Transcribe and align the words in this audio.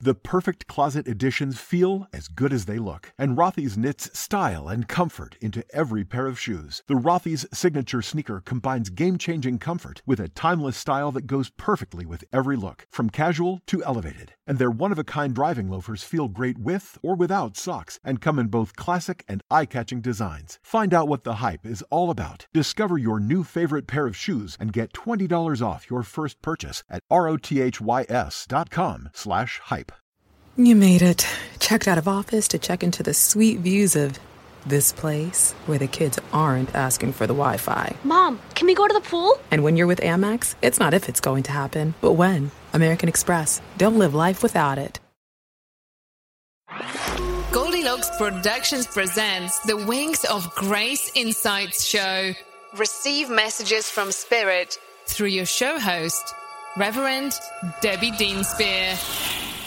The 0.00 0.14
perfect 0.14 0.68
closet 0.68 1.08
additions 1.08 1.58
feel 1.58 2.06
as 2.12 2.28
good 2.28 2.52
as 2.52 2.66
they 2.66 2.78
look, 2.78 3.12
and 3.18 3.36
Rothy's 3.36 3.76
knits 3.76 4.16
style 4.16 4.68
and 4.68 4.86
comfort 4.86 5.36
into 5.40 5.64
every 5.74 6.04
pair 6.04 6.28
of 6.28 6.38
shoes. 6.38 6.84
The 6.86 6.94
Rothy's 6.94 7.44
signature 7.52 8.00
sneaker 8.00 8.40
combines 8.40 8.90
game-changing 8.90 9.58
comfort 9.58 10.02
with 10.06 10.20
a 10.20 10.28
timeless 10.28 10.76
style 10.76 11.10
that 11.12 11.26
goes 11.26 11.50
perfectly 11.50 12.06
with 12.06 12.24
every 12.32 12.54
look, 12.56 12.86
from 12.92 13.10
casual 13.10 13.60
to 13.66 13.82
elevated. 13.82 14.34
And 14.46 14.60
their 14.60 14.70
one-of-a-kind 14.70 15.34
driving 15.34 15.68
loafers 15.68 16.04
feel 16.04 16.28
great 16.28 16.58
with 16.58 16.96
or 17.02 17.16
without 17.16 17.56
socks 17.56 17.98
and 18.04 18.20
come 18.20 18.38
in 18.38 18.46
both 18.46 18.76
classic 18.76 19.24
and 19.26 19.42
eye-catching 19.50 20.00
designs. 20.00 20.60
Find 20.62 20.94
out 20.94 21.08
what 21.08 21.24
the 21.24 21.34
hype 21.34 21.66
is 21.66 21.82
all 21.90 22.10
about. 22.10 22.46
Discover 22.54 22.98
your 22.98 23.18
new 23.18 23.42
favorite 23.42 23.88
pair 23.88 24.06
of 24.06 24.16
shoes 24.16 24.56
and 24.60 24.72
get 24.72 24.92
$20 24.92 25.60
off 25.60 25.90
your 25.90 26.04
first 26.04 26.40
purchase 26.40 26.84
at 26.88 27.02
rothys.com 27.10 27.50
slash 29.12 29.58
hype. 29.64 29.87
You 30.60 30.74
made 30.74 31.02
it. 31.02 31.24
Checked 31.60 31.86
out 31.86 31.98
of 31.98 32.08
office 32.08 32.48
to 32.48 32.58
check 32.58 32.82
into 32.82 33.04
the 33.04 33.14
sweet 33.14 33.60
views 33.60 33.94
of 33.94 34.18
this 34.66 34.92
place 34.92 35.52
where 35.66 35.78
the 35.78 35.86
kids 35.86 36.18
aren't 36.32 36.74
asking 36.74 37.12
for 37.12 37.28
the 37.28 37.32
Wi 37.32 37.58
Fi. 37.58 37.94
Mom, 38.02 38.40
can 38.56 38.66
we 38.66 38.74
go 38.74 38.88
to 38.88 38.92
the 38.92 39.00
pool? 39.00 39.38
And 39.52 39.62
when 39.62 39.76
you're 39.76 39.86
with 39.86 40.00
Amex, 40.00 40.56
it's 40.60 40.80
not 40.80 40.94
if 40.94 41.08
it's 41.08 41.20
going 41.20 41.44
to 41.44 41.52
happen, 41.52 41.94
but 42.00 42.14
when. 42.14 42.50
American 42.72 43.08
Express. 43.08 43.62
Don't 43.76 44.00
live 44.00 44.16
life 44.16 44.42
without 44.42 44.78
it. 44.78 44.98
Goldilocks 47.52 48.10
Productions 48.18 48.88
presents 48.88 49.60
the 49.60 49.76
Wings 49.76 50.24
of 50.24 50.52
Grace 50.56 51.12
Insights 51.14 51.86
show. 51.86 52.32
Receive 52.76 53.30
messages 53.30 53.88
from 53.88 54.10
Spirit 54.10 54.76
through 55.06 55.28
your 55.28 55.46
show 55.46 55.78
host, 55.78 56.34
Reverend 56.76 57.32
Debbie 57.80 58.10
Deanspear. 58.10 59.57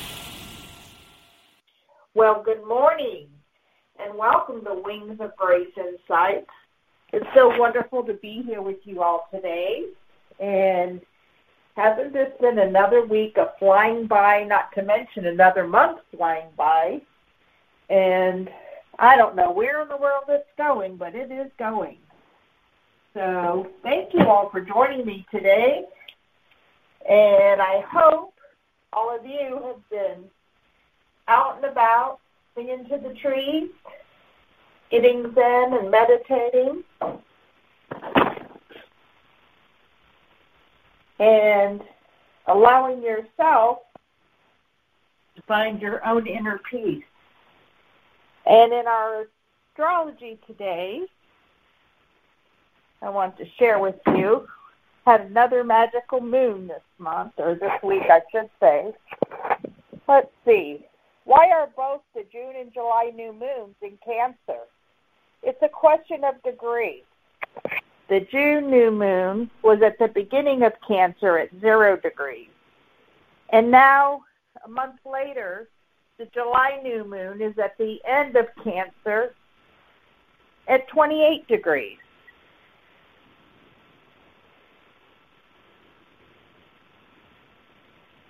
Well, 2.14 2.44
good 2.44 2.68
morning 2.68 3.28
and 3.98 4.18
welcome 4.18 4.66
to 4.66 4.82
Wings 4.84 5.22
of 5.22 5.34
Grace 5.38 5.72
Insights. 5.78 6.50
It's 7.14 7.26
so 7.34 7.58
wonderful 7.58 8.04
to 8.04 8.16
be 8.16 8.44
here 8.46 8.62
with 8.62 8.80
you 8.84 9.02
all 9.02 9.30
today. 9.34 9.86
And 10.38 11.00
hasn't 11.78 12.12
this 12.12 12.34
been 12.42 12.60
another 12.60 13.06
week 13.06 13.38
of 13.38 13.58
flying 13.58 14.08
by, 14.08 14.44
not 14.44 14.74
to 14.74 14.82
mention 14.82 15.26
another 15.26 15.66
month 15.66 16.02
flying 16.14 16.50
by? 16.58 17.00
And 17.90 18.50
I 19.00 19.16
don't 19.16 19.38
know 19.38 19.52
where 19.52 19.82
in 19.82 19.88
the 19.88 19.96
world 19.96 20.26
it's 20.28 20.50
going, 20.58 20.98
but 20.98 21.16
it 21.16 21.32
is 21.32 21.50
going. 21.58 21.98
So 23.14 23.70
thank 23.84 24.14
you 24.14 24.28
all 24.28 24.50
for 24.50 24.60
joining 24.60 25.06
me 25.06 25.26
today. 25.32 25.86
And 27.10 27.62
I 27.62 27.86
hope 27.90 28.34
all 28.92 29.16
of 29.16 29.26
you 29.26 29.62
have 29.66 29.90
been 29.90 30.26
out 31.32 31.56
and 31.56 31.66
about, 31.66 32.20
singing 32.56 32.86
to 32.90 32.98
the 32.98 33.14
trees, 33.16 33.70
getting 34.90 35.34
zen 35.34 35.74
and 35.74 35.90
meditating. 35.90 36.84
And 41.20 41.82
allowing 42.48 43.02
yourself 43.02 43.80
to 45.36 45.42
find 45.48 45.82
your 45.82 46.06
own 46.06 46.28
inner 46.28 46.60
peace. 46.70 47.04
And 48.46 48.74
in 48.74 48.88
our 48.88 49.28
astrology 49.70 50.40
today, 50.48 51.04
I 53.02 53.10
want 53.10 53.38
to 53.38 53.46
share 53.58 53.80
with 53.80 53.96
you, 54.08 54.48
had 55.06 55.22
another 55.22 55.64
magical 55.64 56.22
moon 56.22 56.68
this 56.68 56.82
month, 56.98 57.34
or 57.38 57.56
this 57.56 57.72
week, 57.84 58.04
I 58.10 58.22
should 58.32 58.50
say. 58.60 58.94
Let's 60.08 60.32
see. 60.44 60.86
Why 61.26 61.50
are 61.52 61.70
both 61.76 62.02
the 62.16 62.26
June 62.32 62.54
and 62.60 62.74
July 62.74 63.12
new 63.14 63.32
moons 63.34 63.76
in 63.82 63.98
Cancer? 64.04 64.62
It's 65.44 65.62
a 65.62 65.70
question 65.70 66.24
of 66.24 66.42
degree. 66.44 67.04
The 68.10 68.22
June 68.32 68.70
new 68.70 68.92
moon 68.92 69.50
was 69.64 69.82
at 69.82 69.98
the 69.98 70.08
beginning 70.08 70.64
of 70.64 70.74
Cancer 70.88 71.38
at 71.38 71.50
zero 71.62 71.96
degrees. 71.98 72.50
And 73.50 73.72
now, 73.72 74.24
a 74.66 74.70
month 74.70 75.00
later, 75.06 75.70
the 76.18 76.26
July 76.34 76.80
new 76.84 77.04
moon 77.04 77.42
is 77.42 77.58
at 77.58 77.78
the 77.78 78.00
end 78.06 78.36
of 78.36 78.48
Cancer 78.64 79.34
at 80.68 80.88
28 80.90 81.48
degrees. 81.48 81.98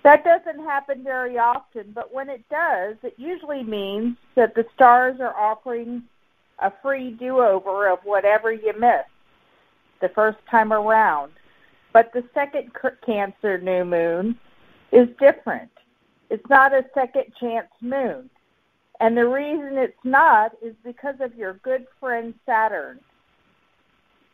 That 0.02 0.24
doesn't 0.24 0.64
happen 0.64 1.04
very 1.04 1.38
often, 1.38 1.92
but 1.94 2.12
when 2.12 2.28
it 2.28 2.42
does, 2.48 2.96
it 3.02 3.14
usually 3.16 3.62
means 3.62 4.16
that 4.34 4.54
the 4.54 4.66
stars 4.74 5.20
are 5.20 5.36
offering 5.36 6.02
a 6.58 6.72
free 6.82 7.12
do-over 7.12 7.88
of 7.88 8.00
whatever 8.04 8.52
you 8.52 8.72
missed 8.78 9.08
the 10.00 10.08
first 10.08 10.38
time 10.50 10.72
around. 10.72 11.32
But 11.92 12.12
the 12.12 12.24
second 12.34 12.72
Cancer 13.06 13.58
new 13.58 13.84
moon 13.84 14.38
is 14.90 15.08
different. 15.20 15.70
It's 16.30 16.48
not 16.48 16.72
a 16.72 16.84
second 16.94 17.26
chance 17.38 17.68
moon. 17.80 18.28
And 18.98 19.16
the 19.16 19.28
reason 19.28 19.78
it's 19.78 20.04
not 20.04 20.52
is 20.62 20.74
because 20.84 21.16
of 21.20 21.34
your 21.36 21.54
good 21.54 21.86
friend 22.00 22.34
Saturn. 22.44 22.98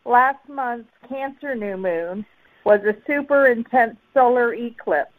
Last 0.06 0.48
month's 0.48 0.88
Cancer 1.08 1.54
new 1.54 1.76
moon 1.76 2.24
was 2.64 2.80
a 2.84 2.96
super 3.06 3.46
intense 3.46 3.96
solar 4.14 4.54
eclipse 4.54 5.12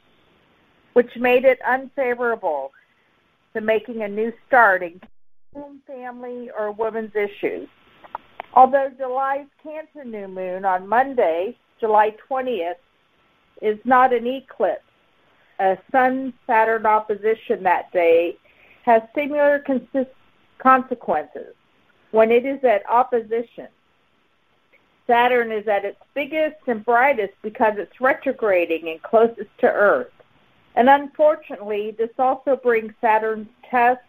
which 0.94 1.16
made 1.18 1.46
it 1.46 1.60
unfavorable 1.68 2.72
to 3.54 3.62
making 3.62 4.04
a 4.04 4.08
new 4.08 4.32
start 4.48 4.84
in 4.84 5.00
family 5.88 6.50
or 6.58 6.72
women's 6.72 7.16
issues. 7.16 7.68
Although 8.54 8.92
July's 8.98 9.48
Cancer 9.62 10.04
new 10.04 10.28
moon 10.28 10.66
on 10.66 10.88
Monday, 10.88 11.58
July 11.80 12.16
20th, 12.30 12.76
is 13.62 13.78
not 13.84 14.14
an 14.14 14.26
eclipse, 14.26 14.82
a 15.60 15.78
Sun 15.92 16.34
Saturn 16.48 16.86
opposition 16.86 17.64
that 17.64 17.92
day 17.92 18.38
has 18.84 19.02
similar 19.14 19.60
consist- 19.60 20.10
consequences 20.58 21.54
when 22.12 22.32
it 22.32 22.46
is 22.46 22.64
at 22.64 22.90
opposition. 22.90 23.68
Saturn 25.06 25.52
is 25.52 25.68
at 25.68 25.86
its 25.86 26.00
biggest 26.14 26.58
and 26.68 26.86
brightest 26.86 27.34
because 27.42 27.74
it's 27.78 28.00
retrograding 28.00 28.90
and 28.90 29.02
closest 29.02 29.50
to 29.60 29.68
Earth. 29.68 30.12
And 30.80 30.90
unfortunately, 30.90 31.92
this 31.92 32.12
also 32.18 32.56
brings 32.56 32.94
Saturn's 33.02 33.50
tests, 33.70 34.02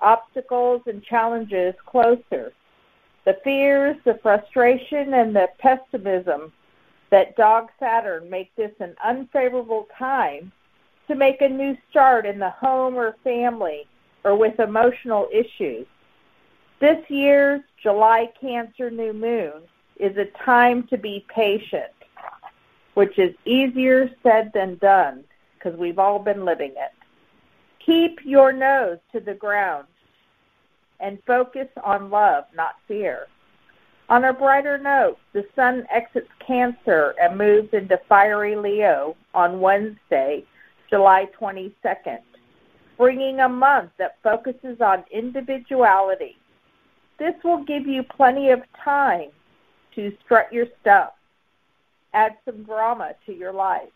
obstacles, 0.00 0.82
and 0.86 1.04
challenges 1.04 1.72
closer. 1.86 2.52
The 3.24 3.38
fears, 3.44 3.96
the 4.04 4.18
frustration, 4.20 5.14
and 5.14 5.36
the 5.36 5.50
pessimism 5.58 6.52
that 7.10 7.36
dog 7.36 7.68
Saturn 7.78 8.28
make 8.28 8.52
this 8.56 8.72
an 8.80 8.96
unfavorable 9.04 9.86
time 9.96 10.50
to 11.06 11.14
make 11.14 11.40
a 11.42 11.48
new 11.48 11.76
start 11.88 12.26
in 12.26 12.40
the 12.40 12.50
home 12.50 12.96
or 12.96 13.14
family 13.22 13.86
or 14.24 14.34
with 14.34 14.58
emotional 14.58 15.28
issues. 15.32 15.86
This 16.80 17.08
year's 17.08 17.62
July 17.80 18.32
Cancer 18.40 18.90
new 18.90 19.12
moon 19.12 19.62
is 20.00 20.16
a 20.16 20.24
time 20.44 20.88
to 20.88 20.98
be 20.98 21.24
patient, 21.28 21.94
which 22.94 23.16
is 23.16 23.32
easier 23.44 24.10
said 24.24 24.50
than 24.52 24.74
done 24.78 25.22
because 25.64 25.78
we've 25.78 25.98
all 25.98 26.18
been 26.18 26.44
living 26.44 26.72
it. 26.76 26.92
Keep 27.84 28.20
your 28.24 28.52
nose 28.52 28.98
to 29.12 29.20
the 29.20 29.34
ground 29.34 29.86
and 31.00 31.18
focus 31.26 31.68
on 31.82 32.10
love, 32.10 32.44
not 32.54 32.76
fear. 32.86 33.26
On 34.08 34.24
a 34.24 34.32
brighter 34.32 34.78
note, 34.78 35.18
the 35.32 35.46
sun 35.56 35.86
exits 35.90 36.28
Cancer 36.46 37.14
and 37.20 37.38
moves 37.38 37.72
into 37.72 37.98
fiery 38.08 38.54
Leo 38.54 39.16
on 39.34 39.60
Wednesday, 39.60 40.44
July 40.90 41.26
22nd, 41.38 42.20
bringing 42.98 43.40
a 43.40 43.48
month 43.48 43.90
that 43.98 44.18
focuses 44.22 44.80
on 44.80 45.04
individuality. 45.10 46.36
This 47.18 47.34
will 47.42 47.64
give 47.64 47.86
you 47.86 48.02
plenty 48.02 48.50
of 48.50 48.60
time 48.82 49.30
to 49.94 50.12
strut 50.24 50.52
your 50.52 50.66
stuff, 50.80 51.12
add 52.12 52.36
some 52.44 52.64
drama 52.64 53.14
to 53.26 53.32
your 53.32 53.52
life, 53.52 53.88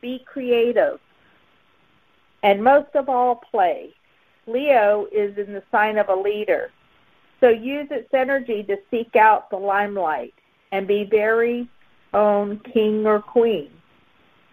be 0.00 0.20
creative, 0.20 1.00
and 2.42 2.62
most 2.62 2.94
of 2.94 3.08
all, 3.08 3.36
play. 3.36 3.94
Leo 4.46 5.08
is 5.10 5.36
in 5.38 5.52
the 5.52 5.62
sign 5.72 5.98
of 5.98 6.08
a 6.08 6.14
leader, 6.14 6.70
so 7.40 7.48
use 7.48 7.88
its 7.90 8.12
energy 8.14 8.62
to 8.64 8.78
seek 8.90 9.16
out 9.16 9.50
the 9.50 9.56
limelight 9.56 10.34
and 10.72 10.86
be 10.86 11.04
very 11.04 11.68
own 12.14 12.58
king 12.60 13.06
or 13.06 13.20
queen. 13.20 13.70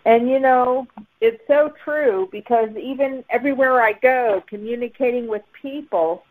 And 0.06 0.30
you 0.30 0.40
know, 0.40 0.88
it's 1.22 1.42
so 1.48 1.74
true 1.84 2.28
because 2.32 2.70
even 2.76 3.24
everywhere 3.30 3.82
I 3.82 3.94
go, 3.94 4.44
communicating 4.48 5.28
with 5.28 5.44
people 5.62 6.26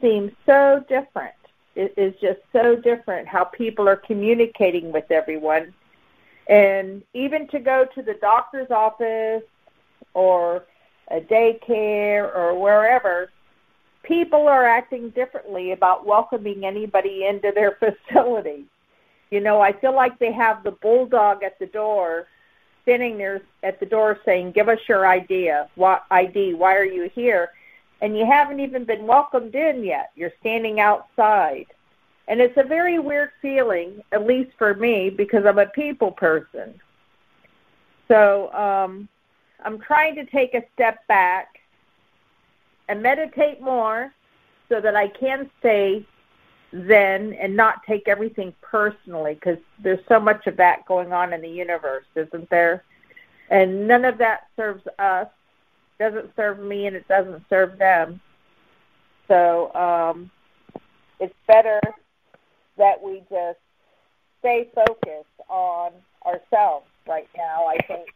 seems 0.00 0.32
so 0.44 0.84
different. 0.88 1.34
It 1.74 1.94
is 1.96 2.14
just 2.20 2.40
so 2.52 2.76
different 2.76 3.28
how 3.28 3.44
people 3.44 3.88
are 3.88 3.96
communicating 3.96 4.92
with 4.92 5.10
everyone. 5.10 5.72
And 6.48 7.02
even 7.14 7.48
to 7.48 7.60
go 7.60 7.86
to 7.94 8.02
the 8.02 8.14
doctor's 8.14 8.70
office 8.70 9.42
or 10.14 10.64
a 11.08 11.20
daycare 11.20 12.34
or 12.34 12.58
wherever, 12.58 13.30
people 14.02 14.48
are 14.48 14.64
acting 14.64 15.10
differently 15.10 15.72
about 15.72 16.06
welcoming 16.06 16.64
anybody 16.64 17.26
into 17.26 17.52
their 17.54 17.78
facility. 18.08 18.64
You 19.30 19.40
know, 19.40 19.60
I 19.60 19.72
feel 19.72 19.94
like 19.94 20.18
they 20.18 20.32
have 20.32 20.62
the 20.62 20.72
bulldog 20.72 21.42
at 21.42 21.58
the 21.58 21.66
door, 21.66 22.26
standing 22.82 23.16
there 23.16 23.42
at 23.62 23.80
the 23.80 23.86
door 23.86 24.18
saying, 24.24 24.52
"Give 24.52 24.68
us 24.68 24.80
your 24.88 25.06
idea. 25.06 25.68
What 25.74 26.04
ID? 26.10 26.54
Why 26.54 26.76
are 26.76 26.84
you 26.84 27.08
here?" 27.14 27.50
And 28.02 28.18
you 28.18 28.26
haven't 28.26 28.60
even 28.60 28.84
been 28.84 29.06
welcomed 29.06 29.54
in 29.54 29.84
yet. 29.84 30.10
You're 30.16 30.32
standing 30.40 30.80
outside. 30.80 31.66
And 32.28 32.40
it's 32.40 32.56
a 32.56 32.62
very 32.62 32.98
weird 32.98 33.30
feeling, 33.40 34.02
at 34.12 34.26
least 34.26 34.52
for 34.56 34.74
me, 34.74 35.10
because 35.10 35.44
I'm 35.44 35.58
a 35.58 35.66
people 35.66 36.12
person. 36.12 36.74
So 38.08 38.52
um, 38.52 39.08
I'm 39.64 39.80
trying 39.80 40.14
to 40.16 40.24
take 40.24 40.54
a 40.54 40.62
step 40.74 41.06
back 41.08 41.60
and 42.88 43.02
meditate 43.02 43.60
more 43.60 44.12
so 44.68 44.80
that 44.80 44.94
I 44.94 45.08
can 45.08 45.50
stay 45.58 46.06
zen 46.86 47.34
and 47.34 47.54
not 47.54 47.82
take 47.86 48.08
everything 48.08 48.54
personally 48.62 49.34
because 49.34 49.58
there's 49.78 50.04
so 50.08 50.18
much 50.18 50.46
of 50.46 50.56
that 50.56 50.86
going 50.86 51.12
on 51.12 51.32
in 51.32 51.40
the 51.40 51.48
universe, 51.48 52.06
isn't 52.14 52.48
there? 52.50 52.84
And 53.50 53.86
none 53.86 54.04
of 54.04 54.18
that 54.18 54.48
serves 54.56 54.82
us, 54.98 55.28
doesn't 55.98 56.34
serve 56.36 56.60
me, 56.60 56.86
and 56.86 56.96
it 56.96 57.06
doesn't 57.08 57.42
serve 57.50 57.78
them. 57.78 58.20
So 59.28 59.74
um, 59.74 60.30
it's 61.20 61.34
better 61.46 61.80
that 62.78 63.02
we 63.02 63.22
just 63.30 63.58
stay 64.40 64.68
focused 64.74 65.26
on 65.48 65.92
ourselves 66.26 66.86
right 67.06 67.28
now, 67.36 67.66
I 67.66 67.78
think, 67.86 68.08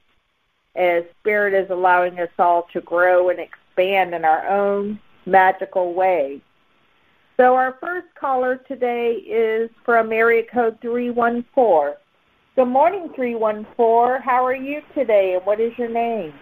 as 0.75 1.05
Spirit 1.21 1.55
is 1.55 1.71
allowing 1.71 2.19
us 2.21 2.29
all 2.39 2.67
to 2.73 2.81
grow 2.81 3.31
and 3.31 3.39
expand 3.39 4.15
in 4.15 4.25
our 4.25 4.47
own 4.49 5.01
magical 5.25 5.95
way. 5.95 6.41
So 7.37 7.55
our 7.55 7.77
first 7.81 8.07
caller 8.19 8.57
today 8.69 9.13
is 9.13 9.71
from 9.85 10.13
area 10.13 10.43
code 10.53 10.79
314. 10.81 11.95
Good 12.55 12.65
morning, 12.65 13.11
314. 13.15 14.23
How 14.23 14.45
are 14.45 14.55
you 14.55 14.81
today, 14.95 15.35
and 15.35 15.45
what 15.45 15.61
is 15.61 15.73
your 15.77 15.91
name? 15.91 16.33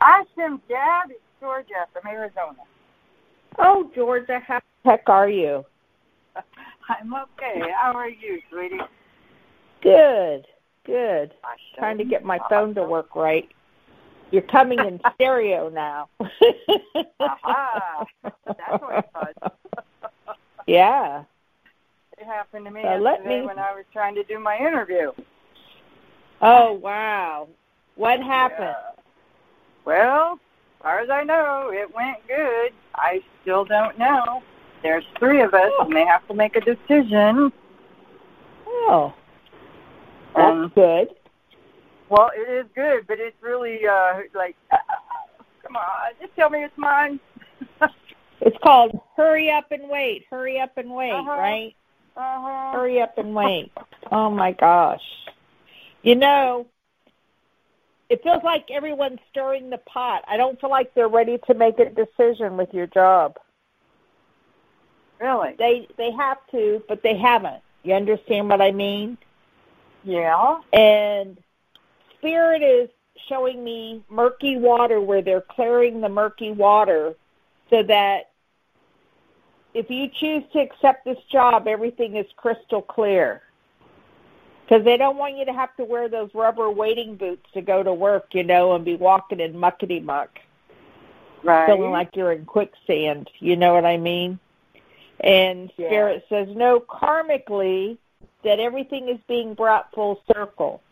Awesome, 0.00 0.62
Dad. 0.68 1.10
It's 1.10 1.20
Georgia 1.40 1.86
from 1.92 2.10
Arizona. 2.10 2.62
Oh, 3.58 3.90
Georgia, 3.94 4.40
how 4.46 4.60
the 4.84 4.90
heck 4.90 5.08
are 5.08 5.28
you? 5.28 5.64
I'm 6.88 7.12
okay. 7.14 7.62
How 7.80 7.92
are 7.92 8.08
you, 8.08 8.40
sweetie? 8.50 8.78
Good, 9.82 10.46
good. 10.84 11.32
Trying 11.78 11.98
to 11.98 12.04
get 12.04 12.24
my 12.24 12.38
phone 12.48 12.74
to 12.74 12.82
work 12.82 13.14
right. 13.14 13.48
You're 14.30 14.42
coming 14.42 14.78
in 14.78 15.00
stereo 15.14 15.68
now. 15.68 16.08
Aha. 17.20 18.04
That's 18.24 18.82
always 18.82 19.02
fun. 19.12 19.50
yeah. 20.66 21.22
It 22.18 22.24
happened 22.24 22.64
to 22.64 22.70
me 22.70 22.82
So 22.82 22.96
let 22.96 23.18
yesterday 23.18 23.40
me- 23.40 23.46
when 23.46 23.58
I 23.58 23.72
was 23.74 23.84
trying 23.92 24.14
to 24.16 24.24
do 24.24 24.38
my 24.38 24.56
interview. 24.56 25.12
Oh, 26.40 26.72
wow. 26.72 27.48
What 27.96 28.20
happened? 28.20 28.74
Yeah. 28.76 29.02
Well, 29.84 30.32
as 30.32 30.82
far 30.82 31.00
as 31.00 31.10
I 31.10 31.22
know, 31.24 31.70
it 31.72 31.94
went 31.94 32.18
good. 32.26 32.72
I 32.94 33.20
still 33.42 33.64
don't 33.64 33.98
know. 33.98 34.42
There's 34.86 35.04
three 35.18 35.40
of 35.42 35.52
us, 35.52 35.72
and 35.80 35.96
they 35.96 36.06
have 36.06 36.24
to 36.28 36.34
make 36.34 36.54
a 36.54 36.60
decision. 36.60 37.52
Oh, 38.68 39.12
that's 40.32 40.52
Um, 40.52 40.68
good. 40.76 41.08
Well, 42.08 42.30
it 42.36 42.48
is 42.48 42.66
good, 42.72 43.04
but 43.08 43.18
it's 43.18 43.34
really 43.42 43.84
uh 43.84 44.20
like, 44.32 44.54
come 44.70 45.74
on, 45.74 46.12
just 46.20 46.36
tell 46.36 46.50
me 46.50 46.62
it's 46.62 46.78
mine. 46.78 47.18
It's 48.40 48.56
called 48.62 49.00
Hurry 49.16 49.50
Up 49.50 49.72
and 49.72 49.88
Wait. 49.88 50.24
Hurry 50.30 50.60
Up 50.60 50.76
and 50.78 50.94
Wait, 50.94 51.10
Uh-huh. 51.10 51.30
right? 51.32 51.74
uh-huh. 52.16 52.72
Hurry 52.78 53.00
up 53.02 53.18
and 53.18 53.34
wait. 53.34 53.72
Oh 54.12 54.30
my 54.30 54.52
gosh. 54.52 55.02
You 56.04 56.14
know, 56.14 56.66
it 58.08 58.22
feels 58.22 58.44
like 58.44 58.70
everyone's 58.70 59.18
stirring 59.30 59.68
the 59.68 59.78
pot. 59.78 60.22
I 60.28 60.36
don't 60.36 60.60
feel 60.60 60.70
like 60.70 60.94
they're 60.94 61.08
ready 61.08 61.38
to 61.48 61.54
make 61.54 61.80
a 61.80 61.90
decision 61.90 62.56
with 62.56 62.72
your 62.72 62.86
job. 62.86 63.36
Really? 65.20 65.54
They 65.58 65.88
they 65.96 66.10
have 66.12 66.38
to, 66.50 66.82
but 66.88 67.02
they 67.02 67.16
haven't. 67.16 67.62
You 67.82 67.94
understand 67.94 68.48
what 68.48 68.60
I 68.60 68.72
mean? 68.72 69.16
Yeah. 70.04 70.60
And 70.72 71.38
spirit 72.18 72.62
is 72.62 72.88
showing 73.28 73.62
me 73.64 74.02
murky 74.08 74.56
water 74.56 75.00
where 75.00 75.22
they're 75.22 75.40
clearing 75.40 76.00
the 76.00 76.08
murky 76.08 76.52
water 76.52 77.14
so 77.70 77.82
that 77.84 78.30
if 79.74 79.90
you 79.90 80.08
choose 80.08 80.42
to 80.52 80.60
accept 80.60 81.04
this 81.04 81.18
job, 81.30 81.66
everything 81.68 82.16
is 82.16 82.26
crystal 82.36 82.82
clear. 82.82 83.42
Because 84.64 84.84
they 84.84 84.96
don't 84.96 85.16
want 85.16 85.36
you 85.36 85.44
to 85.44 85.52
have 85.52 85.76
to 85.76 85.84
wear 85.84 86.08
those 86.08 86.30
rubber 86.34 86.70
wading 86.70 87.16
boots 87.16 87.46
to 87.54 87.60
go 87.60 87.82
to 87.82 87.92
work, 87.92 88.28
you 88.32 88.42
know, 88.42 88.74
and 88.74 88.84
be 88.84 88.96
walking 88.96 89.38
in 89.38 89.52
muckety 89.52 90.02
muck, 90.02 90.40
Right. 91.44 91.66
feeling 91.66 91.92
like 91.92 92.16
you're 92.16 92.32
in 92.32 92.44
quicksand. 92.46 93.30
You 93.38 93.56
know 93.56 93.74
what 93.74 93.84
I 93.84 93.96
mean? 93.96 94.40
And 95.20 95.72
Yeah. 95.76 95.88
Spirit 95.88 96.26
says, 96.28 96.48
no, 96.54 96.80
karmically, 96.80 97.98
that 98.44 98.60
everything 98.60 99.08
is 99.08 99.18
being 99.26 99.54
brought 99.54 99.92
full 99.92 100.22
circle. 100.32 100.82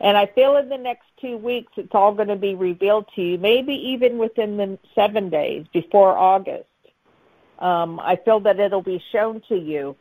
And 0.00 0.16
I 0.16 0.26
feel 0.26 0.56
in 0.56 0.68
the 0.68 0.78
next 0.78 1.06
two 1.20 1.36
weeks 1.36 1.72
it's 1.76 1.94
all 1.94 2.12
going 2.14 2.28
to 2.28 2.36
be 2.36 2.54
revealed 2.54 3.06
to 3.14 3.22
you, 3.22 3.38
maybe 3.38 3.74
even 3.74 4.18
within 4.18 4.56
the 4.56 4.78
seven 4.94 5.30
days 5.30 5.66
before 5.72 6.16
August. 6.16 6.68
Um, 7.58 8.00
I 8.00 8.16
feel 8.16 8.40
that 8.40 8.58
it'll 8.58 8.82
be 8.82 9.02
shown 9.12 9.40
to 9.48 9.56
you. 9.56 9.96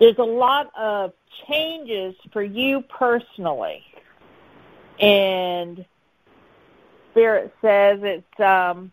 There's 0.00 0.18
a 0.18 0.24
lot 0.24 0.70
of 0.76 1.12
changes 1.46 2.14
for 2.32 2.42
you 2.42 2.82
personally. 2.82 3.84
And 4.98 5.84
Spirit 7.12 7.54
says 7.60 8.00
it's 8.02 8.40
um, 8.40 8.90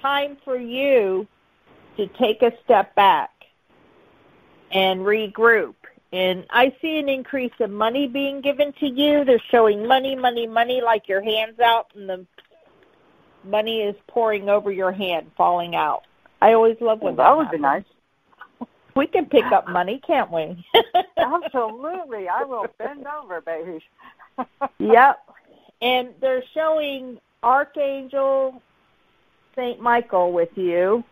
time 0.00 0.36
for 0.44 0.56
you 0.56 1.28
to 1.96 2.06
take 2.08 2.42
a 2.42 2.52
step 2.64 2.94
back 2.94 3.30
and 4.70 5.00
regroup. 5.00 5.74
And 6.12 6.46
I 6.50 6.74
see 6.80 6.98
an 6.98 7.08
increase 7.08 7.52
of 7.60 7.70
money 7.70 8.06
being 8.06 8.40
given 8.40 8.72
to 8.74 8.86
you. 8.86 9.24
They're 9.24 9.42
showing 9.50 9.86
money, 9.86 10.14
money, 10.14 10.46
money, 10.46 10.80
like 10.80 11.08
your 11.08 11.22
hands 11.22 11.58
out, 11.58 11.88
and 11.94 12.08
the 12.08 12.26
money 13.44 13.80
is 13.80 13.96
pouring 14.06 14.48
over 14.48 14.70
your 14.70 14.92
hand, 14.92 15.30
falling 15.36 15.74
out. 15.74 16.02
I 16.40 16.52
always 16.52 16.76
love 16.80 17.00
when 17.00 17.16
well, 17.16 17.24
that, 17.24 17.30
that 17.30 17.36
would 17.36 17.46
happens. 17.46 17.58
be 17.58 17.62
nice. 17.62 17.84
We 18.96 19.06
can 19.08 19.26
pick 19.26 19.46
up 19.46 19.68
money, 19.68 20.00
can't 20.06 20.30
we? 20.30 20.64
Absolutely. 21.16 22.28
I 22.28 22.44
will 22.44 22.66
bend 22.78 23.06
over, 23.06 23.40
baby. 23.40 23.82
yep. 24.78 25.18
And 25.82 26.10
they're 26.20 26.44
showing 26.54 27.18
Archangel 27.42 28.62
St. 29.56 29.80
Michael 29.80 30.32
with 30.32 30.50
you. 30.56 31.02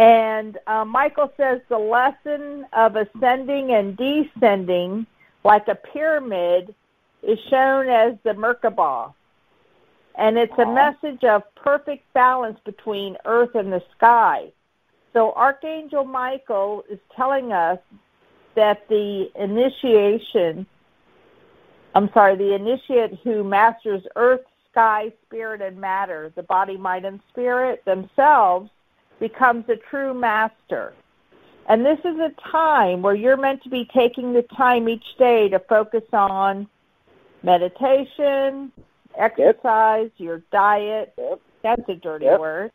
And 0.00 0.56
uh, 0.66 0.86
Michael 0.86 1.30
says 1.36 1.60
the 1.68 1.76
lesson 1.76 2.64
of 2.72 2.96
ascending 2.96 3.72
and 3.72 3.98
descending, 3.98 5.06
like 5.44 5.68
a 5.68 5.74
pyramid, 5.74 6.74
is 7.22 7.38
shown 7.50 7.86
as 7.86 8.14
the 8.24 8.30
Merkabah. 8.30 9.12
And 10.14 10.38
it's 10.38 10.58
a 10.58 10.64
message 10.64 11.22
of 11.24 11.42
perfect 11.54 12.10
balance 12.14 12.58
between 12.64 13.18
earth 13.26 13.54
and 13.54 13.70
the 13.70 13.82
sky. 13.94 14.50
So 15.12 15.34
Archangel 15.34 16.06
Michael 16.06 16.82
is 16.90 16.98
telling 17.14 17.52
us 17.52 17.78
that 18.54 18.88
the 18.88 19.30
initiation, 19.34 20.64
I'm 21.94 22.08
sorry, 22.14 22.36
the 22.36 22.54
initiate 22.54 23.18
who 23.22 23.44
masters 23.44 24.02
earth, 24.16 24.46
sky, 24.72 25.12
spirit, 25.26 25.60
and 25.60 25.78
matter, 25.78 26.32
the 26.36 26.42
body, 26.42 26.78
mind, 26.78 27.04
and 27.04 27.20
spirit 27.28 27.84
themselves, 27.84 28.70
becomes 29.20 29.68
a 29.68 29.76
true 29.76 30.14
master. 30.14 30.92
And 31.68 31.86
this 31.86 32.00
is 32.00 32.18
a 32.18 32.32
time 32.50 33.02
where 33.02 33.14
you're 33.14 33.36
meant 33.36 33.62
to 33.62 33.68
be 33.68 33.88
taking 33.94 34.32
the 34.32 34.42
time 34.42 34.88
each 34.88 35.16
day 35.18 35.48
to 35.50 35.60
focus 35.60 36.02
on 36.12 36.66
meditation, 37.42 38.72
exercise, 39.16 40.10
your 40.16 40.42
diet. 40.50 41.16
That's 41.62 41.88
a 41.88 41.94
dirty 41.94 42.24
Yep. 42.26 42.40
word. 42.40 42.72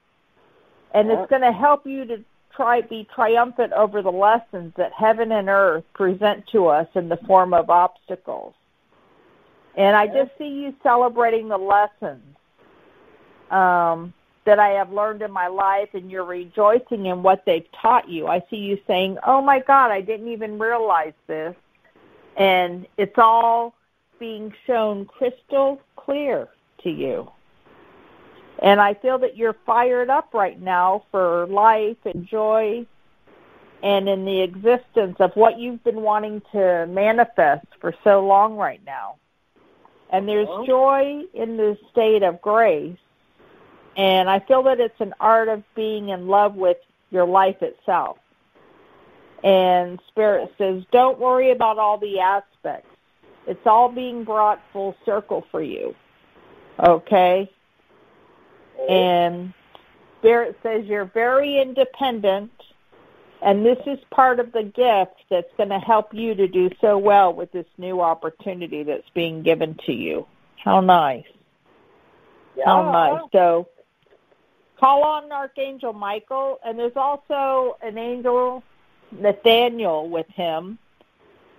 And 0.94 1.12
it's 1.12 1.30
going 1.30 1.42
to 1.42 1.52
help 1.52 1.86
you 1.86 2.06
to 2.06 2.24
try 2.56 2.80
be 2.80 3.06
triumphant 3.14 3.74
over 3.74 4.02
the 4.02 4.12
lessons 4.12 4.74
that 4.78 4.94
heaven 4.94 5.34
and 5.34 5.50
earth 5.50 5.84
present 5.94 6.48
to 6.48 6.68
us 6.68 6.88
in 6.96 7.10
the 7.10 7.18
form 7.18 7.54
of 7.54 7.70
obstacles. 7.70 8.54
And 9.76 9.94
I 9.96 10.08
just 10.08 10.32
see 10.38 10.48
you 10.48 10.74
celebrating 10.82 11.50
the 11.50 11.58
lessons 11.58 12.24
um, 13.52 14.14
that 14.46 14.60
I 14.60 14.70
have 14.70 14.92
learned 14.92 15.22
in 15.22 15.32
my 15.32 15.48
life, 15.48 15.90
and 15.94 16.10
you're 16.10 16.24
rejoicing 16.24 17.08
in 17.08 17.24
what 17.24 17.44
they've 17.46 17.68
taught 17.82 18.08
you. 18.08 18.28
I 18.28 18.44
see 18.50 18.58
you 18.58 18.80
saying, 18.88 19.18
"Oh 19.26 19.42
my 19.42 19.60
God, 19.60 19.92
I 19.92 20.02
didn't 20.02 20.30
even 20.30 20.60
realize 20.60 21.14
this," 21.28 21.56
and 22.38 22.88
it's 22.98 23.18
all 23.18 23.74
being 24.20 24.54
shown 24.66 25.06
crystal 25.06 25.82
clear 25.96 26.48
to 26.84 26.90
you. 26.90 27.30
And 28.60 28.80
I 28.80 28.94
feel 28.94 29.18
that 29.20 29.36
you're 29.36 29.58
fired 29.66 30.10
up 30.10 30.34
right 30.34 30.62
now 30.62 31.04
for 31.12 31.46
life 31.48 31.98
and 32.06 32.26
joy 32.26 32.86
and 33.84 34.08
in 34.08 34.26
the 34.26 34.42
existence 34.42 35.18
of 35.20 35.36
what 35.36 35.60
you've 35.60 35.84
been 35.84 36.02
wanting 36.02 36.42
to 36.52 36.88
manifest 36.88 37.68
for 37.82 37.94
so 38.04 38.26
long 38.26 38.56
right 38.56 38.82
now. 38.86 39.16
And 40.12 40.28
there's 40.28 40.48
joy 40.66 41.24
in 41.34 41.58
the 41.58 41.78
state 41.92 42.24
of 42.24 42.42
grace. 42.42 42.98
And 43.98 44.30
I 44.30 44.40
feel 44.40 44.64
that 44.64 44.80
it's 44.80 45.00
an 45.00 45.14
art 45.20 45.48
of 45.48 45.64
being 45.76 46.10
in 46.10 46.28
love 46.28 46.56
with 46.56 46.78
your 47.12 47.26
life 47.26 47.62
itself. 47.62 48.18
And 49.44 50.00
Spirit 50.08 50.54
says, 50.58 50.84
don't 50.92 51.20
worry 51.20 51.52
about 51.52 51.78
all 51.78 51.98
the 51.98 52.20
aspects. 52.20 52.90
It's 53.48 53.66
all 53.66 53.90
being 53.90 54.24
brought 54.24 54.62
full 54.74 54.96
circle 55.06 55.46
for 55.52 55.62
you. 55.62 55.96
Okay? 56.80 57.50
And 58.90 59.54
Spirit 60.20 60.58
says 60.64 60.86
you're 60.86 61.06
very 61.06 61.62
independent, 61.62 62.52
and 63.42 63.66
this 63.66 63.78
is 63.86 64.00
part 64.10 64.40
of 64.40 64.52
the 64.52 64.64
gift 64.64 65.22
that's 65.30 65.52
going 65.56 65.70
to 65.70 65.80
help 65.80 66.14
you 66.14 66.34
to 66.36 66.48
do 66.48 66.70
so 66.82 66.98
well 66.98 67.32
with 67.32 67.52
this 67.52 67.68
new 67.78 68.02
opportunity 68.02 68.84
that's 68.84 69.10
being 69.14 69.44
given 69.44 69.80
to 69.86 69.94
you. 69.94 70.26
How 70.64 70.82
nice. 70.82 71.26
How 72.66 72.92
nice. 72.92 73.22
So 73.32 73.68
call 74.80 75.04
on 75.04 75.32
Archangel 75.32 75.94
Michael, 75.94 76.60
and 76.66 76.78
there's 76.78 76.96
also 76.96 77.78
an 77.82 77.98
angel, 77.98 78.64
Nathaniel, 79.12 80.10
with 80.10 80.28
him 80.28 80.78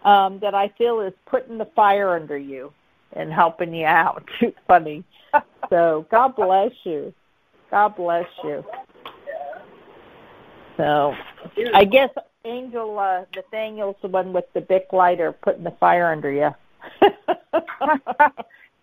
um, 0.04 0.38
that 0.40 0.54
I 0.54 0.68
feel 0.78 1.00
is 1.00 1.12
putting 1.26 1.58
the 1.58 1.68
fire 1.76 2.14
under 2.14 2.38
you 2.38 2.72
and 3.12 3.32
helping 3.32 3.74
you 3.74 3.86
out. 3.86 4.28
Too 4.40 4.52
funny. 4.66 5.04
So 5.70 6.06
God 6.10 6.36
bless 6.36 6.72
you. 6.84 7.12
God 7.70 7.96
bless 7.96 8.26
you. 8.44 8.64
So 10.76 11.14
I 11.74 11.84
guess 11.84 12.10
Angel 12.44 12.98
uh, 12.98 13.24
Nathaniel's 13.34 13.96
the 14.02 14.08
one 14.08 14.32
with 14.32 14.44
the 14.54 14.60
big 14.60 14.82
lighter 14.92 15.32
putting 15.32 15.64
the 15.64 15.72
fire 15.72 16.12
under 16.12 16.30
you. 16.30 16.54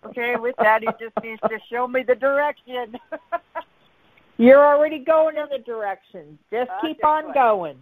okay, 0.06 0.36
with 0.36 0.56
that, 0.58 0.82
he 0.82 0.88
just 1.00 1.14
needs 1.22 1.40
to 1.42 1.58
show 1.70 1.88
me 1.88 2.02
the 2.02 2.14
direction. 2.14 2.98
You're 4.36 4.64
already 4.64 4.98
going 4.98 5.36
in 5.36 5.46
the 5.50 5.58
direction. 5.58 6.38
Just 6.50 6.70
Okay, 6.78 6.88
keep 6.88 7.04
on 7.04 7.32
going. 7.32 7.76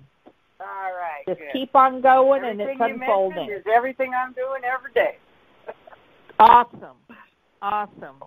All 0.61 0.67
right. 0.67 1.25
Just 1.27 1.41
good. 1.41 1.53
keep 1.53 1.75
on 1.75 2.01
going, 2.01 2.45
and 2.45 2.61
it's 2.61 2.81
unfolding. 2.81 3.51
is 3.51 3.65
everything 3.73 4.13
I'm 4.15 4.33
doing 4.33 4.63
every 4.65 4.93
day. 4.93 5.17
Awesome. 6.39 6.97
Awesome. 7.61 8.23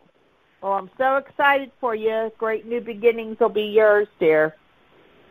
Well, 0.62 0.74
I'm 0.74 0.90
so 0.98 1.18
excited 1.18 1.72
for 1.80 1.94
you. 1.96 2.32
Great 2.38 2.66
new 2.66 2.82
beginnings 2.82 3.38
will 3.40 3.50
be 3.50 3.64
yours, 3.64 4.08
dear. 4.20 4.56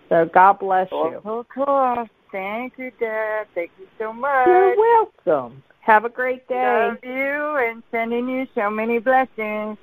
So 0.09 0.29
God 0.33 0.59
bless 0.59 0.89
oh, 0.93 1.11
you. 1.11 1.21
Oh, 1.25 1.47
cool. 1.53 2.07
Thank 2.31 2.75
you, 2.79 2.91
Dad. 3.01 3.47
Thank 3.55 3.71
you 3.79 3.87
so 3.99 4.13
much. 4.13 4.47
You're 4.47 4.77
welcome. 4.77 5.63
Have 5.81 6.05
a 6.05 6.09
great 6.09 6.47
day. 6.49 6.89
Love 6.91 6.99
you 7.03 7.57
and 7.57 7.83
sending 7.91 8.29
you 8.29 8.47
so 8.55 8.71
many 8.71 8.99
blessings. 8.99 9.79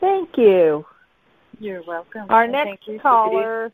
Thank 0.00 0.36
you. 0.36 0.84
You're 1.58 1.82
welcome. 1.84 2.26
Our 2.28 2.46
next 2.46 2.66
thank 2.66 2.80
you, 2.86 3.00
caller. 3.00 3.72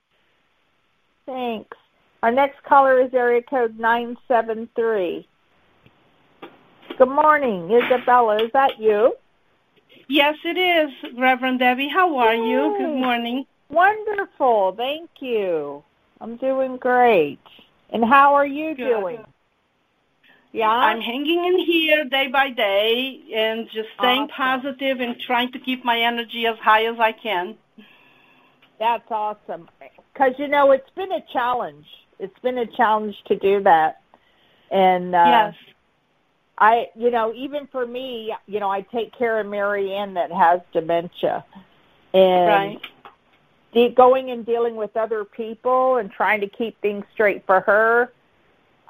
Thanks. 1.27 1.77
Our 2.23 2.31
next 2.31 2.63
caller 2.63 3.01
is 3.01 3.13
area 3.13 3.43
code 3.43 3.79
973. 3.79 5.27
Good 6.99 7.09
morning, 7.09 7.71
Isabella. 7.71 8.43
Is 8.43 8.51
that 8.53 8.79
you? 8.79 9.15
Yes, 10.09 10.37
it 10.45 10.59
is, 10.59 10.93
Reverend 11.17 11.59
Debbie. 11.59 11.89
How 11.89 12.17
are 12.19 12.35
you? 12.35 12.77
Good 12.79 13.01
morning. 13.01 13.47
Wonderful. 13.71 14.75
Thank 14.77 15.11
you. 15.21 15.83
I'm 16.21 16.37
doing 16.37 16.77
great. 16.77 17.41
And 17.91 18.05
how 18.05 18.35
are 18.35 18.47
you 18.47 18.75
Good. 18.75 18.89
doing? 18.89 19.25
Yeah. 20.53 20.69
I'm 20.69 21.01
hanging 21.01 21.45
in 21.45 21.59
here 21.61 22.05
day 22.05 22.29
by 22.29 22.51
day 22.51 23.21
and 23.35 23.69
just 23.71 23.89
staying 23.99 24.29
Awesome. 24.31 24.63
positive 24.63 25.01
and 25.01 25.19
trying 25.19 25.51
to 25.53 25.59
keep 25.59 25.85
my 25.85 25.99
energy 26.01 26.47
as 26.47 26.59
high 26.59 26.85
as 26.85 27.01
I 27.01 27.13
can. 27.13 27.57
That's 28.83 29.13
awesome. 29.13 29.69
Because, 30.13 30.33
you 30.39 30.49
know, 30.49 30.73
it's 30.73 30.91
been 30.97 31.13
a 31.13 31.21
challenge. 31.33 31.87
It's 32.19 32.37
been 32.41 32.59
a 32.59 32.67
challenge 32.67 33.15
to 33.27 33.37
do 33.37 33.63
that. 33.63 34.01
And, 34.73 35.15
uh, 35.15 35.29
yes. 35.29 35.55
I, 36.59 36.89
you 36.97 37.13
know, 37.13 37.33
even 37.33 37.69
for 37.69 37.87
me, 37.87 38.35
you 38.47 38.59
know, 38.59 38.71
I 38.71 38.81
take 38.81 39.17
care 39.17 39.39
of 39.39 39.47
Mary 39.47 39.93
Ann 39.93 40.15
that 40.15 40.33
has 40.33 40.61
dementia. 40.73 41.45
And 42.13 42.49
Right. 42.49 42.81
de- 43.73 43.91
going 43.91 44.33
and 44.33 44.45
dealing 44.45 44.75
with 44.75 44.97
other 44.97 45.25
people 45.25 45.99
and 45.99 46.11
trying 46.11 46.41
to 46.41 46.49
keep 46.49 46.77
things 46.81 47.05
straight 47.13 47.47
for 47.47 47.61
her, 47.61 48.13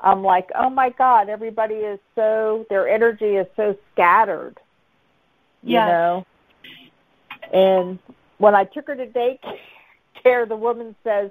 I'm 0.03 0.23
like, 0.23 0.51
oh 0.55 0.71
my 0.71 0.89
God, 0.89 1.29
everybody 1.29 1.75
is 1.75 2.01
so, 2.15 2.65
their 2.71 2.89
energy 2.89 3.37
is 3.37 3.47
so 3.57 3.77
scattered. 3.93 4.59
You 5.63 5.75
Yes. 5.75 5.87
know? 5.87 6.27
And 7.53 7.99
when 8.39 8.55
I 8.55 8.65
took 8.65 8.87
her 8.87 8.97
to 8.97 9.07
daycare, 9.07 9.59
the 10.25 10.57
woman 10.57 10.95
says, 11.05 11.31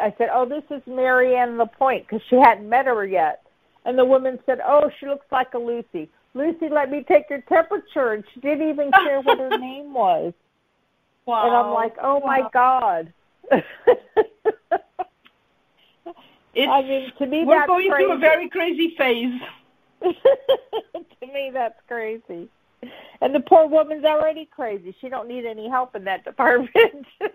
I 0.00 0.14
said, 0.18 0.28
oh, 0.32 0.46
this 0.46 0.64
is 0.70 0.82
Mary 0.86 1.36
Ann 1.36 1.56
Lapointe 1.56 2.06
because 2.06 2.26
she 2.28 2.36
hadn't 2.36 2.68
met 2.68 2.86
her 2.86 3.06
yet. 3.06 3.42
And 3.84 3.98
the 3.98 4.04
woman 4.04 4.38
said, 4.46 4.60
oh, 4.66 4.90
she 4.98 5.06
looks 5.06 5.26
like 5.30 5.54
a 5.54 5.58
Lucy. 5.58 6.10
Lucy, 6.34 6.68
let 6.68 6.90
me 6.90 7.04
take 7.06 7.30
your 7.30 7.40
temperature. 7.42 8.12
And 8.12 8.24
she 8.32 8.40
didn't 8.40 8.68
even 8.68 8.90
care 8.92 9.20
what 9.22 9.38
her 9.38 9.58
name 9.58 9.94
was. 9.94 10.34
Wow. 11.24 11.46
And 11.46 11.56
I'm 11.56 11.72
like, 11.72 11.94
oh 12.02 12.20
my 12.20 12.48
God. 12.52 13.12
I 16.64 16.82
mean, 16.82 17.12
to 17.18 17.26
me, 17.26 17.44
we're 17.44 17.56
that's 17.56 17.66
going 17.66 17.90
crazy. 17.90 18.04
through 18.04 18.14
a 18.14 18.18
very 18.18 18.48
crazy 18.48 18.94
phase. 18.96 19.40
to 20.02 21.26
me, 21.26 21.50
that's 21.52 21.78
crazy. 21.86 22.48
And 23.20 23.34
the 23.34 23.40
poor 23.40 23.66
woman's 23.66 24.04
already 24.04 24.44
crazy. 24.46 24.94
She 25.00 25.08
don't 25.08 25.28
need 25.28 25.44
any 25.46 25.68
help 25.68 25.96
in 25.96 26.04
that 26.04 26.24
department. 26.24 27.06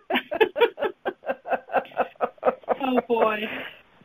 Oh 2.82 3.00
boy. 3.08 3.48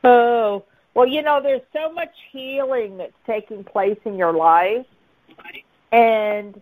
Oh, 0.04 0.64
Well, 0.94 1.06
you 1.06 1.22
know, 1.22 1.40
there's 1.42 1.62
so 1.72 1.92
much 1.92 2.12
healing 2.30 2.98
that's 2.98 3.12
taking 3.26 3.64
place 3.64 3.98
in 4.04 4.16
your 4.16 4.32
life, 4.32 4.86
and 5.92 6.60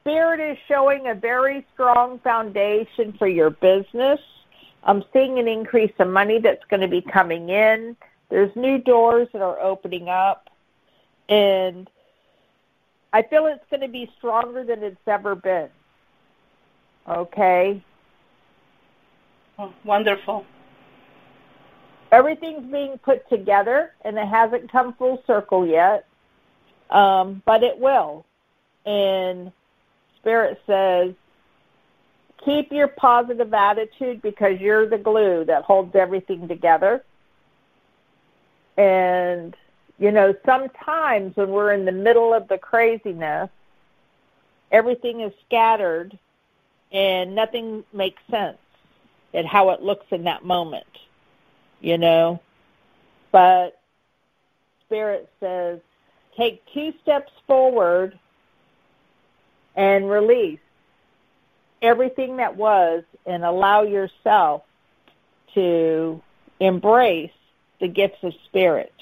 Spirit 0.00 0.40
is 0.40 0.58
showing 0.66 1.08
a 1.08 1.14
very 1.14 1.66
strong 1.72 2.18
foundation 2.20 3.12
for 3.18 3.28
your 3.28 3.50
business. 3.50 4.20
I'm 4.84 5.04
seeing 5.12 5.38
an 5.38 5.46
increase 5.46 5.92
of 5.98 6.08
money 6.08 6.38
that's 6.40 6.64
going 6.70 6.80
to 6.80 6.88
be 6.88 7.02
coming 7.02 7.50
in. 7.50 7.96
There's 8.30 8.54
new 8.56 8.78
doors 8.78 9.28
that 9.32 9.42
are 9.42 9.60
opening 9.60 10.08
up, 10.08 10.50
and 11.28 11.88
I 13.12 13.22
feel 13.22 13.46
it's 13.46 13.64
going 13.70 13.82
to 13.82 13.88
be 13.88 14.10
stronger 14.18 14.64
than 14.64 14.82
it's 14.82 14.96
ever 15.06 15.34
been. 15.34 15.68
Okay? 17.08 17.82
Oh, 19.58 19.72
wonderful. 19.84 20.46
Everything's 22.10 22.70
being 22.70 22.98
put 22.98 23.28
together, 23.28 23.92
and 24.04 24.18
it 24.18 24.26
hasn't 24.26 24.70
come 24.70 24.94
full 24.94 25.22
circle 25.26 25.66
yet, 25.66 26.06
um, 26.90 27.42
but 27.44 27.62
it 27.62 27.78
will. 27.78 28.24
And 28.84 29.52
Spirit 30.18 30.60
says, 30.66 31.14
keep 32.44 32.72
your 32.72 32.88
positive 32.88 33.52
attitude 33.54 34.20
because 34.22 34.60
you're 34.60 34.88
the 34.88 34.98
glue 34.98 35.44
that 35.46 35.62
holds 35.62 35.94
everything 35.94 36.48
together. 36.48 37.04
And, 38.76 39.56
you 40.02 40.10
know, 40.10 40.34
sometimes 40.44 41.36
when 41.36 41.50
we're 41.50 41.72
in 41.72 41.84
the 41.84 41.92
middle 41.92 42.34
of 42.34 42.48
the 42.48 42.58
craziness, 42.58 43.48
everything 44.72 45.20
is 45.20 45.32
scattered 45.46 46.18
and 46.90 47.36
nothing 47.36 47.84
makes 47.92 48.20
sense 48.28 48.58
at 49.32 49.46
how 49.46 49.70
it 49.70 49.80
looks 49.80 50.06
in 50.10 50.24
that 50.24 50.44
moment, 50.44 50.88
you 51.80 51.98
know. 51.98 52.40
But 53.30 53.80
Spirit 54.86 55.30
says, 55.38 55.78
take 56.36 56.64
two 56.74 56.92
steps 57.00 57.30
forward 57.46 58.18
and 59.76 60.10
release 60.10 60.58
everything 61.80 62.38
that 62.38 62.56
was 62.56 63.04
and 63.24 63.44
allow 63.44 63.84
yourself 63.84 64.62
to 65.54 66.20
embrace 66.58 67.30
the 67.78 67.86
gifts 67.86 68.24
of 68.24 68.34
spirit. 68.46 68.92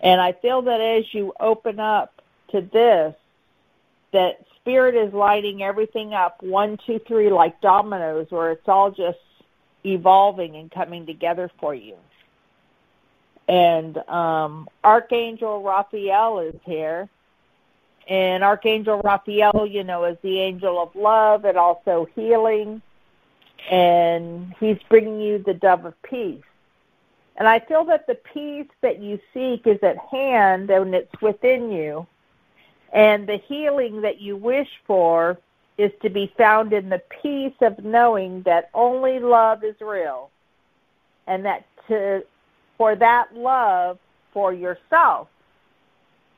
And 0.00 0.20
I 0.20 0.32
feel 0.32 0.62
that 0.62 0.80
as 0.80 1.12
you 1.12 1.32
open 1.40 1.80
up 1.80 2.22
to 2.52 2.60
this, 2.60 3.14
that 4.12 4.44
spirit 4.56 4.94
is 4.94 5.12
lighting 5.12 5.62
everything 5.62 6.14
up 6.14 6.42
one, 6.42 6.78
two, 6.86 7.00
three, 7.06 7.30
like 7.30 7.60
dominoes, 7.60 8.26
where 8.30 8.52
it's 8.52 8.68
all 8.68 8.90
just 8.90 9.18
evolving 9.84 10.56
and 10.56 10.70
coming 10.70 11.06
together 11.06 11.50
for 11.58 11.74
you. 11.74 11.96
And 13.48 13.96
um, 14.08 14.68
Archangel 14.84 15.62
Raphael 15.62 16.40
is 16.40 16.54
here. 16.64 17.08
And 18.08 18.42
Archangel 18.42 19.00
Raphael, 19.02 19.66
you 19.66 19.84
know, 19.84 20.04
is 20.04 20.16
the 20.22 20.40
angel 20.40 20.82
of 20.82 20.94
love 20.94 21.44
and 21.44 21.58
also 21.58 22.08
healing. 22.14 22.80
And 23.70 24.54
he's 24.60 24.78
bringing 24.88 25.20
you 25.20 25.38
the 25.38 25.54
dove 25.54 25.84
of 25.84 26.00
peace. 26.02 26.42
And 27.38 27.46
I 27.46 27.60
feel 27.60 27.84
that 27.84 28.06
the 28.08 28.16
peace 28.16 28.68
that 28.80 28.98
you 28.98 29.20
seek 29.32 29.66
is 29.66 29.78
at 29.82 29.96
hand 29.96 30.70
and 30.70 30.92
it's 30.92 31.22
within 31.22 31.70
you. 31.70 32.06
And 32.92 33.28
the 33.28 33.36
healing 33.36 34.02
that 34.02 34.20
you 34.20 34.36
wish 34.36 34.68
for 34.86 35.38
is 35.78 35.92
to 36.02 36.10
be 36.10 36.32
found 36.36 36.72
in 36.72 36.88
the 36.88 37.00
peace 37.22 37.54
of 37.60 37.84
knowing 37.84 38.42
that 38.42 38.70
only 38.74 39.20
love 39.20 39.62
is 39.62 39.76
real. 39.80 40.30
And 41.28 41.44
that 41.44 41.64
to 41.86 42.24
for 42.76 42.96
that 42.96 43.34
love 43.36 43.98
for 44.32 44.52
yourself 44.52 45.28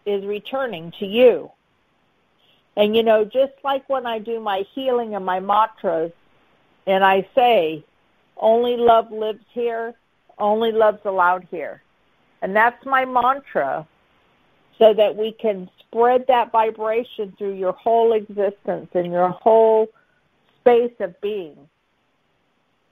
is 0.05 0.25
returning 0.27 0.93
to 0.99 1.07
you. 1.07 1.51
And 2.77 2.95
you 2.95 3.03
know, 3.03 3.25
just 3.25 3.53
like 3.65 3.89
when 3.89 4.07
I 4.07 4.19
do 4.19 4.39
my 4.39 4.67
healing 4.75 5.15
and 5.15 5.25
my 5.25 5.41
mantras, 5.41 6.13
and 6.87 7.05
I 7.05 7.27
say, 7.35 7.85
only 8.37 8.77
love 8.77 9.13
lives 9.13 9.45
here, 9.53 9.95
only 10.41 10.73
love's 10.73 11.05
allowed 11.05 11.47
here. 11.51 11.83
And 12.43 12.57
that's 12.57 12.85
my 12.87 13.05
mantra 13.05 13.87
so 14.79 14.95
that 14.95 15.15
we 15.15 15.33
can 15.33 15.69
spread 15.79 16.27
that 16.29 16.51
vibration 16.51 17.35
through 17.37 17.55
your 17.55 17.73
whole 17.73 18.13
existence 18.13 18.89
and 18.95 19.13
your 19.13 19.29
whole 19.29 19.89
space 20.61 20.95
of 21.01 21.21
being. 21.21 21.69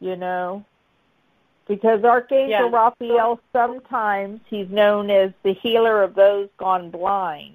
You 0.01 0.17
know? 0.17 0.65
Because 1.67 2.05
Archangel. 2.05 2.71
Raphael 2.71 3.41
sometimes 3.53 4.41
he's 4.49 4.69
known 4.71 5.11
as 5.11 5.33
the 5.43 5.55
healer 5.55 6.03
of 6.03 6.15
those 6.15 6.49
gone 6.59 6.91
blind 6.91 7.55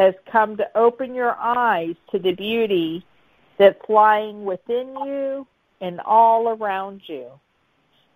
has 0.00 0.14
come 0.32 0.56
to 0.56 0.78
open 0.78 1.14
your 1.14 1.36
eyes 1.38 1.94
to 2.10 2.18
the 2.18 2.32
beauty 2.32 3.04
that's 3.58 3.86
lying 3.88 4.44
within 4.44 4.88
you 5.04 5.46
and 5.82 6.00
all 6.00 6.48
around 6.48 7.02
you. 7.06 7.26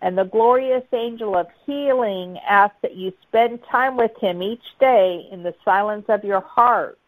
And 0.01 0.17
the 0.17 0.25
glorious 0.25 0.83
angel 0.93 1.35
of 1.35 1.47
healing 1.65 2.37
asks 2.39 2.77
that 2.81 2.95
you 2.95 3.13
spend 3.23 3.63
time 3.71 3.97
with 3.97 4.15
him 4.19 4.43
each 4.43 4.63
day 4.79 5.27
in 5.31 5.41
the 5.41 5.55
silence 5.63 6.05
of 6.09 6.23
your 6.23 6.41
heart 6.41 6.99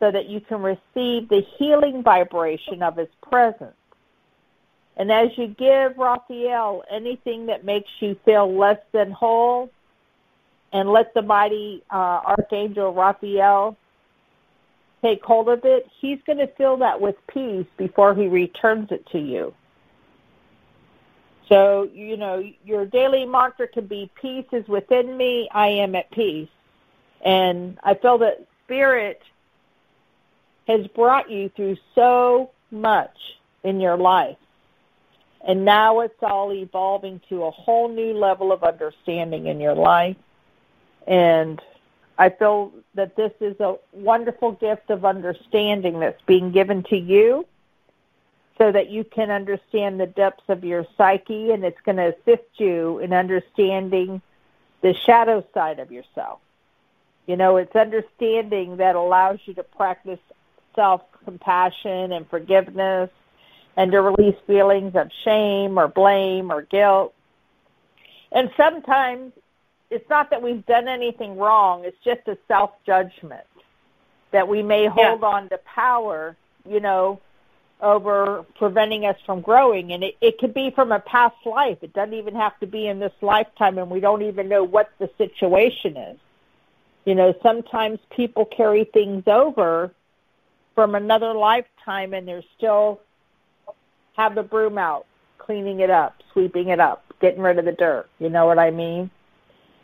so 0.00 0.10
that 0.10 0.28
you 0.28 0.40
can 0.40 0.62
receive 0.62 1.28
the 1.28 1.44
healing 1.58 2.02
vibration 2.02 2.82
of 2.82 2.96
his 2.96 3.08
presence. 3.22 3.74
And 4.96 5.10
as 5.10 5.36
you 5.36 5.48
give 5.48 5.98
Raphael 5.98 6.84
anything 6.90 7.46
that 7.46 7.64
makes 7.64 7.90
you 8.00 8.16
feel 8.24 8.56
less 8.56 8.80
than 8.92 9.10
whole, 9.10 9.70
and 10.74 10.90
let 10.90 11.14
the 11.14 11.22
mighty 11.22 11.82
uh, 11.90 12.20
Archangel 12.26 12.92
Raphael 12.92 13.76
take 15.02 15.22
hold 15.22 15.48
of 15.48 15.64
it, 15.64 15.86
he's 16.00 16.18
going 16.26 16.38
to 16.38 16.48
fill 16.48 16.76
that 16.78 17.00
with 17.00 17.14
peace 17.28 17.66
before 17.76 18.14
he 18.14 18.26
returns 18.26 18.90
it 18.90 19.06
to 19.12 19.18
you. 19.18 19.54
So, 21.48 21.90
you 21.92 22.16
know, 22.16 22.42
your 22.64 22.86
daily 22.86 23.26
mantra 23.26 23.68
can 23.68 23.86
be 23.86 24.10
peace 24.20 24.46
is 24.52 24.66
within 24.66 25.16
me, 25.16 25.48
I 25.52 25.68
am 25.68 25.94
at 25.94 26.10
peace. 26.10 26.48
And 27.24 27.78
I 27.82 27.94
feel 27.94 28.18
that 28.18 28.46
spirit 28.64 29.20
has 30.66 30.86
brought 30.88 31.30
you 31.30 31.50
through 31.50 31.76
so 31.94 32.50
much 32.70 33.16
in 33.62 33.80
your 33.80 33.96
life. 33.96 34.36
And 35.46 35.64
now 35.64 36.00
it's 36.00 36.22
all 36.22 36.52
evolving 36.52 37.20
to 37.28 37.44
a 37.44 37.50
whole 37.50 37.88
new 37.88 38.14
level 38.14 38.50
of 38.50 38.62
understanding 38.62 39.46
in 39.46 39.60
your 39.60 39.74
life. 39.74 40.16
And 41.06 41.60
I 42.16 42.30
feel 42.30 42.72
that 42.94 43.16
this 43.16 43.32
is 43.40 43.58
a 43.60 43.76
wonderful 43.92 44.52
gift 44.52 44.88
of 44.88 45.04
understanding 45.04 46.00
that's 46.00 46.20
being 46.26 46.50
given 46.52 46.82
to 46.84 46.96
you 46.96 47.46
so 48.58 48.70
that 48.70 48.88
you 48.88 49.04
can 49.04 49.30
understand 49.30 49.98
the 49.98 50.06
depths 50.06 50.44
of 50.48 50.64
your 50.64 50.86
psyche 50.96 51.50
and 51.50 51.64
it's 51.64 51.80
going 51.84 51.96
to 51.96 52.14
assist 52.14 52.48
you 52.56 52.98
in 53.00 53.12
understanding 53.12 54.22
the 54.80 54.94
shadow 54.94 55.44
side 55.52 55.80
of 55.80 55.90
yourself. 55.90 56.40
You 57.26 57.36
know, 57.36 57.56
it's 57.56 57.74
understanding 57.74 58.76
that 58.76 58.96
allows 58.96 59.38
you 59.46 59.54
to 59.54 59.62
practice 59.62 60.20
self 60.74 61.02
compassion 61.24 62.12
and 62.12 62.28
forgiveness 62.28 63.10
and 63.76 63.90
to 63.92 64.00
release 64.00 64.36
feelings 64.46 64.94
of 64.94 65.10
shame 65.24 65.78
or 65.78 65.88
blame 65.88 66.52
or 66.52 66.62
guilt. 66.62 67.14
And 68.30 68.50
sometimes 68.56 69.32
it's 69.90 70.08
not 70.10 70.30
that 70.30 70.42
we've 70.42 70.64
done 70.66 70.86
anything 70.86 71.38
wrong, 71.38 71.84
it's 71.84 71.96
just 72.04 72.28
a 72.28 72.36
self 72.46 72.70
judgment 72.84 73.46
that 74.32 74.48
we 74.48 74.62
may 74.62 74.86
hold 74.86 75.20
yeah. 75.20 75.26
on 75.26 75.48
to 75.48 75.58
power, 75.58 76.36
you 76.68 76.80
know, 76.80 77.20
over 77.80 78.44
preventing 78.56 79.04
us 79.04 79.16
from 79.26 79.40
growing. 79.40 79.92
And 79.92 80.02
it, 80.02 80.16
it 80.20 80.38
could 80.38 80.54
be 80.54 80.70
from 80.70 80.92
a 80.92 81.00
past 81.00 81.36
life. 81.44 81.78
It 81.82 81.92
doesn't 81.92 82.14
even 82.14 82.34
have 82.34 82.58
to 82.60 82.66
be 82.66 82.86
in 82.86 82.98
this 82.98 83.12
lifetime, 83.20 83.78
and 83.78 83.90
we 83.90 84.00
don't 84.00 84.22
even 84.22 84.48
know 84.48 84.64
what 84.64 84.90
the 84.98 85.10
situation 85.18 85.96
is. 85.96 86.18
You 87.04 87.14
know, 87.14 87.34
sometimes 87.42 87.98
people 88.10 88.46
carry 88.46 88.84
things 88.84 89.24
over 89.26 89.92
from 90.74 90.94
another 90.94 91.32
lifetime 91.34 92.14
and 92.14 92.26
they're 92.26 92.42
still 92.56 93.00
have 94.16 94.34
the 94.34 94.42
broom 94.42 94.78
out, 94.78 95.06
cleaning 95.38 95.80
it 95.80 95.90
up, 95.90 96.14
sweeping 96.32 96.68
it 96.68 96.80
up, 96.80 97.04
getting 97.20 97.40
rid 97.40 97.58
of 97.58 97.64
the 97.64 97.72
dirt. 97.72 98.08
You 98.18 98.30
know 98.30 98.46
what 98.46 98.58
I 98.58 98.70
mean? 98.70 99.10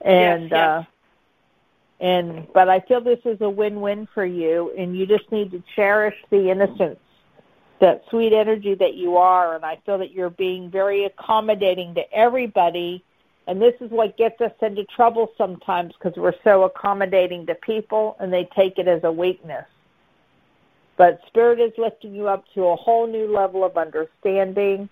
And 0.00 0.44
yes, 0.44 0.50
yes. 0.50 0.58
uh 0.58 0.84
and 2.02 2.46
but 2.54 2.70
I 2.70 2.80
feel 2.80 3.02
this 3.02 3.20
is 3.26 3.42
a 3.42 3.50
win-win 3.50 4.08
for 4.14 4.24
you 4.24 4.72
and 4.76 4.96
you 4.96 5.06
just 5.06 5.30
need 5.30 5.50
to 5.50 5.62
cherish 5.76 6.16
the 6.30 6.50
innocence 6.50 6.98
that 7.80 8.04
sweet 8.10 8.32
energy 8.32 8.74
that 8.74 8.94
you 8.94 9.16
are 9.16 9.54
and 9.54 9.64
I 9.64 9.78
feel 9.86 9.98
that 9.98 10.12
you're 10.12 10.30
being 10.30 10.70
very 10.70 11.04
accommodating 11.04 11.94
to 11.94 12.12
everybody 12.12 13.04
and 13.46 13.60
this 13.60 13.74
is 13.80 13.90
what 13.90 14.16
gets 14.16 14.40
us 14.40 14.52
into 14.62 14.84
trouble 14.84 15.32
sometimes 15.36 15.94
because 15.94 16.16
we're 16.16 16.34
so 16.44 16.64
accommodating 16.64 17.46
to 17.46 17.54
people 17.54 18.16
and 18.20 18.32
they 18.32 18.48
take 18.54 18.78
it 18.78 18.86
as 18.86 19.02
a 19.02 19.10
weakness. 19.10 19.64
But 20.96 21.20
Spirit 21.26 21.58
is 21.58 21.72
lifting 21.78 22.14
you 22.14 22.28
up 22.28 22.44
to 22.54 22.66
a 22.66 22.76
whole 22.76 23.06
new 23.06 23.26
level 23.32 23.64
of 23.64 23.76
understanding. 23.76 24.88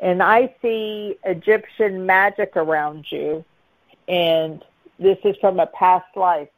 And 0.00 0.22
I 0.22 0.54
see 0.62 1.18
Egyptian 1.24 2.06
magic 2.06 2.56
around 2.56 3.06
you 3.10 3.44
and 4.08 4.64
this 4.98 5.18
is 5.24 5.36
from 5.40 5.60
a 5.60 5.66
past 5.66 6.16
life, 6.16 6.48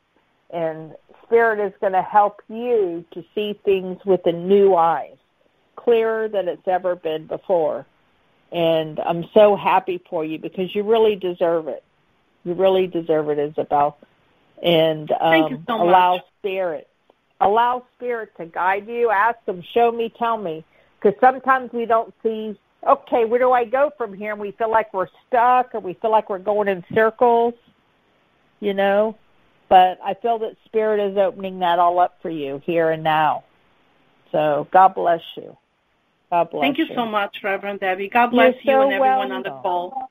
and 0.51 0.95
Spirit 1.25 1.61
is 1.61 1.73
going 1.81 1.93
to 1.93 2.03
help 2.03 2.40
you 2.49 3.05
to 3.12 3.25
see 3.35 3.59
things 3.64 3.99
with 4.05 4.23
the 4.25 4.33
new 4.33 4.75
eyes, 4.75 5.16
clearer 5.76 6.28
than 6.28 6.48
it's 6.48 6.66
ever 6.66 6.96
been 6.96 7.26
before. 7.26 7.87
And 8.52 8.98
I'm 9.00 9.26
so 9.33 9.56
happy 9.56 10.02
for 10.11 10.24
you 10.24 10.38
because 10.38 10.74
you 10.74 10.83
really 10.83 11.16
deserve 11.16 11.68
it. 11.68 11.85
You 12.44 12.54
really 12.54 12.87
deserve 12.87 13.28
it, 13.30 13.38
Isabel. 13.38 13.98
And 14.62 15.11
um, 15.12 15.18
Thank 15.20 15.50
you 15.50 15.62
so 15.66 15.78
much. 15.78 15.87
allow 15.87 16.22
Spirit, 16.38 16.88
allow 17.40 17.87
Spirit 17.96 18.33
to 18.38 18.46
guide 18.46 18.88
you. 18.88 19.11
Ask 19.11 19.44
them, 19.46 19.62
show 19.72 19.92
me, 19.92 20.12
tell 20.18 20.37
me. 20.37 20.64
Because 21.00 21.18
sometimes 21.20 21.72
we 21.72 21.87
don't 21.87 22.12
see, 22.22 22.59
okay, 22.87 23.24
where 23.24 23.38
do 23.38 23.52
I 23.52 23.64
go 23.64 23.90
from 23.96 24.12
here? 24.12 24.33
And 24.33 24.40
we 24.40 24.50
feel 24.52 24.70
like 24.70 24.92
we're 24.92 25.09
stuck 25.28 25.74
or 25.74 25.80
we 25.80 25.94
feel 25.94 26.11
like 26.11 26.28
we're 26.28 26.38
going 26.38 26.68
in 26.68 26.85
circles, 26.92 27.54
you 28.61 28.74
know. 28.74 29.16
But 29.68 29.98
I 30.04 30.14
feel 30.14 30.38
that 30.40 30.56
Spirit 30.64 31.00
is 31.00 31.16
opening 31.16 31.61
that 31.61 31.78
all 31.78 32.00
up 32.00 32.18
for 32.20 32.28
you 32.28 32.61
here 32.66 32.90
and 32.90 33.02
now. 33.04 33.44
So 34.33 34.69
God 34.71 34.95
bless 34.95 35.23
you. 35.37 35.57
God 36.31 36.51
bless 36.51 36.62
you. 36.62 36.75
Thank 36.75 36.79
you 36.79 36.95
so 36.95 37.07
much, 37.07 37.38
Reverend 37.43 37.81
Debbie. 37.81 38.09
God 38.09 38.29
bless 38.29 38.55
You're 38.62 38.77
you 38.77 38.81
so 38.81 38.85
and 38.85 38.93
everyone 38.93 39.33
on 39.33 39.43
the 39.43 39.51
call. 39.51 40.11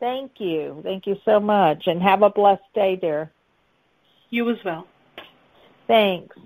Thank 0.00 0.40
you. 0.40 0.80
Thank 0.82 1.06
you 1.06 1.16
so 1.24 1.38
much. 1.38 1.86
And 1.86 2.02
have 2.02 2.22
a 2.22 2.30
blessed 2.30 2.62
day, 2.74 2.96
dear. 2.96 3.30
You 4.30 4.50
as 4.50 4.58
well. 4.64 4.86
Thanks. 5.86 6.36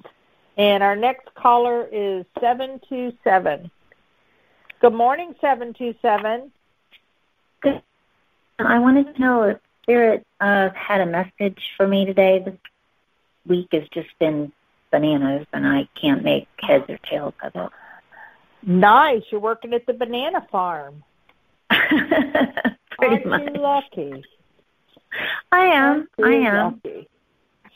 And 0.56 0.82
our 0.82 0.96
next 0.96 1.32
caller 1.34 1.86
is 1.92 2.24
727. 2.40 3.70
Good 4.80 4.92
morning, 4.92 5.34
727. 5.40 6.50
Good. 7.62 7.82
I 8.58 8.78
wanted 8.78 9.14
to 9.14 9.20
know 9.20 9.42
if 9.44 9.58
Spirit 9.82 10.26
uh, 10.40 10.70
had 10.74 11.00
a 11.00 11.06
message 11.06 11.62
for 11.76 11.86
me 11.86 12.04
today. 12.04 12.42
This 12.44 12.58
week 13.46 13.68
has 13.72 13.84
just 13.94 14.08
been 14.18 14.52
bananas, 14.90 15.46
and 15.52 15.66
I 15.66 15.88
can't 16.00 16.22
make 16.22 16.48
heads 16.58 16.84
or 16.88 16.98
tails 16.98 17.34
of 17.42 17.52
it. 17.54 17.70
Nice. 18.62 19.22
You're 19.30 19.40
working 19.40 19.74
at 19.74 19.86
the 19.86 19.92
banana 19.92 20.46
farm. 20.50 21.02
Pretty 21.70 22.76
Aren't 22.98 23.26
much. 23.26 23.42
you 23.42 23.60
lucky? 23.60 24.24
I 25.52 25.66
am. 25.66 26.08
I 26.22 26.32
am. 26.32 26.80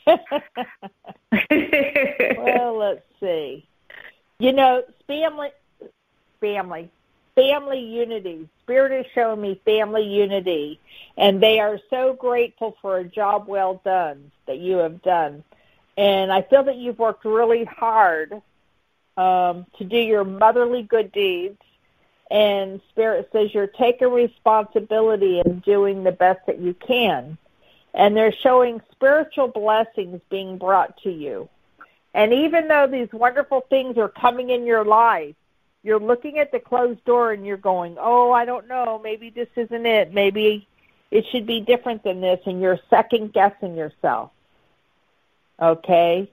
well, 2.37 2.77
let's 2.77 3.05
see. 3.19 3.65
You 4.39 4.53
know, 4.53 4.83
family, 5.07 5.49
family, 6.39 6.89
family 7.35 7.79
unity. 7.79 8.49
Spirit 8.63 8.99
is 8.99 9.05
showing 9.13 9.41
me 9.41 9.61
family 9.63 10.03
unity, 10.03 10.79
and 11.17 11.41
they 11.41 11.59
are 11.59 11.79
so 11.89 12.13
grateful 12.13 12.75
for 12.81 12.97
a 12.97 13.03
job 13.03 13.47
well 13.47 13.79
done 13.85 14.31
that 14.47 14.57
you 14.57 14.77
have 14.77 15.01
done. 15.03 15.43
And 15.97 16.31
I 16.31 16.41
feel 16.41 16.63
that 16.63 16.77
you've 16.77 16.99
worked 16.99 17.25
really 17.25 17.65
hard 17.65 18.41
um, 19.17 19.65
to 19.77 19.83
do 19.83 19.97
your 19.97 20.23
motherly 20.23 20.83
good 20.83 21.11
deeds. 21.11 21.59
And 22.29 22.79
Spirit 22.89 23.29
says 23.33 23.53
you're 23.53 23.67
taking 23.67 24.09
responsibility 24.09 25.41
and 25.41 25.61
doing 25.61 26.03
the 26.03 26.13
best 26.13 26.45
that 26.47 26.59
you 26.59 26.73
can. 26.73 27.37
And 27.93 28.15
they're 28.15 28.31
showing 28.31 28.81
spiritual 28.91 29.49
blessings 29.49 30.21
being 30.29 30.57
brought 30.57 30.97
to 31.03 31.11
you. 31.11 31.49
And 32.13 32.33
even 32.33 32.67
though 32.69 32.87
these 32.87 33.11
wonderful 33.11 33.65
things 33.69 33.97
are 33.97 34.07
coming 34.07 34.49
in 34.49 34.65
your 34.65 34.85
life, 34.85 35.35
you're 35.83 35.99
looking 35.99 36.39
at 36.39 36.51
the 36.51 36.59
closed 36.59 37.03
door 37.05 37.31
and 37.31 37.45
you're 37.45 37.57
going, 37.57 37.97
oh, 37.99 38.31
I 38.31 38.45
don't 38.45 38.67
know, 38.67 38.99
maybe 39.03 39.29
this 39.29 39.47
isn't 39.55 39.85
it. 39.85 40.13
Maybe 40.13 40.67
it 41.09 41.25
should 41.31 41.45
be 41.45 41.59
different 41.59 42.03
than 42.03 42.21
this. 42.21 42.39
And 42.45 42.61
you're 42.61 42.79
second 42.89 43.33
guessing 43.33 43.75
yourself. 43.75 44.31
Okay? 45.61 46.29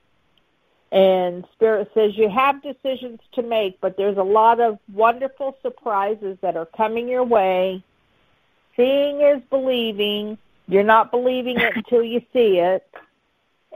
And 0.91 1.45
Spirit 1.53 1.91
says 1.93 2.17
you 2.17 2.31
have 2.31 2.63
decisions 2.63 3.21
to 3.33 3.43
make, 3.43 3.81
but 3.81 3.97
there's 3.97 4.17
a 4.17 4.23
lot 4.23 4.59
of 4.59 4.79
wonderful 4.93 5.57
surprises 5.61 6.39
that 6.41 6.57
are 6.57 6.65
coming 6.65 7.09
your 7.09 7.25
way. 7.25 7.83
Seeing 8.77 9.21
is 9.21 9.43
believing. 9.51 10.39
You're 10.67 10.85
not 10.85 11.11
believing 11.11 11.59
it 11.59 11.73
until 11.77 12.03
you 12.03 12.23
see 12.33 12.59
it. 12.59 12.89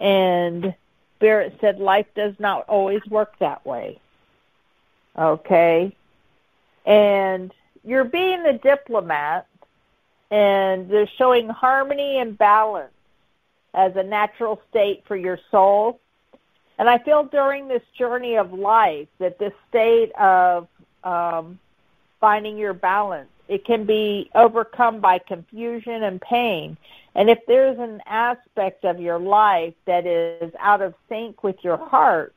And 0.00 0.74
Spirit 1.16 1.58
said 1.60 1.78
life 1.78 2.06
does 2.14 2.34
not 2.38 2.66
always 2.68 3.04
work 3.06 3.38
that 3.40 3.64
way. 3.66 4.00
Okay? 5.18 5.94
And 6.86 7.52
you're 7.84 8.04
being 8.04 8.46
a 8.46 8.56
diplomat, 8.56 9.46
and 10.30 10.88
they're 10.88 11.10
showing 11.18 11.48
harmony 11.48 12.18
and 12.18 12.38
balance 12.38 12.92
as 13.74 13.92
a 13.96 14.02
natural 14.02 14.60
state 14.70 15.04
for 15.06 15.16
your 15.16 15.38
soul. 15.50 16.00
And 16.78 16.88
I 16.88 16.98
feel 16.98 17.24
during 17.24 17.68
this 17.68 17.82
journey 17.96 18.36
of 18.36 18.52
life 18.52 19.08
that 19.18 19.38
this 19.38 19.52
state 19.68 20.12
of 20.18 20.68
um, 21.04 21.58
finding 22.20 22.58
your 22.58 22.74
balance, 22.74 23.28
it 23.48 23.64
can 23.64 23.84
be 23.84 24.30
overcome 24.34 25.00
by 25.00 25.18
confusion 25.18 26.02
and 26.02 26.20
pain. 26.20 26.76
And 27.14 27.28
if 27.28 27.40
there's 27.46 27.78
an 27.78 28.00
aspect 28.06 28.84
of 28.84 29.00
your 29.00 29.18
life 29.18 29.74
that 29.86 30.06
is 30.06 30.52
out 30.58 30.80
of 30.80 30.94
sync 31.08 31.42
with 31.42 31.56
your 31.62 31.76
heart 31.76 32.34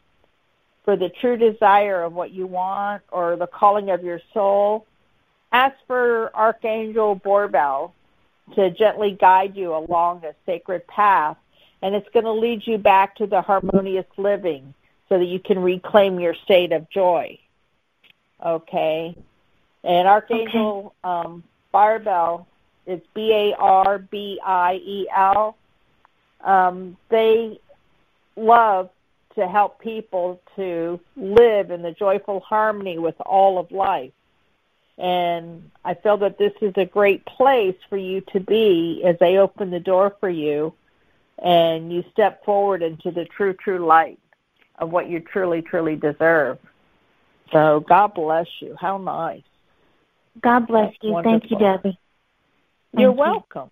for 0.83 0.95
the 0.95 1.09
true 1.09 1.37
desire 1.37 2.03
of 2.03 2.13
what 2.13 2.31
you 2.31 2.45
want 2.45 3.03
or 3.11 3.35
the 3.37 3.47
calling 3.47 3.89
of 3.89 4.03
your 4.03 4.19
soul, 4.33 4.85
ask 5.51 5.75
for 5.87 6.35
Archangel 6.35 7.15
Barbiel 7.15 7.93
to 8.53 8.69
gently 8.69 9.11
guide 9.11 9.55
you 9.55 9.75
along 9.75 10.23
a 10.23 10.35
sacred 10.45 10.85
path 10.87 11.37
and 11.81 11.93
it's 11.93 12.09
going 12.13 12.25
to 12.25 12.31
lead 12.31 12.65
you 12.65 12.77
back 12.77 13.15
to 13.15 13.27
the 13.27 13.41
harmonious 13.41 14.05
living 14.17 14.73
so 15.07 15.19
that 15.19 15.25
you 15.25 15.39
can 15.39 15.59
reclaim 15.59 16.19
your 16.19 16.33
state 16.33 16.71
of 16.71 16.89
joy. 16.89 17.37
Okay? 18.43 19.15
And 19.83 20.07
Archangel 20.07 20.95
um, 21.03 21.43
Barbiel 21.73 22.47
is 22.87 23.01
B 23.13 23.31
A 23.31 23.55
R 23.59 23.99
B 23.99 24.39
I 24.43 24.75
E 24.83 25.07
L. 25.15 25.57
Um, 26.43 26.97
they 27.09 27.59
love 28.35 28.89
to 29.35 29.47
help 29.47 29.79
people 29.79 30.41
to 30.55 30.99
live 31.15 31.69
in 31.69 31.81
the 31.81 31.91
joyful 31.91 32.39
harmony 32.39 32.97
with 32.97 33.15
all 33.21 33.59
of 33.59 33.71
life. 33.71 34.11
And 34.97 35.69
I 35.83 35.93
feel 35.93 36.17
that 36.17 36.37
this 36.37 36.53
is 36.61 36.73
a 36.77 36.85
great 36.85 37.25
place 37.25 37.75
for 37.89 37.97
you 37.97 38.21
to 38.33 38.39
be 38.39 39.01
as 39.05 39.17
they 39.19 39.37
open 39.37 39.69
the 39.69 39.79
door 39.79 40.15
for 40.19 40.29
you 40.29 40.73
and 41.43 41.91
you 41.91 42.03
step 42.11 42.45
forward 42.45 42.81
into 42.81 43.11
the 43.11 43.25
true, 43.25 43.53
true 43.53 43.85
light 43.85 44.19
of 44.79 44.89
what 44.91 45.09
you 45.09 45.19
truly, 45.19 45.61
truly 45.61 45.95
deserve. 45.95 46.57
So 47.51 47.83
God 47.87 48.13
bless 48.13 48.47
you. 48.59 48.75
How 48.79 48.97
nice. 48.97 49.43
God 50.41 50.67
bless 50.67 50.91
That's 50.91 51.03
you. 51.03 51.21
Thank 51.23 51.49
you, 51.49 51.57
wonderful. 51.57 51.59
Debbie. 51.59 51.99
You're 52.93 53.11
you. 53.11 53.11
welcome. 53.11 53.69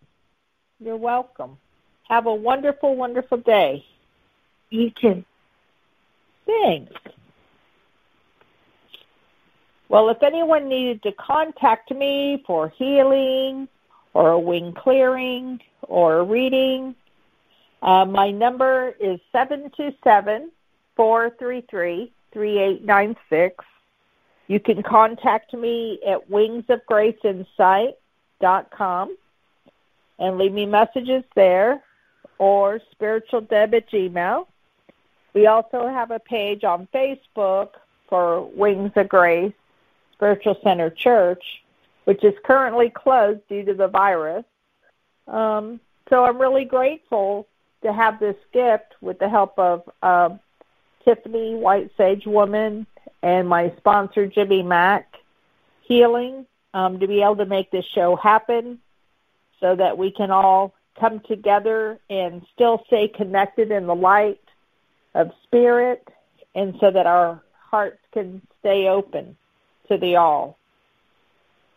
You're 0.79 0.97
welcome. 0.97 1.57
Have 2.09 2.25
a 2.25 2.33
wonderful, 2.33 2.95
wonderful 2.95 3.37
day. 3.37 3.85
You 4.69 4.91
too. 4.91 5.23
Thanks. 6.45 6.91
Well, 9.89 10.07
if 10.09 10.23
anyone 10.23 10.69
needed 10.69 11.03
to 11.03 11.11
contact 11.11 11.91
me 11.91 12.41
for 12.47 12.69
healing 12.69 13.67
or 14.13 14.31
a 14.31 14.39
wing 14.39 14.73
clearing 14.73 15.59
or 15.83 16.17
a 16.19 16.23
reading, 16.23 16.95
uh, 17.81 18.05
my 18.05 18.31
number 18.31 18.95
is 18.99 19.19
seven 19.31 19.69
two 19.75 19.93
seven 20.03 20.51
four 20.95 21.31
three 21.37 21.61
three 21.69 22.11
three 22.31 22.57
eight 22.59 22.83
nine 22.85 23.15
six. 23.29 23.65
You 24.47 24.59
can 24.59 24.81
contact 24.83 25.53
me 25.53 25.99
at 26.05 26.29
wingsofgraceinsight.com 26.29 29.17
and 30.19 30.37
leave 30.37 30.53
me 30.53 30.65
messages 30.65 31.23
there 31.35 31.81
or 32.37 32.81
spiritualdeb 32.93 33.73
at 33.73 33.89
gmail. 33.89 34.47
We 35.33 35.47
also 35.47 35.87
have 35.87 36.11
a 36.11 36.19
page 36.19 36.63
on 36.63 36.87
Facebook 36.93 37.69
for 38.07 38.41
Wings 38.41 38.91
of 38.95 39.09
Grace 39.09 39.51
Spiritual 40.13 40.57
Center 40.63 40.89
Church, 40.89 41.63
which 42.05 42.23
is 42.23 42.33
currently 42.43 42.89
closed 42.89 43.41
due 43.49 43.63
to 43.65 43.73
the 43.73 43.87
virus. 43.87 44.45
Um, 45.27 45.79
so 46.09 46.23
I'm 46.25 46.39
really 46.39 46.65
grateful 46.65 47.47
to 47.83 47.93
have 47.93 48.19
this 48.19 48.35
gift 48.53 48.95
with 49.01 49.19
the 49.19 49.29
help 49.29 49.57
of 49.57 49.89
uh, 50.01 50.29
Tiffany 51.05 51.55
White 51.55 51.91
Sage 51.97 52.25
Woman 52.25 52.85
and 53.21 53.47
my 53.47 53.73
sponsor 53.77 54.27
Jimmy 54.27 54.63
Mack 54.63 55.15
Healing 55.81 56.45
um, 56.73 56.99
to 56.99 57.07
be 57.07 57.21
able 57.21 57.37
to 57.37 57.45
make 57.45 57.71
this 57.71 57.85
show 57.93 58.15
happen 58.15 58.79
so 59.59 59.75
that 59.75 59.97
we 59.97 60.11
can 60.11 60.31
all 60.31 60.73
come 60.99 61.21
together 61.21 61.99
and 62.09 62.45
still 62.53 62.83
stay 62.87 63.07
connected 63.07 63.71
in 63.71 63.87
the 63.87 63.95
light 63.95 64.41
of 65.15 65.31
spirit 65.43 66.07
and 66.55 66.75
so 66.79 66.91
that 66.91 67.05
our 67.05 67.41
hearts 67.69 67.99
can 68.13 68.41
stay 68.59 68.87
open 68.87 69.35
to 69.89 69.97
the 69.97 70.15
all. 70.15 70.57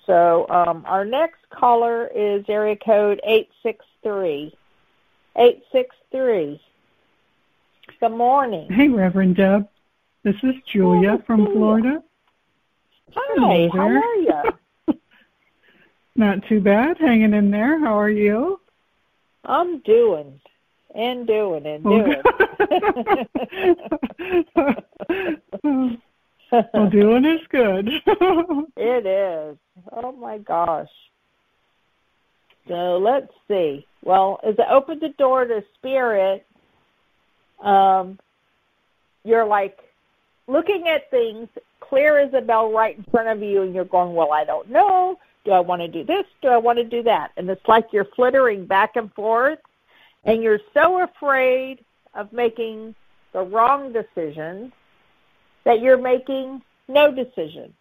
So 0.06 0.48
um, 0.48 0.84
our 0.86 1.04
next 1.04 1.40
caller 1.50 2.08
is 2.14 2.44
area 2.48 2.76
code 2.76 3.20
863. 3.24 4.54
863. 5.36 6.60
Good 8.00 8.08
morning. 8.10 8.68
Hey, 8.70 8.88
Reverend 8.88 9.36
Deb. 9.36 9.68
This 10.22 10.36
is 10.42 10.54
Julia 10.72 11.18
Oh, 11.18 11.22
from 11.26 11.44
Julia. 11.44 11.54
Florida. 11.56 12.02
Hi, 13.14 13.34
Hello 13.36 13.68
how 13.72 13.88
are 13.88 14.14
you? 14.16 14.42
Not 16.16 16.38
too 16.48 16.60
bad. 16.60 16.98
Hanging 16.98 17.34
in 17.34 17.50
there. 17.50 17.78
How 17.80 17.98
are 17.98 18.10
you? 18.10 18.60
I'm 19.44 19.80
doing 19.80 20.40
and 20.94 21.26
doing 21.26 21.66
and 21.66 21.84
doing. 21.84 22.22
well, 26.74 26.90
doing 26.90 27.24
is 27.24 27.40
good. 27.48 27.88
it 28.76 29.06
is. 29.06 29.56
Oh 29.92 30.12
my 30.12 30.38
gosh. 30.38 30.88
So 32.68 32.98
let's 32.98 33.32
see. 33.48 33.86
Well, 34.02 34.40
as 34.46 34.54
I 34.58 34.72
open 34.72 34.98
the 34.98 35.10
door 35.10 35.44
to 35.44 35.62
spirit, 35.74 36.44
um, 37.62 38.18
you're 39.24 39.46
like 39.46 39.78
looking 40.46 40.88
at 40.88 41.10
things 41.10 41.48
clear 41.80 42.18
as 42.18 42.32
a 42.34 42.40
bell 42.40 42.72
right 42.72 42.96
in 42.96 43.04
front 43.04 43.28
of 43.28 43.42
you, 43.42 43.62
and 43.62 43.74
you're 43.74 43.84
going, 43.84 44.14
Well, 44.14 44.32
I 44.32 44.44
don't 44.44 44.70
know. 44.70 45.18
Do 45.44 45.52
I 45.52 45.60
want 45.60 45.80
to 45.82 45.88
do 45.88 46.04
this? 46.04 46.24
Do 46.42 46.48
I 46.48 46.56
want 46.56 46.78
to 46.78 46.84
do 46.84 47.02
that? 47.04 47.30
And 47.36 47.48
it's 47.48 47.66
like 47.68 47.86
you're 47.92 48.08
flittering 48.16 48.66
back 48.66 48.96
and 48.96 49.12
forth, 49.14 49.60
and 50.24 50.42
you're 50.42 50.60
so 50.74 51.02
afraid 51.02 51.84
of 52.14 52.32
making 52.32 52.94
the 53.32 53.42
wrong 53.42 53.92
decision 53.92 54.72
that 55.66 55.80
you're 55.80 55.98
making 55.98 56.62
no 56.88 57.12
decision. 57.12 57.74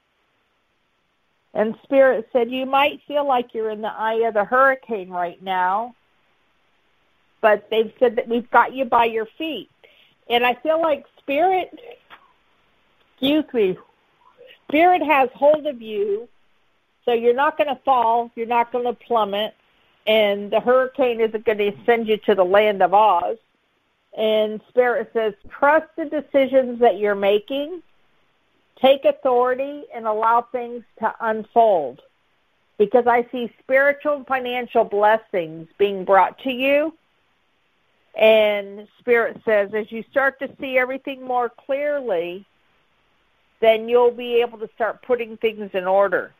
And 1.53 1.75
Spirit 1.83 2.27
said, 2.33 2.51
You 2.51 2.65
might 2.65 2.99
feel 3.07 3.25
like 3.25 3.53
you're 3.53 3.69
in 3.69 3.81
the 3.81 3.93
eye 3.93 4.27
of 4.27 4.33
the 4.33 4.43
hurricane 4.43 5.09
right 5.09 5.41
now, 5.41 5.95
but 7.39 7.69
they've 7.69 7.93
said 7.99 8.17
that 8.17 8.27
we've 8.27 8.49
got 8.49 8.73
you 8.73 8.85
by 8.85 9.05
your 9.05 9.27
feet. 9.37 9.69
And 10.27 10.43
I 10.43 10.55
feel 10.55 10.81
like 10.81 11.05
Spirit, 11.19 11.79
excuse 13.13 13.45
me, 13.53 13.77
Spirit 14.67 15.03
has 15.03 15.29
hold 15.35 15.67
of 15.67 15.79
you, 15.79 16.27
so 17.05 17.13
you're 17.13 17.35
not 17.35 17.55
going 17.55 17.69
to 17.69 17.79
fall, 17.85 18.31
you're 18.35 18.47
not 18.47 18.71
going 18.71 18.85
to 18.85 18.93
plummet, 18.93 19.53
and 20.07 20.49
the 20.51 20.59
hurricane 20.59 21.21
isn't 21.21 21.45
going 21.45 21.59
to 21.59 21.71
send 21.85 22.07
you 22.07 22.17
to 22.25 22.33
the 22.33 22.43
land 22.43 22.81
of 22.81 22.95
Oz. 22.95 23.37
And 24.17 24.61
Spirit 24.69 25.11
says, 25.13 25.33
trust 25.49 25.87
the 25.97 26.05
decisions 26.05 26.79
that 26.79 26.97
you're 26.97 27.15
making 27.15 27.81
take 28.81 29.05
authority 29.05 29.83
and 29.93 30.05
allow 30.05 30.41
things 30.41 30.83
to 30.99 31.13
unfold 31.21 32.01
because 32.77 33.07
I 33.07 33.25
see 33.31 33.51
spiritual 33.59 34.17
and 34.17 34.27
financial 34.27 34.83
blessings 34.83 35.67
being 35.77 36.03
brought 36.03 36.37
to 36.39 36.51
you. 36.51 36.93
And 38.15 38.87
Spirit 38.99 39.41
says, 39.45 39.73
as 39.73 39.91
you 39.91 40.03
start 40.11 40.39
to 40.39 40.49
see 40.59 40.77
everything 40.77 41.23
more 41.23 41.49
clearly, 41.49 42.45
then 43.59 43.87
you'll 43.87 44.11
be 44.11 44.41
able 44.41 44.57
to 44.59 44.69
start 44.75 45.01
putting 45.01 45.37
things 45.37 45.71
in 45.73 45.85
order. 45.85 46.33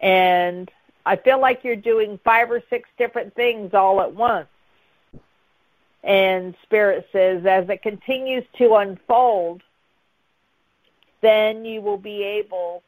And 0.00 0.70
I 1.04 1.16
feel 1.16 1.40
like 1.40 1.64
you're 1.64 1.76
doing 1.76 2.18
five 2.24 2.50
or 2.50 2.62
six 2.70 2.88
different 2.98 3.34
things 3.34 3.74
all 3.74 4.00
at 4.00 4.14
once. 4.14 4.48
And 6.02 6.54
Spirit 6.62 7.08
says, 7.12 7.46
as 7.46 7.68
it 7.68 7.82
continues 7.82 8.44
to 8.58 8.74
unfold, 8.74 9.62
then 11.20 11.64
you 11.64 11.80
will 11.80 11.98
be 11.98 12.24
able 12.24 12.82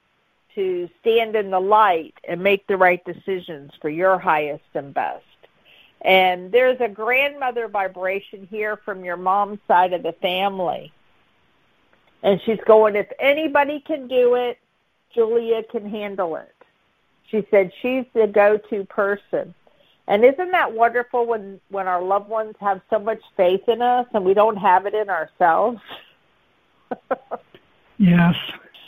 to 0.54 0.88
stand 1.00 1.36
in 1.36 1.50
the 1.50 1.60
light 1.60 2.14
and 2.28 2.42
make 2.42 2.66
the 2.66 2.76
right 2.76 3.04
decisions 3.04 3.72
for 3.80 3.88
your 3.88 4.18
highest 4.18 4.64
and 4.74 4.92
best. 4.92 5.24
And 6.00 6.52
there's 6.52 6.80
a 6.80 6.88
grandmother 6.88 7.68
vibration 7.68 8.46
here 8.50 8.76
from 8.76 9.04
your 9.04 9.16
mom's 9.16 9.60
side 9.66 9.92
of 9.92 10.02
the 10.02 10.12
family. 10.12 10.92
And 12.22 12.40
she's 12.44 12.60
going, 12.66 12.96
if 12.96 13.10
anybody 13.18 13.80
can 13.80 14.08
do 14.08 14.34
it, 14.34 14.58
Julia 15.14 15.62
can 15.62 15.88
handle 15.88 16.36
it. 16.36 16.54
She 17.30 17.46
said 17.50 17.72
she's 17.80 18.04
the 18.12 18.26
go-to 18.26 18.84
person. 18.84 19.54
And 20.06 20.24
isn't 20.24 20.50
that 20.50 20.72
wonderful 20.72 21.26
when 21.26 21.60
when 21.70 21.88
our 21.88 22.02
loved 22.02 22.28
ones 22.28 22.54
have 22.60 22.80
so 22.90 22.98
much 22.98 23.20
faith 23.36 23.62
in 23.68 23.80
us 23.80 24.06
and 24.12 24.24
we 24.24 24.34
don't 24.34 24.56
have 24.56 24.86
it 24.86 24.94
in 24.94 25.08
ourselves? 25.08 25.80
yes. 27.98 28.34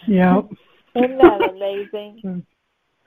Yep. 0.06 0.50
Isn't 0.94 1.18
that 1.18 1.50
amazing? 1.50 2.46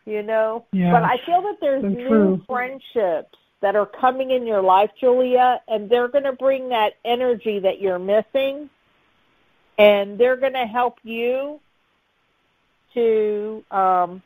You 0.06 0.24
know? 0.24 0.66
Yeah. 0.72 0.92
But 0.92 1.04
I 1.04 1.18
feel 1.24 1.44
that 1.44 1.58
there's 1.62 1.84
new 1.84 2.08
true. 2.08 2.42
friendships 2.48 3.38
that 3.62 3.76
are 3.76 3.86
coming 3.86 4.32
in 4.32 4.48
your 4.48 4.62
life, 4.62 4.90
Julia, 5.00 5.62
and 5.68 5.88
they're 5.88 6.08
going 6.08 6.24
to 6.24 6.34
bring 6.34 6.70
that 6.70 6.94
energy 7.06 7.60
that 7.60 7.80
you're 7.80 8.00
missing, 8.00 8.72
and 9.78 10.18
they're 10.18 10.38
going 10.38 10.54
to 10.54 10.66
help 10.66 10.98
you 11.04 11.60
to 12.96 13.64
um, 13.70 14.24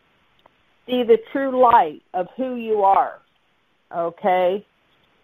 see 0.85 1.03
the 1.03 1.17
true 1.33 1.59
light 1.61 2.01
of 2.13 2.27
who 2.37 2.55
you 2.55 2.83
are. 2.83 3.19
Okay? 3.95 4.65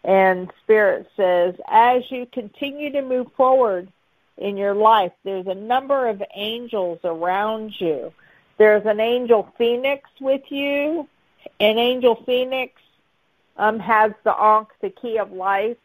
And 0.03 0.51
Spirit 0.63 1.09
says, 1.17 1.55
as 1.67 2.09
you 2.09 2.25
continue 2.31 2.91
to 2.91 3.01
move 3.01 3.27
forward 3.35 3.91
in 4.37 4.55
your 4.55 4.73
life, 4.73 5.11
there's 5.23 5.47
a 5.47 5.55
number 5.55 6.07
of 6.07 6.23
angels 6.35 6.99
around 7.03 7.79
you. 7.79 8.13
There's 8.57 8.85
an 8.85 8.99
angel 8.99 9.53
phoenix 9.57 10.09
with 10.21 10.43
you. 10.49 11.07
An 11.59 11.77
angel 11.77 12.15
phoenix 12.25 12.81
um, 13.57 13.79
has 13.79 14.13
the 14.23 14.33
Ankh, 14.33 14.69
the 14.81 14.89
key 14.89 15.17
of 15.17 15.31
life. 15.31 15.77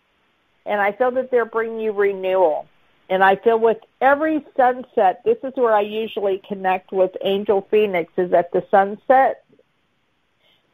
And 0.66 0.80
I 0.80 0.92
feel 0.92 1.10
that 1.12 1.30
they're 1.30 1.44
bringing 1.44 1.80
you 1.80 1.92
renewal. 1.92 2.66
And 3.10 3.22
I 3.22 3.36
feel 3.36 3.58
with 3.58 3.78
every 4.00 4.44
sunset, 4.56 5.22
this 5.24 5.36
is 5.42 5.52
where 5.56 5.74
I 5.74 5.82
usually 5.82 6.40
connect 6.48 6.90
with 6.90 7.10
Angel 7.22 7.66
Phoenix, 7.70 8.12
is 8.16 8.32
at 8.32 8.50
the 8.52 8.64
sunset. 8.70 9.43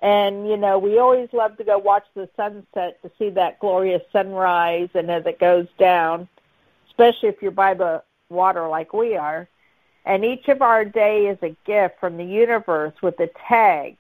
And, 0.01 0.49
you 0.49 0.57
know, 0.57 0.79
we 0.79 0.99
always 0.99 1.29
love 1.33 1.59
to 1.59 1.65
go 1.65 1.77
watch 1.77 2.07
the 2.15 2.29
sunset 2.37 3.03
to 3.03 3.11
see 3.19 3.29
that 3.31 3.61
glorious 3.61 4.03
sunrise 4.13 4.89
and 4.95 5.11
as 5.11 5.27
it 5.27 5.39
goes 5.39 5.67
down, 5.79 6.27
especially 6.89 7.29
if 7.29 7.43
you're 7.43 7.51
by 7.51 7.75
the 7.75 8.03
water 8.31 8.67
like 8.67 8.95
we 8.95 9.17
are. 9.17 9.47
And 10.07 10.25
each 10.25 10.49
of 10.49 10.63
our 10.63 10.87
day 10.87 11.27
is 11.27 11.39
a 11.43 11.55
gift 11.67 12.01
from 12.01 12.17
the 12.17 12.25
universe 12.25 12.95
with 13.03 13.21
a 13.21 13.29
tag. 13.47 13.99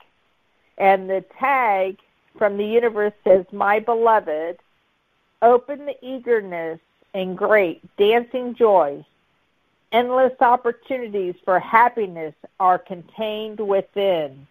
And 0.78 1.10
the 1.10 1.22
tag 1.38 1.98
from 2.38 2.56
the 2.56 2.64
universe 2.64 3.12
says, 3.22 3.44
My 3.52 3.78
beloved, 3.80 4.58
open 5.42 5.84
the 5.84 5.96
eagerness 6.02 6.80
and 7.12 7.36
great 7.36 7.82
dancing 7.98 8.54
joy. 8.54 9.04
Endless 9.92 10.32
opportunities 10.40 11.34
for 11.44 11.58
happiness 11.58 12.34
are 12.58 12.78
contained 12.78 13.60
within 13.60 14.46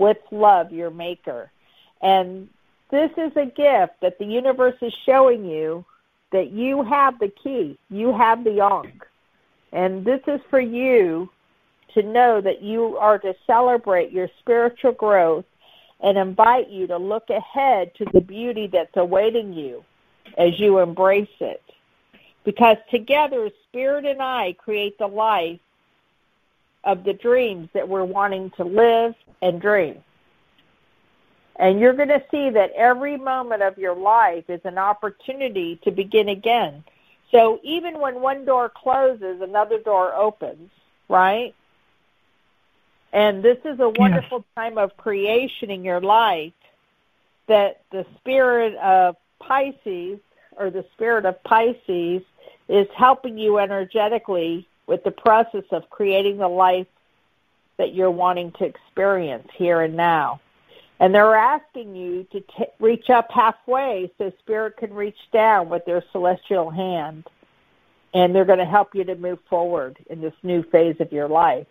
with 0.00 0.16
love, 0.32 0.72
your 0.72 0.90
maker. 0.90 1.52
And 2.00 2.48
this 2.90 3.10
is 3.16 3.36
a 3.36 3.44
gift 3.44 4.00
that 4.00 4.18
the 4.18 4.24
universe 4.24 4.76
is 4.80 4.94
showing 5.04 5.44
you 5.44 5.84
that 6.32 6.50
you 6.50 6.82
have 6.82 7.18
the 7.18 7.28
key. 7.28 7.78
You 7.90 8.16
have 8.16 8.42
the 8.42 8.60
Ankh. 8.60 9.06
And 9.72 10.04
this 10.04 10.22
is 10.26 10.40
for 10.48 10.58
you 10.58 11.28
to 11.94 12.02
know 12.02 12.40
that 12.40 12.62
you 12.62 12.96
are 12.96 13.18
to 13.18 13.34
celebrate 13.46 14.10
your 14.10 14.28
spiritual 14.38 14.92
growth 14.92 15.44
and 16.00 16.16
invite 16.16 16.70
you 16.70 16.86
to 16.86 16.96
look 16.96 17.28
ahead 17.28 17.94
to 17.96 18.06
the 18.12 18.22
beauty 18.22 18.68
that's 18.68 18.96
awaiting 18.96 19.52
you 19.52 19.84
as 20.38 20.58
you 20.58 20.78
embrace 20.78 21.28
it. 21.40 21.62
Because 22.44 22.78
together, 22.90 23.50
Spirit 23.68 24.06
and 24.06 24.22
I 24.22 24.54
create 24.54 24.96
the 24.98 25.06
life 25.06 25.60
of 26.84 27.04
the 27.04 27.12
dreams 27.12 27.68
that 27.74 27.88
we're 27.88 28.04
wanting 28.04 28.50
to 28.56 28.64
live 28.64 29.14
and 29.42 29.60
dream. 29.60 30.02
And 31.56 31.78
you're 31.78 31.92
going 31.92 32.08
to 32.08 32.24
see 32.30 32.50
that 32.50 32.72
every 32.72 33.18
moment 33.18 33.62
of 33.62 33.76
your 33.76 33.94
life 33.94 34.48
is 34.48 34.60
an 34.64 34.78
opportunity 34.78 35.78
to 35.84 35.90
begin 35.90 36.28
again. 36.28 36.82
So 37.30 37.60
even 37.62 38.00
when 38.00 38.20
one 38.20 38.44
door 38.44 38.70
closes, 38.74 39.40
another 39.42 39.78
door 39.78 40.14
opens, 40.14 40.70
right? 41.08 41.54
And 43.12 43.42
this 43.42 43.58
is 43.64 43.78
a 43.78 43.88
wonderful 43.88 44.44
time 44.56 44.78
of 44.78 44.96
creation 44.96 45.70
in 45.70 45.84
your 45.84 46.00
life 46.00 46.52
that 47.46 47.82
the 47.90 48.06
spirit 48.18 48.74
of 48.76 49.16
Pisces 49.40 50.18
or 50.56 50.70
the 50.70 50.84
spirit 50.94 51.26
of 51.26 51.42
Pisces 51.42 52.22
is 52.68 52.86
helping 52.96 53.36
you 53.36 53.58
energetically 53.58 54.66
with 54.90 55.04
the 55.04 55.10
process 55.12 55.62
of 55.70 55.88
creating 55.88 56.38
the 56.38 56.48
life 56.48 56.88
that 57.78 57.94
you're 57.94 58.10
wanting 58.10 58.50
to 58.58 58.64
experience 58.64 59.46
here 59.56 59.80
and 59.82 59.96
now. 59.96 60.40
And 60.98 61.14
they're 61.14 61.36
asking 61.36 61.94
you 61.94 62.24
to 62.32 62.40
t- 62.40 62.66
reach 62.80 63.08
up 63.08 63.30
halfway 63.30 64.10
so 64.18 64.32
spirit 64.40 64.76
can 64.76 64.92
reach 64.92 65.16
down 65.32 65.68
with 65.68 65.84
their 65.84 66.02
celestial 66.10 66.70
hand. 66.70 67.24
And 68.12 68.34
they're 68.34 68.44
going 68.44 68.58
to 68.58 68.64
help 68.64 68.92
you 68.92 69.04
to 69.04 69.14
move 69.14 69.38
forward 69.48 69.96
in 70.10 70.20
this 70.20 70.34
new 70.42 70.64
phase 70.64 70.96
of 70.98 71.12
your 71.12 71.28
life. 71.28 71.68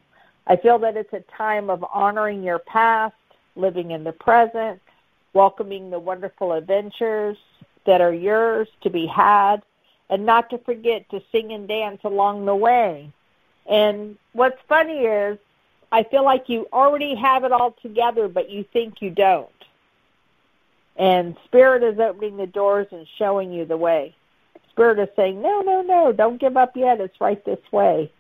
I 0.47 0.55
feel 0.55 0.79
that 0.79 0.95
it's 0.95 1.11
a 1.11 1.23
time 1.37 1.69
of 1.69 1.85
honoring 1.93 2.41
your 2.41 2.59
past, 2.59 3.15
living 3.57 3.91
in 3.91 4.05
the 4.05 4.13
present, 4.13 4.81
welcoming 5.33 5.89
the 5.89 5.99
wonderful 5.99 6.53
adventures, 6.53 7.37
that 7.85 7.99
are 7.99 8.13
yours 8.13 8.69
to 8.83 8.89
be 8.89 9.05
had, 9.05 9.57
and 10.09 10.25
not 10.25 10.49
to 10.49 10.57
forget 10.59 11.09
to 11.09 11.21
sing 11.31 11.51
and 11.51 11.67
dance 11.67 12.01
along 12.03 12.45
the 12.45 12.55
way. 12.55 13.11
And 13.67 14.17
what's 14.33 14.59
funny 14.67 14.99
is, 14.99 15.37
I 15.91 16.03
feel 16.03 16.23
like 16.23 16.49
you 16.49 16.67
already 16.73 17.15
have 17.15 17.43
it 17.43 17.51
all 17.51 17.75
together, 17.81 18.27
but 18.27 18.49
you 18.49 18.63
think 18.73 19.01
you 19.01 19.09
don't. 19.09 19.49
And 20.95 21.37
Spirit 21.45 21.83
is 21.83 21.99
opening 21.99 22.37
the 22.37 22.47
doors 22.47 22.87
and 22.91 23.07
showing 23.17 23.51
you 23.51 23.65
the 23.65 23.77
way. 23.77 24.15
Spirit 24.71 24.99
is 24.99 25.09
saying, 25.15 25.41
no, 25.41 25.61
no, 25.61 25.81
no, 25.81 26.11
don't 26.11 26.39
give 26.39 26.57
up 26.57 26.75
yet. 26.75 26.99
It's 26.99 27.19
right 27.21 27.43
this 27.45 27.59
way. 27.71 28.11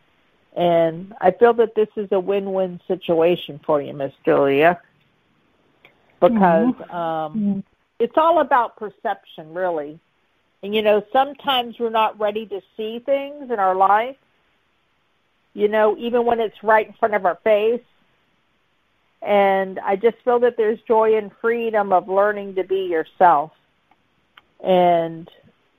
And 0.55 1.13
I 1.21 1.31
feel 1.31 1.53
that 1.53 1.75
this 1.75 1.89
is 1.95 2.07
a 2.11 2.19
win-win 2.19 2.81
situation 2.87 3.59
for 3.65 3.81
you, 3.81 3.93
Miss 3.93 4.13
Julia, 4.25 4.81
because 6.19 6.73
Mhm. 6.73 6.93
um, 6.93 7.63
it's 7.99 8.17
all 8.17 8.39
about 8.39 8.77
perception, 8.77 9.53
really. 9.53 9.99
And 10.61 10.75
you 10.75 10.81
know, 10.81 11.03
sometimes 11.13 11.79
we're 11.79 11.89
not 11.89 12.19
ready 12.19 12.45
to 12.47 12.61
see 12.75 12.99
things 12.99 13.49
in 13.51 13.59
our 13.59 13.75
life. 13.75 14.17
You 15.53 15.67
know, 15.67 15.97
even 15.97 16.25
when 16.25 16.39
it's 16.39 16.63
right 16.63 16.87
in 16.87 16.93
front 16.93 17.15
of 17.15 17.25
our 17.25 17.39
face. 17.43 17.81
And 19.21 19.79
I 19.79 19.95
just 19.95 20.17
feel 20.23 20.39
that 20.39 20.55
there's 20.57 20.79
joy 20.87 21.17
and 21.17 21.31
freedom 21.41 21.91
of 21.91 22.07
learning 22.07 22.55
to 22.55 22.63
be 22.63 22.83
yourself. 22.85 23.51
And 24.63 25.29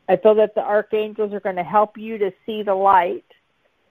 I 0.09 0.17
feel 0.17 0.35
that 0.37 0.55
the 0.55 0.63
archangels 0.63 1.33
are 1.33 1.41
going 1.41 1.57
to 1.57 1.63
help 1.63 1.97
you 1.97 2.19
to 2.19 2.33
see 2.45 2.63
the 2.63 2.75
light 2.75 3.25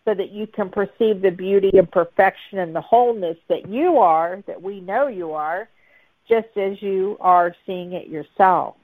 so 0.06 0.14
that 0.14 0.32
you 0.32 0.48
can 0.48 0.70
perceive 0.70 1.22
the 1.22 1.32
beauty 1.32 1.72
and 1.74 1.90
perfection 1.90 2.60
and 2.60 2.76
the 2.76 2.82
wholeness 2.82 3.38
that 3.48 3.70
you 3.70 3.98
are, 4.00 4.44
that 4.48 4.62
we 4.62 4.82
know 4.82 5.08
you 5.08 5.34
are, 5.34 5.70
just 6.28 6.48
as 6.58 6.82
you 6.82 7.18
are 7.22 7.56
seeing 7.66 7.94
it 7.94 8.08
yourself. 8.08 8.76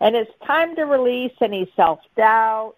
And 0.00 0.14
it's 0.14 0.30
time 0.46 0.76
to 0.76 0.82
release 0.84 1.32
any 1.40 1.70
self 1.74 2.00
doubt 2.16 2.76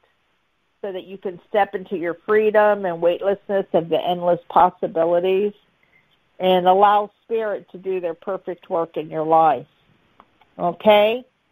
so 0.83 0.93
that 0.93 1.05
you 1.05 1.19
can 1.19 1.41
step 1.49 1.75
into 1.75 1.97
your 1.97 2.15
freedom 2.27 2.87
and 2.87 3.03
weightlessness 3.03 3.67
of 3.75 3.89
the 3.89 4.01
endless 4.01 4.41
possibilities 4.49 5.53
and 6.39 6.67
allow 6.67 7.11
spirit 7.25 7.71
to 7.73 7.79
do 7.79 8.01
their 8.01 8.15
perfect 8.15 8.71
work 8.71 8.97
in 8.97 9.11
your 9.11 9.25
life. 9.25 9.67
Okay? 10.59 11.25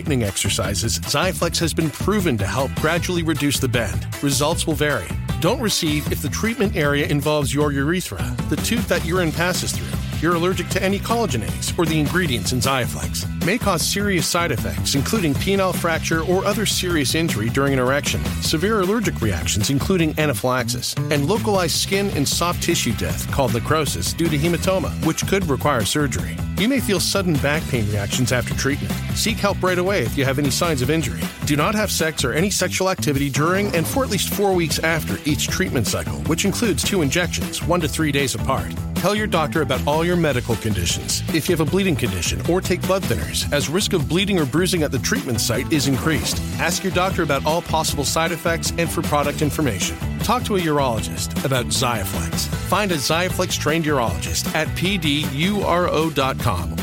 straightening 0.00 0.22
exercises, 0.22 0.98
Xiaflex 1.00 1.58
has 1.58 1.74
been 1.74 1.90
proven 1.90 2.38
to 2.38 2.46
help 2.46 2.74
gradually 2.76 3.22
reduce 3.22 3.58
the 3.58 3.68
bend. 3.68 4.06
Results 4.22 4.66
will 4.66 4.72
vary. 4.72 5.06
Don't 5.40 5.60
receive 5.60 6.10
if 6.10 6.22
the 6.22 6.28
treatment 6.30 6.74
area 6.74 7.06
involves 7.06 7.52
your 7.52 7.70
urethra, 7.70 8.22
the 8.48 8.56
tooth 8.56 8.88
that 8.88 9.04
urine 9.04 9.30
passes 9.30 9.72
through. 9.72 9.98
You're 10.22 10.36
allergic 10.36 10.68
to 10.70 10.82
any 10.82 10.98
collagenase 10.98 11.78
or 11.78 11.84
the 11.84 12.00
ingredients 12.00 12.52
in 12.52 12.60
Xiaflex. 12.60 13.44
May 13.44 13.58
cause 13.58 13.82
serious 13.82 14.26
side 14.26 14.52
effects, 14.52 14.94
including 14.94 15.34
penile 15.34 15.74
fracture 15.74 16.22
or 16.22 16.46
other 16.46 16.64
serious 16.64 17.14
injury 17.14 17.50
during 17.50 17.74
an 17.74 17.78
erection, 17.78 18.24
severe 18.42 18.80
allergic 18.80 19.20
reactions, 19.20 19.68
including 19.68 20.18
anaphylaxis, 20.18 20.94
and 21.10 21.26
localized 21.26 21.76
skin 21.76 22.10
and 22.16 22.26
soft 22.26 22.62
tissue 22.62 22.94
death 22.94 23.30
called 23.30 23.52
necrosis 23.52 24.14
due 24.14 24.28
to 24.28 24.38
hematoma, 24.38 24.92
which 25.04 25.26
could 25.26 25.46
require 25.46 25.84
surgery. 25.84 26.36
You 26.56 26.68
may 26.68 26.80
feel 26.80 27.00
sudden 27.00 27.34
back 27.34 27.62
pain 27.68 27.86
reactions 27.88 28.32
after 28.32 28.54
treatment. 28.54 28.92
Seek 29.20 29.36
help 29.36 29.62
right 29.62 29.76
away 29.76 30.00
if 30.00 30.16
you 30.16 30.24
have 30.24 30.38
any 30.38 30.48
signs 30.48 30.80
of 30.80 30.88
injury. 30.88 31.20
Do 31.44 31.54
not 31.54 31.74
have 31.74 31.90
sex 31.90 32.24
or 32.24 32.32
any 32.32 32.48
sexual 32.48 32.88
activity 32.88 33.28
during 33.28 33.66
and 33.76 33.86
for 33.86 34.02
at 34.02 34.08
least 34.08 34.32
four 34.32 34.54
weeks 34.54 34.78
after 34.78 35.18
each 35.28 35.46
treatment 35.48 35.86
cycle, 35.86 36.14
which 36.22 36.46
includes 36.46 36.82
two 36.82 37.02
injections, 37.02 37.62
one 37.62 37.82
to 37.82 37.88
three 37.88 38.12
days 38.12 38.34
apart. 38.34 38.72
Tell 38.94 39.14
your 39.14 39.26
doctor 39.26 39.60
about 39.62 39.86
all 39.86 40.04
your 40.04 40.16
medical 40.16 40.56
conditions. 40.56 41.22
If 41.34 41.48
you 41.48 41.56
have 41.56 41.66
a 41.66 41.70
bleeding 41.70 41.96
condition 41.96 42.40
or 42.50 42.62
take 42.62 42.80
blood 42.82 43.02
thinners, 43.02 43.50
as 43.52 43.68
risk 43.68 43.92
of 43.94 44.08
bleeding 44.08 44.38
or 44.38 44.46
bruising 44.46 44.82
at 44.82 44.92
the 44.92 44.98
treatment 44.98 45.40
site 45.40 45.70
is 45.72 45.86
increased. 45.86 46.38
Ask 46.58 46.82
your 46.82 46.92
doctor 46.92 47.22
about 47.22 47.44
all 47.46 47.62
possible 47.62 48.04
side 48.04 48.32
effects 48.32 48.72
and 48.78 48.90
for 48.90 49.00
product 49.02 49.42
information. 49.42 49.96
Talk 50.18 50.44
to 50.44 50.56
a 50.56 50.60
urologist 50.60 51.44
about 51.44 51.66
Xiaflex. 51.66 52.48
Find 52.68 52.92
a 52.92 52.96
Xiaflex 52.96 53.58
trained 53.58 53.86
urologist 53.86 54.54
at 54.54 54.68
pduro.com 54.76 55.16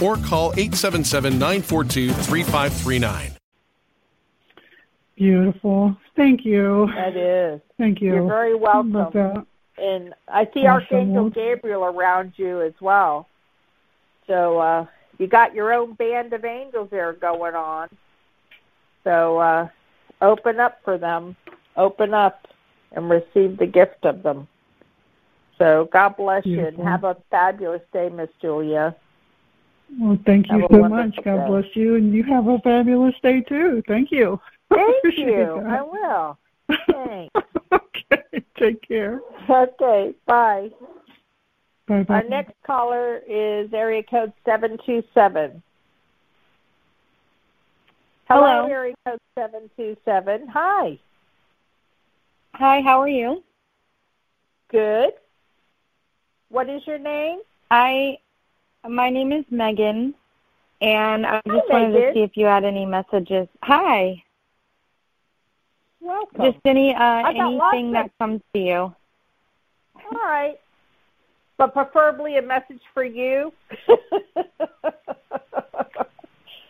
or 0.02 0.18
call 0.18 0.54
877 0.54 1.34
942 1.34 2.14
3539. 2.28 3.32
Beautiful. 5.16 5.98
Thank 6.18 6.46
you. 6.46 6.90
That 6.94 7.16
is. 7.16 7.62
Thank 7.78 8.02
you. 8.02 8.16
You're 8.16 8.28
very 8.28 8.54
welcome. 8.54 8.92
Love 8.92 9.14
that. 9.14 9.46
And 9.78 10.14
I 10.28 10.44
see 10.54 10.66
Awesome. 10.66 10.68
Archangel 10.68 11.30
Gabriel 11.30 11.86
around 11.86 12.34
you 12.36 12.62
as 12.62 12.74
well. 12.82 13.30
So 14.28 14.60
uh, 14.60 14.86
you 15.18 15.28
got 15.28 15.56
your 15.56 15.72
own 15.72 15.94
band 15.94 16.34
of 16.34 16.44
angels 16.44 16.90
there 16.92 17.14
going 17.14 17.56
on. 17.56 17.88
So 19.06 19.38
uh, 19.38 19.70
open 20.22 20.60
up 20.60 20.82
for 20.84 20.98
them. 20.98 21.38
Open 21.78 22.14
up 22.14 22.46
and 22.92 23.10
receive 23.10 23.58
the 23.58 23.68
gift 23.68 24.04
of 24.04 24.22
them. 24.22 24.50
So 25.58 25.88
God 25.94 26.18
bless 26.18 26.46
you 26.46 26.66
and 26.66 26.78
have 26.80 27.06
a 27.06 27.16
fabulous 27.32 27.82
day, 27.94 28.10
Miss 28.10 28.30
Julia. 28.42 28.96
Well, 30.00 30.18
thank 30.26 30.48
you 30.50 30.68
so 30.70 30.78
wonderful 30.80 30.90
much. 30.90 31.24
God 31.24 31.38
day. 31.38 31.48
bless 31.48 31.76
you, 31.76 31.96
and 31.96 32.14
you 32.14 32.24
have 32.24 32.48
a 32.48 32.60
fabulous 32.60 33.16
day 33.24 33.42
too. 33.42 33.82
Thank 33.88 34.12
you. 34.12 34.40
Thank 34.70 35.18
you. 35.18 35.62
that. 35.64 35.66
I 35.66 35.82
will. 35.82 36.38
Thanks. 36.92 37.34
okay. 37.72 38.44
Take 38.58 38.86
care. 38.88 39.22
Okay, 39.50 40.14
bye. 40.26 40.70
Bye 41.88 42.04
bye. 42.04 42.16
Our 42.16 42.24
next 42.24 42.54
caller 42.66 43.22
is 43.28 43.74
area 43.74 44.04
code 44.04 44.34
727. 44.46 45.64
Hello, 48.30 48.46
Hello. 48.46 48.68
area 48.68 48.94
code 49.06 49.20
727. 49.36 50.48
Hi. 50.50 51.00
Hi, 52.56 52.82
how 52.82 53.00
are 53.00 53.08
you? 53.08 53.42
Good. 54.70 55.12
What 56.50 56.70
is 56.70 56.86
your 56.86 57.00
name? 57.00 57.40
I 57.72 58.18
my 58.86 59.10
name 59.10 59.32
is 59.32 59.46
Megan 59.50 60.14
and 60.82 61.26
I 61.26 61.42
Hi, 61.46 61.56
just 61.56 61.70
wanted 61.70 61.94
Megan. 61.94 62.08
to 62.08 62.14
see 62.14 62.22
if 62.24 62.38
you 62.38 62.46
had 62.46 62.64
any 62.64 62.86
messages. 62.86 63.48
Hi. 63.64 64.22
Welcome. 66.00 66.42
Just 66.52 66.60
any 66.66 66.94
uh 66.94 67.00
I 67.00 67.34
got 67.34 67.52
lots 67.54 67.74
anything 67.74 67.92
that 67.94 68.12
comes 68.20 68.42
to 68.54 68.60
you. 68.60 68.76
All 68.76 68.96
right. 70.14 70.60
But 71.58 71.74
preferably 71.74 72.38
a 72.38 72.42
message 72.42 72.82
for 72.94 73.04
you. 73.04 73.52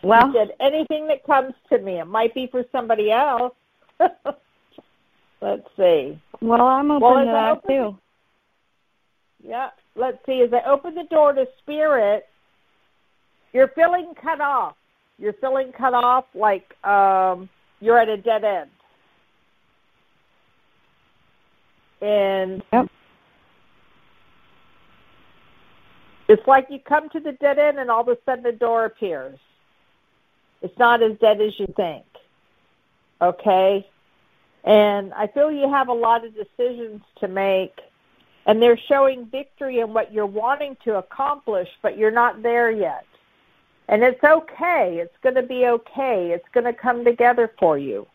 Well- 0.00 0.28
you 0.28 0.32
said 0.34 0.52
anything 0.60 1.08
that 1.08 1.24
comes 1.24 1.54
to 1.70 1.78
me. 1.80 1.98
It 1.98 2.04
might 2.06 2.32
be 2.32 2.46
for 2.46 2.64
somebody 2.70 3.10
else. 3.10 3.52
Let's 5.40 5.66
see. 5.76 6.18
Well, 6.40 6.66
I'm 6.66 6.90
open 6.92 7.02
Well, 7.02 7.18
to 7.26 7.32
that 7.32 7.50
open 7.50 7.68
too. 7.68 7.98
Yeah. 9.42 9.70
Let's 9.94 10.18
see. 10.26 10.42
As 10.42 10.52
I 10.52 10.62
open 10.68 10.94
the 10.94 11.04
door 11.04 11.32
to 11.32 11.46
spirit, 11.58 12.28
you're 13.52 13.68
feeling 13.68 14.14
cut 14.20 14.40
off. 14.40 14.76
You're 15.18 15.32
feeling 15.34 15.72
cut 15.72 15.94
off 15.94 16.26
like 16.34 16.72
um, 16.84 17.48
you're 17.80 17.98
at 17.98 18.08
a 18.08 18.16
dead 18.16 18.44
end. 18.44 18.70
And 22.00 22.62
yep. 22.72 22.88
it's 26.28 26.46
like 26.46 26.68
you 26.70 26.78
come 26.78 27.08
to 27.10 27.18
the 27.18 27.32
dead 27.32 27.58
end 27.58 27.80
and 27.80 27.90
all 27.90 28.02
of 28.02 28.08
a 28.08 28.16
sudden 28.24 28.44
the 28.44 28.52
door 28.52 28.84
appears. 28.84 29.38
It's 30.62 30.78
not 30.78 31.02
as 31.02 31.18
dead 31.18 31.40
as 31.40 31.58
you 31.58 31.66
think. 31.76 32.04
Okay? 33.20 33.88
And 34.62 35.12
I 35.14 35.26
feel 35.26 35.50
you 35.50 35.68
have 35.68 35.88
a 35.88 35.92
lot 35.92 36.24
of 36.24 36.34
decisions 36.34 37.02
to 37.20 37.26
make 37.26 37.80
and 38.48 38.62
they're 38.62 38.78
showing 38.78 39.26
victory 39.26 39.80
in 39.80 39.92
what 39.92 40.10
you're 40.10 40.24
wanting 40.24 40.74
to 40.82 40.96
accomplish, 40.96 41.68
but 41.82 41.98
you're 41.98 42.10
not 42.10 42.42
there 42.42 42.70
yet. 42.70 43.04
And 43.88 44.02
it's 44.02 44.24
okay. 44.24 45.00
It's 45.02 45.16
going 45.22 45.34
to 45.34 45.42
be 45.42 45.66
okay. 45.66 46.30
It's 46.32 46.48
going 46.52 46.64
to 46.64 46.72
come 46.72 47.04
together 47.04 47.52
for 47.58 47.76
you. 47.76 48.06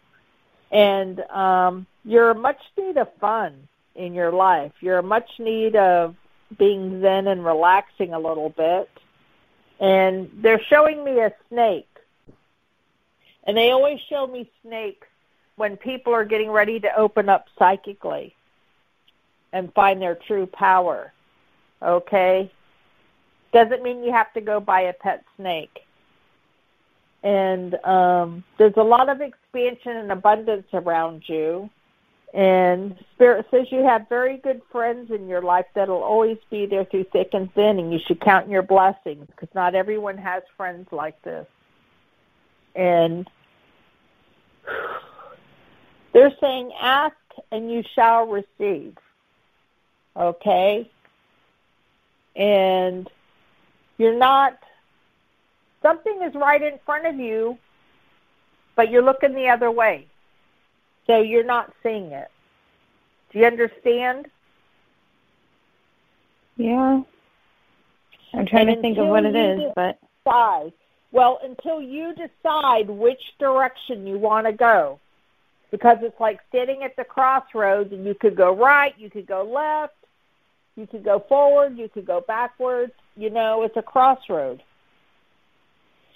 And 0.71 1.19
um, 1.29 1.85
you're 2.03 2.31
a 2.31 2.35
much 2.35 2.59
need 2.75 2.97
of 2.97 3.09
fun 3.21 3.67
in 3.93 4.15
your 4.15 4.31
life. 4.31 4.71
You're 4.81 4.97
a 4.97 5.03
much 5.03 5.29
need 5.37 5.75
of 5.75 6.15
being 6.57 7.01
zen 7.01 7.27
and 7.27 7.45
relaxing 7.45 8.15
a 8.15 8.19
little 8.19 8.49
bit. 8.49 8.89
And 9.79 10.31
they're 10.41 10.63
showing 10.63 11.03
me 11.03 11.19
a 11.19 11.31
snake. 11.49 11.89
And 13.43 13.55
they 13.55 13.69
always 13.69 13.99
show 14.09 14.25
me 14.25 14.49
snakes 14.63 15.07
when 15.57 15.77
people 15.77 16.13
are 16.13 16.25
getting 16.25 16.49
ready 16.49 16.79
to 16.79 16.97
open 16.97 17.29
up 17.29 17.45
psychically 17.59 18.35
and 19.53 19.71
find 19.73 20.01
their 20.01 20.15
true 20.27 20.47
power. 20.47 21.13
Okay? 21.81 22.51
Doesn't 23.53 23.83
mean 23.83 24.03
you 24.03 24.11
have 24.11 24.33
to 24.33 24.41
go 24.41 24.59
buy 24.59 24.81
a 24.81 24.93
pet 24.93 25.23
snake. 25.37 25.79
And 27.21 27.75
um, 27.85 28.43
there's 28.57 28.73
a 28.75 28.83
lot 28.83 29.07
of 29.07 29.21
expansion 29.21 29.95
and 29.95 30.11
abundance 30.11 30.67
around 30.73 31.23
you. 31.27 31.69
And 32.33 32.97
Spirit 33.13 33.45
says 33.51 33.67
you 33.69 33.85
have 33.85 34.09
very 34.09 34.37
good 34.37 34.61
friends 34.71 35.11
in 35.11 35.27
your 35.29 35.43
life 35.43 35.67
that'll 35.75 36.03
always 36.03 36.39
be 36.49 36.65
there 36.65 36.83
through 36.83 37.05
thick 37.13 37.29
and 37.33 37.53
thin, 37.53 37.77
and 37.77 37.93
you 37.93 37.99
should 38.07 38.19
count 38.19 38.49
your 38.49 38.63
blessings 38.63 39.27
because 39.27 39.49
not 39.53 39.75
everyone 39.75 40.17
has 40.17 40.41
friends 40.57 40.87
like 40.91 41.21
this. 41.21 41.45
And 42.75 43.29
they're 46.11 46.33
saying, 46.41 46.71
ask 46.81 47.15
and 47.51 47.71
you 47.71 47.83
shall 47.95 48.25
receive. 48.25 48.97
Okay? 50.15 50.89
And 52.35 53.09
you're 53.97 54.17
not, 54.17 54.57
something 55.81 56.21
is 56.23 56.33
right 56.35 56.61
in 56.61 56.79
front 56.85 57.05
of 57.05 57.15
you, 57.15 57.57
but 58.75 58.89
you're 58.89 59.03
looking 59.03 59.33
the 59.33 59.49
other 59.49 59.69
way. 59.71 60.07
So 61.05 61.21
you're 61.21 61.43
not 61.43 61.73
seeing 61.83 62.11
it. 62.11 62.29
Do 63.31 63.39
you 63.39 63.45
understand? 63.45 64.27
Yeah. 66.57 67.01
I'm 68.33 68.45
trying 68.45 68.69
And 68.69 68.77
to 68.77 68.81
think 68.81 68.97
of 68.97 69.07
what 69.07 69.25
it 69.25 69.35
is, 69.35 69.71
but 69.75 69.99
decide, 70.23 70.73
well, 71.11 71.39
until 71.43 71.81
you 71.81 72.15
decide 72.15 72.89
which 72.89 73.21
direction 73.37 74.07
you 74.07 74.17
want 74.17 74.47
to 74.47 74.53
go, 74.53 74.99
because 75.69 75.97
it's 76.01 76.19
like 76.19 76.39
sitting 76.51 76.83
at 76.83 76.95
the 76.95 77.03
crossroads, 77.03 77.91
and 77.91 78.05
you 78.05 78.15
could 78.15 78.35
go 78.35 78.55
right, 78.55 78.93
you 78.97 79.09
could 79.09 79.27
go 79.27 79.43
left, 79.43 79.93
you 80.75 80.87
could 80.87 81.03
go 81.03 81.19
forward, 81.27 81.77
you 81.77 81.89
could 81.89 82.05
go 82.05 82.21
backwards. 82.21 82.93
You 83.15 83.29
know, 83.29 83.63
it's 83.63 83.77
a 83.77 83.81
crossroad. 83.81 84.63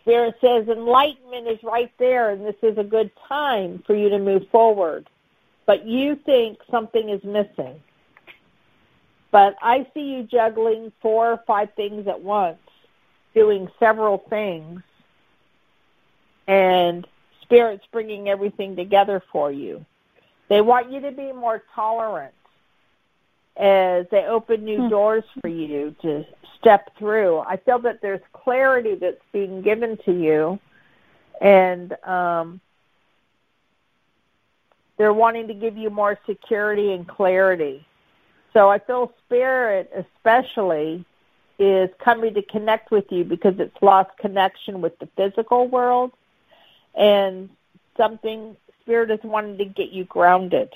Spirit 0.02 0.36
says 0.42 0.68
enlightenment 0.68 1.48
is 1.48 1.62
right 1.64 1.92
there, 2.00 2.32
and 2.32 2.46
this 2.46 2.56
is 2.64 2.78
a 2.78 2.84
good 2.84 3.12
time 3.28 3.84
for 3.86 3.94
you 3.94 4.10
to 4.10 4.20
move 4.20 4.48
forward. 4.50 5.10
But 5.66 5.86
you 5.86 6.16
think 6.16 6.60
something 6.72 7.10
is 7.10 7.24
missing. 7.24 7.82
But 9.32 9.58
I 9.62 9.86
see 9.94 10.14
you 10.14 10.24
juggling 10.24 10.92
four 11.02 11.32
or 11.32 11.44
five 11.46 11.74
things 11.76 12.08
at 12.08 12.22
once, 12.22 12.58
doing 13.36 13.68
several 13.78 14.20
things, 14.30 14.82
and 16.48 17.06
Spirit's 17.42 17.86
bringing 17.92 18.30
everything 18.30 18.76
together 18.76 19.22
for 19.32 19.52
you. 19.52 19.86
They 20.48 20.62
want 20.62 20.90
you 20.92 21.02
to 21.02 21.12
be 21.12 21.34
more 21.34 21.64
tolerant 21.76 22.34
as 23.58 24.06
they 24.12 24.26
open 24.26 24.64
new 24.64 24.88
doors 24.90 25.24
for 25.42 25.48
you 25.48 25.96
to 26.02 26.26
step 26.60 26.96
through. 26.98 27.40
I 27.40 27.58
feel 27.58 27.80
that 27.80 28.02
there's 28.02 28.22
clarity 28.34 28.96
that's 28.96 29.22
being 29.32 29.62
given 29.62 29.98
to 30.06 30.12
you, 30.12 30.60
and 31.42 31.94
um, 32.04 32.62
they're 34.98 35.14
wanting 35.14 35.48
to 35.48 35.54
give 35.54 35.78
you 35.78 35.90
more 35.90 36.20
security 36.26 36.94
and 36.94 37.08
clarity. 37.08 37.86
So 38.54 38.70
I 38.70 38.80
feel 38.80 39.14
Spirit, 39.26 39.92
especially, 39.96 41.04
is 41.60 41.90
coming 42.00 42.36
to 42.36 42.44
connect 42.44 42.92
with 42.92 43.12
you 43.12 43.24
because 43.24 43.60
it's 43.60 43.82
lost 43.82 44.16
connection 44.18 44.82
with 44.82 44.98
the 45.00 45.08
physical 45.18 45.68
world, 45.68 46.12
and 46.96 47.50
something 47.96 48.56
Spirit 48.82 49.12
is 49.12 49.20
wanting 49.24 49.58
to 49.58 49.66
get 49.66 49.90
you 49.90 50.06
grounded 50.06 50.72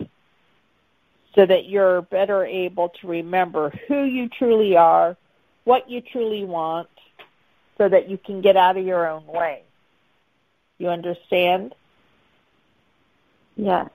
so 1.35 1.45
that 1.45 1.65
you're 1.65 2.01
better 2.03 2.45
able 2.45 2.89
to 2.89 3.07
remember 3.07 3.71
who 3.87 4.03
you 4.03 4.27
truly 4.29 4.75
are, 4.75 5.15
what 5.63 5.89
you 5.89 6.01
truly 6.01 6.43
want, 6.43 6.89
so 7.77 7.87
that 7.87 8.09
you 8.09 8.17
can 8.17 8.41
get 8.41 8.57
out 8.57 8.77
of 8.77 8.85
your 8.85 9.07
own 9.07 9.25
way. 9.25 9.63
You 10.77 10.89
understand? 10.89 11.73
Yes. 13.55 13.89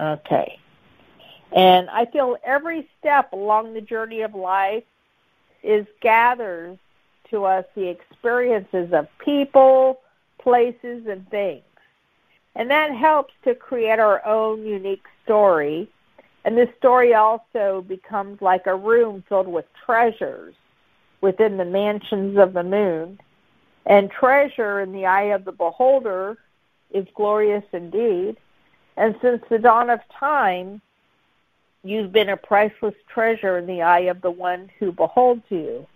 Okay. 0.00 0.58
And 1.54 1.90
I 1.90 2.06
feel 2.06 2.36
every 2.44 2.88
step 2.98 3.32
along 3.32 3.74
the 3.74 3.80
journey 3.80 4.22
of 4.22 4.34
life 4.34 4.84
is 5.62 5.86
gathers 6.00 6.78
to 7.30 7.44
us 7.44 7.64
the 7.74 7.88
experiences 7.88 8.92
of 8.92 9.06
people, 9.18 10.00
places, 10.38 11.06
and 11.06 11.28
things. 11.30 11.62
And 12.54 12.70
that 12.70 12.94
helps 12.94 13.32
to 13.44 13.54
create 13.54 13.98
our 13.98 14.24
own 14.26 14.64
unique 14.66 15.06
story. 15.24 15.88
And 16.44 16.56
this 16.56 16.68
story 16.78 17.14
also 17.14 17.84
becomes 17.86 18.42
like 18.42 18.66
a 18.66 18.74
room 18.74 19.24
filled 19.28 19.48
with 19.48 19.64
treasures 19.86 20.54
within 21.20 21.56
the 21.56 21.64
mansions 21.64 22.36
of 22.36 22.52
the 22.52 22.64
moon. 22.64 23.18
And 23.86 24.10
treasure 24.10 24.80
in 24.80 24.92
the 24.92 25.06
eye 25.06 25.34
of 25.34 25.44
the 25.44 25.52
beholder 25.52 26.36
is 26.90 27.06
glorious 27.14 27.64
indeed. 27.72 28.36
And 28.96 29.14
since 29.22 29.42
the 29.48 29.58
dawn 29.58 29.88
of 29.88 30.00
time, 30.18 30.82
you've 31.82 32.12
been 32.12 32.28
a 32.28 32.36
priceless 32.36 32.94
treasure 33.08 33.58
in 33.58 33.66
the 33.66 33.82
eye 33.82 34.00
of 34.00 34.20
the 34.20 34.30
one 34.30 34.70
who 34.78 34.92
beholds 34.92 35.42
you. 35.48 35.86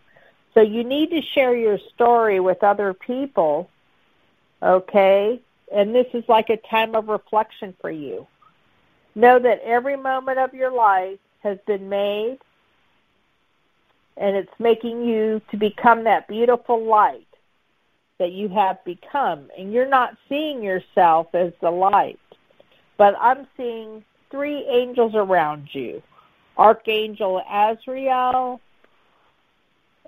So 0.55 0.63
you 0.63 0.85
need 0.85 1.11
to 1.11 1.21
share 1.21 1.55
your 1.55 1.79
story 1.95 2.41
with 2.41 2.65
other 2.65 2.95
people, 2.95 3.69
okay? 4.63 5.41
And 5.75 5.95
this 5.95 6.07
is 6.15 6.25
like 6.29 6.49
a 6.51 6.57
time 6.57 6.95
of 6.95 7.09
reflection 7.09 7.75
for 7.81 7.91
you. 7.91 8.27
Know 9.15 9.39
that 9.39 9.61
every 9.65 9.97
moment 9.97 10.39
of 10.39 10.55
your 10.55 10.71
life 10.71 11.19
has 11.43 11.59
been 11.67 11.89
made, 11.89 12.39
and 14.17 14.37
it's 14.37 14.53
making 14.59 15.05
you 15.05 15.41
to 15.51 15.57
become 15.57 16.05
that 16.05 16.29
beautiful 16.29 16.85
light 16.85 17.27
that 18.19 18.33
you 18.33 18.49
have 18.49 18.85
become. 18.85 19.49
And 19.59 19.73
you're 19.73 19.89
not 19.89 20.17
seeing 20.29 20.63
yourself 20.63 21.35
as 21.35 21.53
the 21.61 21.71
light, 21.71 22.21
but 22.97 23.15
I'm 23.21 23.47
seeing 23.57 24.05
three 24.31 24.65
angels 24.69 25.15
around 25.15 25.69
you 25.73 26.03
Archangel 26.57 27.43
Azrael, 27.51 28.61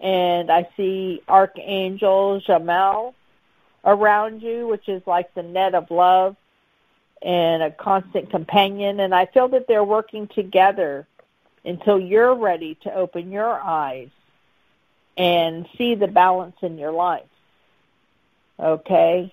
and 0.01 0.51
I 0.51 0.69
see 0.77 1.23
Archangel 1.29 2.41
Chamuel 2.41 3.15
around 3.85 4.43
you, 4.43 4.67
which 4.67 4.89
is 4.89 5.03
like 5.07 5.33
the 5.35 5.43
net 5.43 5.75
of 5.75 5.91
love 5.91 6.37
and 7.23 7.63
a 7.63 7.71
constant 7.71 8.31
companion. 8.31 9.01
And 9.01 9.15
I 9.15 9.27
feel 9.27 9.49
that 9.49 9.67
they're 9.67 9.85
working 9.85 10.29
together 10.29 11.07
until 11.65 11.99
you're 11.99 12.35
ready 12.35 12.77
to 12.83 12.95
open 12.95 13.31
your 13.31 13.61
eyes 13.61 14.11
and 15.17 15.67
see 15.77 15.95
the 15.95 16.07
balance 16.07 16.57
in 16.63 16.79
your 16.79 16.93
life. 16.93 17.25
Okay? 18.61 19.33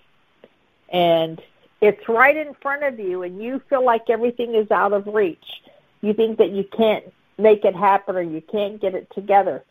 And 0.89 1.41
it's 1.81 2.07
right 2.09 2.35
in 2.35 2.55
front 2.55 2.83
of 2.83 2.99
you, 2.99 3.23
and 3.23 3.41
you 3.41 3.61
feel 3.69 3.83
like 3.83 4.09
everything 4.09 4.55
is 4.55 4.71
out 4.71 4.93
of 4.93 5.07
reach. 5.07 5.61
You 6.01 6.13
think 6.13 6.37
that 6.37 6.51
you 6.51 6.63
can't 6.63 7.05
make 7.37 7.65
it 7.65 7.75
happen 7.75 8.15
or 8.15 8.21
you 8.21 8.41
can't 8.41 8.79
get 8.79 8.95
it 8.95 9.07
together. 9.13 9.63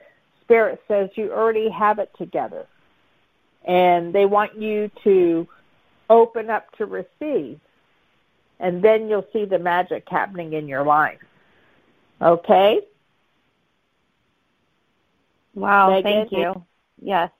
Spirit 0.43 0.83
says 0.87 1.11
you 1.15 1.33
already 1.33 1.69
have 1.71 1.99
it 1.99 2.11
together. 2.19 2.67
And 3.65 4.13
they 4.13 4.27
want 4.27 4.61
you 4.61 4.91
to 5.05 5.49
open 6.11 6.51
up 6.51 6.71
to 6.77 6.87
receive. 6.87 7.59
And 8.61 8.83
then 8.83 9.09
you'll 9.09 9.27
see 9.33 9.45
the 9.45 9.59
magic 9.59 10.07
happening 10.09 10.53
in 10.53 10.69
your 10.69 10.85
life. 10.85 11.19
Okay? 12.21 12.81
Wow, 15.55 15.91
Megan, 15.91 16.03
thank 16.03 16.33
you. 16.33 16.65
Yes. 17.01 17.31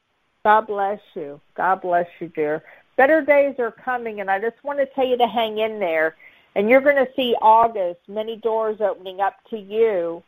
God 0.45 0.67
bless 0.67 1.01
you. 1.15 1.41
God 1.57 1.81
bless 1.83 2.07
you, 2.21 2.29
dear. 2.29 2.63
Better 2.97 3.23
days 3.23 3.57
are 3.59 3.71
coming, 3.71 4.21
and 4.21 4.31
I 4.31 4.39
just 4.39 4.63
want 4.63 4.79
to 4.79 4.87
tell 4.87 5.07
you 5.07 5.17
to 5.17 5.27
hang 5.27 5.59
in 5.59 5.79
there. 5.81 6.17
And 6.55 6.69
you're 6.69 6.81
going 6.81 6.97
to 6.97 7.09
see 7.17 7.35
August, 7.43 8.01
many 8.07 8.37
doors 8.37 8.81
opening 8.81 9.21
up 9.21 9.37
to 9.51 9.59
you, 9.59 10.23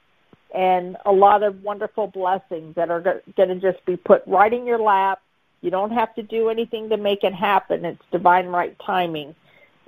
and 0.55 0.97
a 1.05 1.13
lot 1.13 1.43
of 1.43 1.63
wonderful 1.63 2.09
blessings 2.09 2.75
that 2.75 2.91
are 2.91 3.23
going 3.37 3.49
to 3.49 3.57
just 3.57 3.85
be 3.85 3.97
put 3.97 4.23
right 4.27 4.53
in 4.53 4.67
your 4.67 4.79
lap. 4.79 5.21
You 5.61 5.71
don't 5.71 5.93
have 5.93 6.15
to 6.15 6.23
do 6.23 6.49
anything 6.49 6.89
to 6.91 6.97
make 6.97 7.25
it 7.25 7.35
happen. 7.35 7.85
It's 7.85 8.03
divine 8.13 8.47
right 8.47 8.77
timing. 8.85 9.35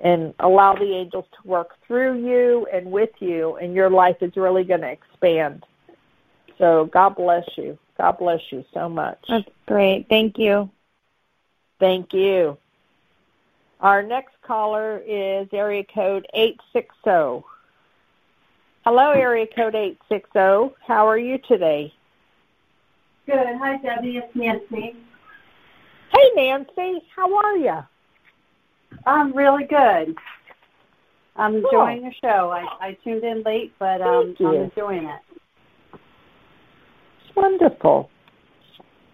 And 0.00 0.32
allow 0.38 0.74
the 0.74 0.94
angels 0.94 1.24
to 1.32 1.48
work 1.48 1.74
through 1.86 2.24
you 2.24 2.66
and 2.72 2.90
with 2.92 3.10
you, 3.18 3.56
and 3.56 3.74
your 3.74 3.90
life 3.90 4.16
is 4.20 4.36
really 4.36 4.62
going 4.62 4.82
to 4.82 4.90
expand. 4.90 5.66
So 6.56 6.86
God 6.86 7.16
bless 7.16 7.44
you. 7.56 7.78
God 7.96 8.18
bless 8.18 8.40
you 8.50 8.64
so 8.72 8.88
much. 8.88 9.18
That's 9.28 9.48
great. 9.66 10.06
Thank 10.08 10.38
you. 10.38 10.70
Thank 11.80 12.12
you. 12.12 12.58
Our 13.80 14.02
next 14.02 14.34
caller 14.42 15.02
is 15.06 15.48
area 15.52 15.84
code 15.84 16.26
860. 16.32 17.44
Hello, 18.84 19.10
area 19.10 19.46
code 19.46 19.74
860. 19.74 20.76
How 20.86 21.08
are 21.08 21.18
you 21.18 21.38
today? 21.38 21.92
Good. 23.26 23.46
Hi, 23.58 23.76
Debbie. 23.78 24.16
It's 24.16 24.34
Nancy. 24.34 24.96
Hey, 26.12 26.30
Nancy. 26.36 27.04
How 27.14 27.34
are 27.36 27.56
you? 27.56 27.78
I'm 29.06 29.32
really 29.32 29.64
good. 29.64 30.16
I'm 31.36 31.56
enjoying 31.56 32.02
the 32.02 32.12
show. 32.20 32.50
I, 32.50 32.88
I 32.88 32.98
tuned 33.04 33.22
in 33.22 33.42
late, 33.42 33.72
but 33.78 34.00
um, 34.00 34.34
I'm 34.40 34.54
enjoying 34.54 35.04
it. 35.04 35.20
It's 35.92 37.36
Wonderful. 37.36 38.10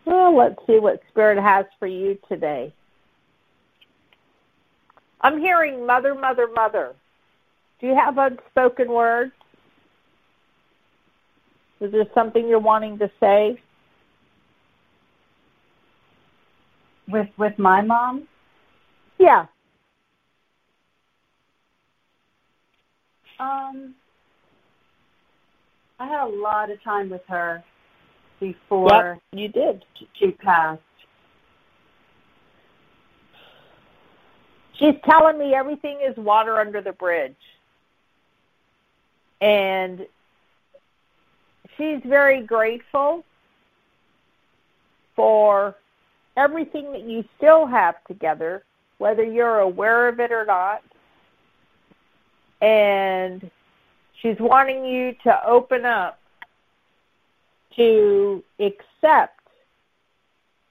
Well, 0.06 0.36
let's 0.36 0.58
see 0.66 0.78
what 0.78 1.02
Spirit 1.10 1.40
has 1.42 1.66
for 1.78 1.86
you 1.86 2.18
today. 2.28 2.72
I'm 5.20 5.38
hearing 5.38 5.86
mother, 5.86 6.14
mother, 6.14 6.48
mother. 6.54 6.94
Do 7.80 7.86
you 7.86 7.94
have 7.94 8.18
unspoken 8.18 8.88
words? 8.88 9.32
Is 11.80 11.92
there 11.92 12.06
something 12.14 12.48
you're 12.48 12.58
wanting 12.58 12.98
to 12.98 13.10
say? 13.20 13.60
With 17.08 17.28
with 17.36 17.58
my 17.58 17.82
mom? 17.82 18.26
Yeah. 19.18 19.46
Um, 23.38 23.94
I 25.98 26.06
had 26.06 26.24
a 26.24 26.26
lot 26.26 26.70
of 26.70 26.82
time 26.82 27.10
with 27.10 27.22
her 27.28 27.62
before 28.40 29.20
Yep, 29.32 29.40
you 29.40 29.48
did. 29.48 29.84
she 30.14 30.30
passed. 30.32 30.80
She's 34.74 34.94
telling 35.04 35.38
me 35.38 35.54
everything 35.54 36.00
is 36.00 36.16
water 36.16 36.58
under 36.58 36.80
the 36.80 36.92
bridge. 36.92 37.36
And 39.40 40.06
she's 41.76 42.00
very 42.04 42.42
grateful 42.42 43.24
for 45.14 45.76
everything 46.36 46.92
that 46.92 47.02
you 47.02 47.24
still 47.36 47.66
have 47.66 47.96
together, 48.06 48.64
whether 48.98 49.22
you're 49.22 49.60
aware 49.60 50.08
of 50.08 50.20
it 50.20 50.32
or 50.32 50.44
not. 50.44 50.82
And 52.60 53.50
she's 54.20 54.38
wanting 54.38 54.84
you 54.84 55.14
to 55.24 55.46
open 55.46 55.84
up 55.84 56.18
to 57.76 58.42
accept 58.58 59.40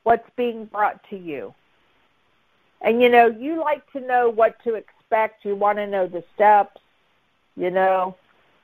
what's 0.03 0.29
being 0.35 0.65
brought 0.65 1.01
to 1.09 1.17
you. 1.17 1.53
And 2.81 3.01
you 3.01 3.09
know, 3.09 3.27
you 3.27 3.59
like 3.61 3.89
to 3.93 4.01
know 4.01 4.29
what 4.29 4.61
to 4.63 4.75
expect, 4.75 5.45
you 5.45 5.55
want 5.55 5.77
to 5.77 5.87
know 5.87 6.07
the 6.07 6.23
steps, 6.35 6.81
you 7.55 7.71
know, 7.71 8.15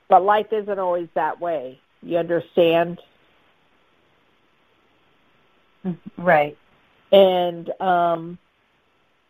but 0.10 0.24
life 0.24 0.52
isn't 0.52 0.80
always 0.80 1.08
that 1.14 1.40
way. 1.40 1.80
You 2.02 2.18
understand? 2.18 3.00
Mm-hmm. 5.86 6.22
Right. 6.22 6.58
And 7.12 7.70
um 7.82 8.38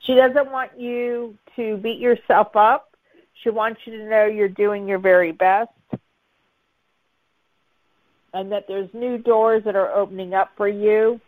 she 0.10 0.16
doesn't 0.16 0.52
want 0.52 0.72
you 0.80 1.38
to 1.56 1.78
beat 1.78 2.00
yourself 2.00 2.56
up. 2.56 2.96
She 3.44 3.50
wants 3.50 3.82
you 3.86 3.98
to 3.98 4.10
know 4.10 4.26
you're 4.26 4.48
doing 4.48 4.88
your 4.88 5.00
very 5.00 5.32
best. 5.32 5.72
And 8.34 8.52
that 8.52 8.68
there's 8.68 8.90
new 8.94 9.18
doors 9.18 9.64
that 9.66 9.76
are 9.76 9.92
opening 9.94 10.34
up 10.34 10.52
for 10.56 10.68
you 10.68 11.20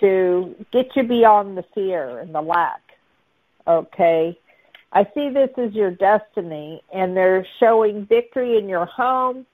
to 0.00 0.54
get 0.72 0.94
you 0.96 1.02
beyond 1.04 1.56
the 1.56 1.64
fear 1.74 2.18
and 2.18 2.34
the 2.34 2.40
lack. 2.40 2.82
Okay? 3.66 4.38
I 4.92 5.04
see 5.14 5.28
this 5.28 5.50
as 5.58 5.72
your 5.74 5.90
destiny, 5.90 6.82
and 6.92 7.16
they're 7.16 7.46
showing 7.60 8.06
victory 8.06 8.58
in 8.58 8.68
your 8.68 8.86
home, 8.86 9.44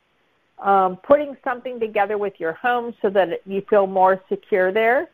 um, 0.58 0.96
putting 0.98 1.36
something 1.42 1.80
together 1.80 2.18
with 2.18 2.34
your 2.38 2.52
home 2.52 2.94
so 3.02 3.10
that 3.10 3.40
you 3.44 3.62
feel 3.68 3.86
more 3.86 4.22
secure 4.28 4.70
there 4.70 5.08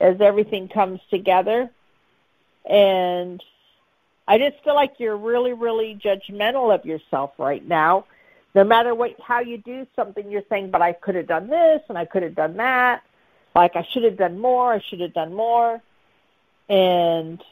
as 0.00 0.20
everything 0.20 0.68
comes 0.68 1.00
together. 1.10 1.70
And 2.68 3.42
I 4.26 4.38
just 4.38 4.62
feel 4.64 4.74
like 4.74 4.94
you're 4.98 5.16
really, 5.16 5.52
really 5.52 5.98
judgmental 6.02 6.74
of 6.74 6.84
yourself 6.84 7.32
right 7.38 7.66
now. 7.66 8.06
No 8.54 8.64
matter 8.64 8.94
what, 8.94 9.18
how 9.20 9.40
you 9.40 9.58
do 9.58 9.86
something, 9.96 10.30
you're 10.30 10.44
saying, 10.48 10.70
"But 10.70 10.80
I 10.80 10.92
could 10.92 11.16
have 11.16 11.26
done 11.26 11.48
this, 11.48 11.82
and 11.88 11.98
I 11.98 12.04
could 12.04 12.22
have 12.22 12.34
done 12.34 12.56
that." 12.56 13.02
Like 13.54 13.76
I 13.76 13.82
should 13.90 14.04
have 14.04 14.16
done 14.16 14.38
more. 14.38 14.72
I 14.72 14.80
should 14.80 15.00
have 15.00 15.12
done 15.12 15.34
more. 15.34 15.80
And 16.68 17.42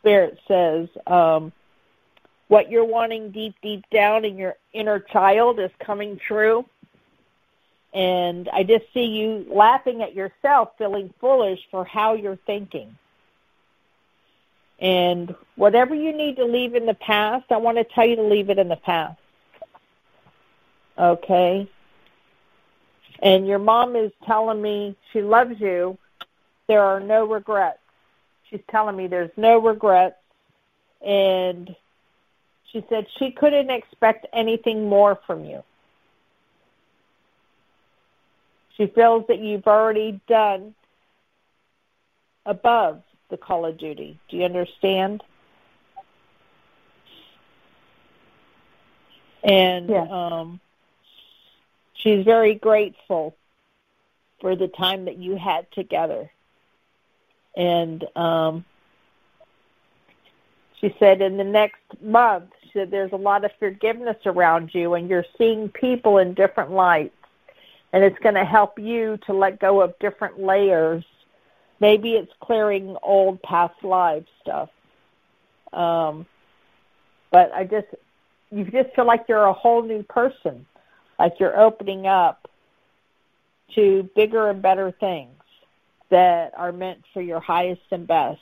Spirit 0.00 0.38
says, 0.46 0.88
um, 1.06 1.52
what 2.48 2.70
you're 2.70 2.84
wanting 2.84 3.30
deep, 3.30 3.56
deep 3.62 3.84
down 3.90 4.24
in 4.24 4.38
your 4.38 4.56
inner 4.72 5.00
child 5.00 5.60
is 5.60 5.70
coming 5.80 6.18
true. 6.18 6.64
And 7.94 8.48
I 8.50 8.64
just 8.64 8.84
see 8.92 9.06
you 9.06 9.46
laughing 9.48 10.02
at 10.02 10.14
yourself, 10.14 10.72
feeling 10.76 11.12
foolish 11.20 11.60
for 11.70 11.84
how 11.84 12.14
you're 12.14 12.36
thinking. 12.36 12.96
And 14.78 15.34
whatever 15.56 15.94
you 15.94 16.12
need 16.12 16.36
to 16.36 16.44
leave 16.44 16.74
in 16.74 16.86
the 16.86 16.94
past, 16.94 17.46
I 17.50 17.56
want 17.56 17.78
to 17.78 17.84
tell 17.84 18.06
you 18.06 18.16
to 18.16 18.22
leave 18.22 18.50
it 18.50 18.58
in 18.58 18.68
the 18.68 18.76
past. 18.76 19.18
Okay? 20.98 21.68
And 23.20 23.46
your 23.46 23.58
mom 23.58 23.96
is 23.96 24.12
telling 24.24 24.62
me 24.62 24.96
she 25.12 25.22
loves 25.22 25.60
you. 25.60 25.98
There 26.68 26.82
are 26.82 27.00
no 27.00 27.24
regrets. 27.24 27.78
She's 28.48 28.60
telling 28.70 28.96
me 28.96 29.06
there's 29.06 29.30
no 29.36 29.58
regrets. 29.58 30.16
And 31.04 31.74
she 32.70 32.84
said 32.88 33.06
she 33.18 33.30
couldn't 33.30 33.70
expect 33.70 34.26
anything 34.32 34.88
more 34.88 35.18
from 35.26 35.44
you. 35.44 35.62
She 38.78 38.86
feels 38.86 39.26
that 39.26 39.40
you've 39.40 39.66
already 39.66 40.20
done 40.28 40.74
above 42.46 43.02
the 43.28 43.36
call 43.36 43.66
of 43.66 43.76
duty. 43.76 44.18
Do 44.30 44.36
you 44.36 44.44
understand? 44.44 45.22
And 49.42 49.90
um, 49.90 50.60
she's 51.94 52.24
very 52.24 52.54
grateful 52.54 53.36
for 54.40 54.54
the 54.54 54.68
time 54.68 55.06
that 55.06 55.18
you 55.18 55.36
had 55.36 55.70
together. 55.72 56.30
And 57.56 58.04
um, 58.14 58.64
she 60.80 60.94
said 61.00 61.20
in 61.20 61.36
the 61.36 61.44
next 61.44 61.80
month, 62.00 62.50
she 62.62 62.70
said 62.74 62.90
there's 62.90 63.12
a 63.12 63.16
lot 63.16 63.44
of 63.44 63.50
forgiveness 63.58 64.18
around 64.24 64.70
you, 64.72 64.94
and 64.94 65.08
you're 65.08 65.24
seeing 65.36 65.68
people 65.68 66.18
in 66.18 66.34
different 66.34 66.70
lights. 66.70 67.14
And 67.92 68.04
it's 68.04 68.18
going 68.18 68.34
to 68.34 68.44
help 68.44 68.78
you 68.78 69.18
to 69.26 69.32
let 69.32 69.60
go 69.60 69.80
of 69.80 69.98
different 69.98 70.40
layers. 70.40 71.04
Maybe 71.80 72.12
it's 72.12 72.32
clearing 72.40 72.96
old 73.02 73.42
past 73.42 73.82
life 73.82 74.24
stuff. 74.42 74.68
Um, 75.72 76.26
but 77.30 77.52
I 77.54 77.64
just, 77.64 77.86
you 78.50 78.64
just 78.64 78.94
feel 78.94 79.06
like 79.06 79.26
you're 79.28 79.44
a 79.44 79.52
whole 79.52 79.82
new 79.82 80.02
person, 80.02 80.66
like 81.18 81.34
you're 81.40 81.58
opening 81.58 82.06
up 82.06 82.48
to 83.74 84.08
bigger 84.16 84.48
and 84.50 84.62
better 84.62 84.90
things 84.90 85.34
that 86.10 86.52
are 86.56 86.72
meant 86.72 87.04
for 87.12 87.20
your 87.20 87.40
highest 87.40 87.82
and 87.90 88.06
best. 88.06 88.40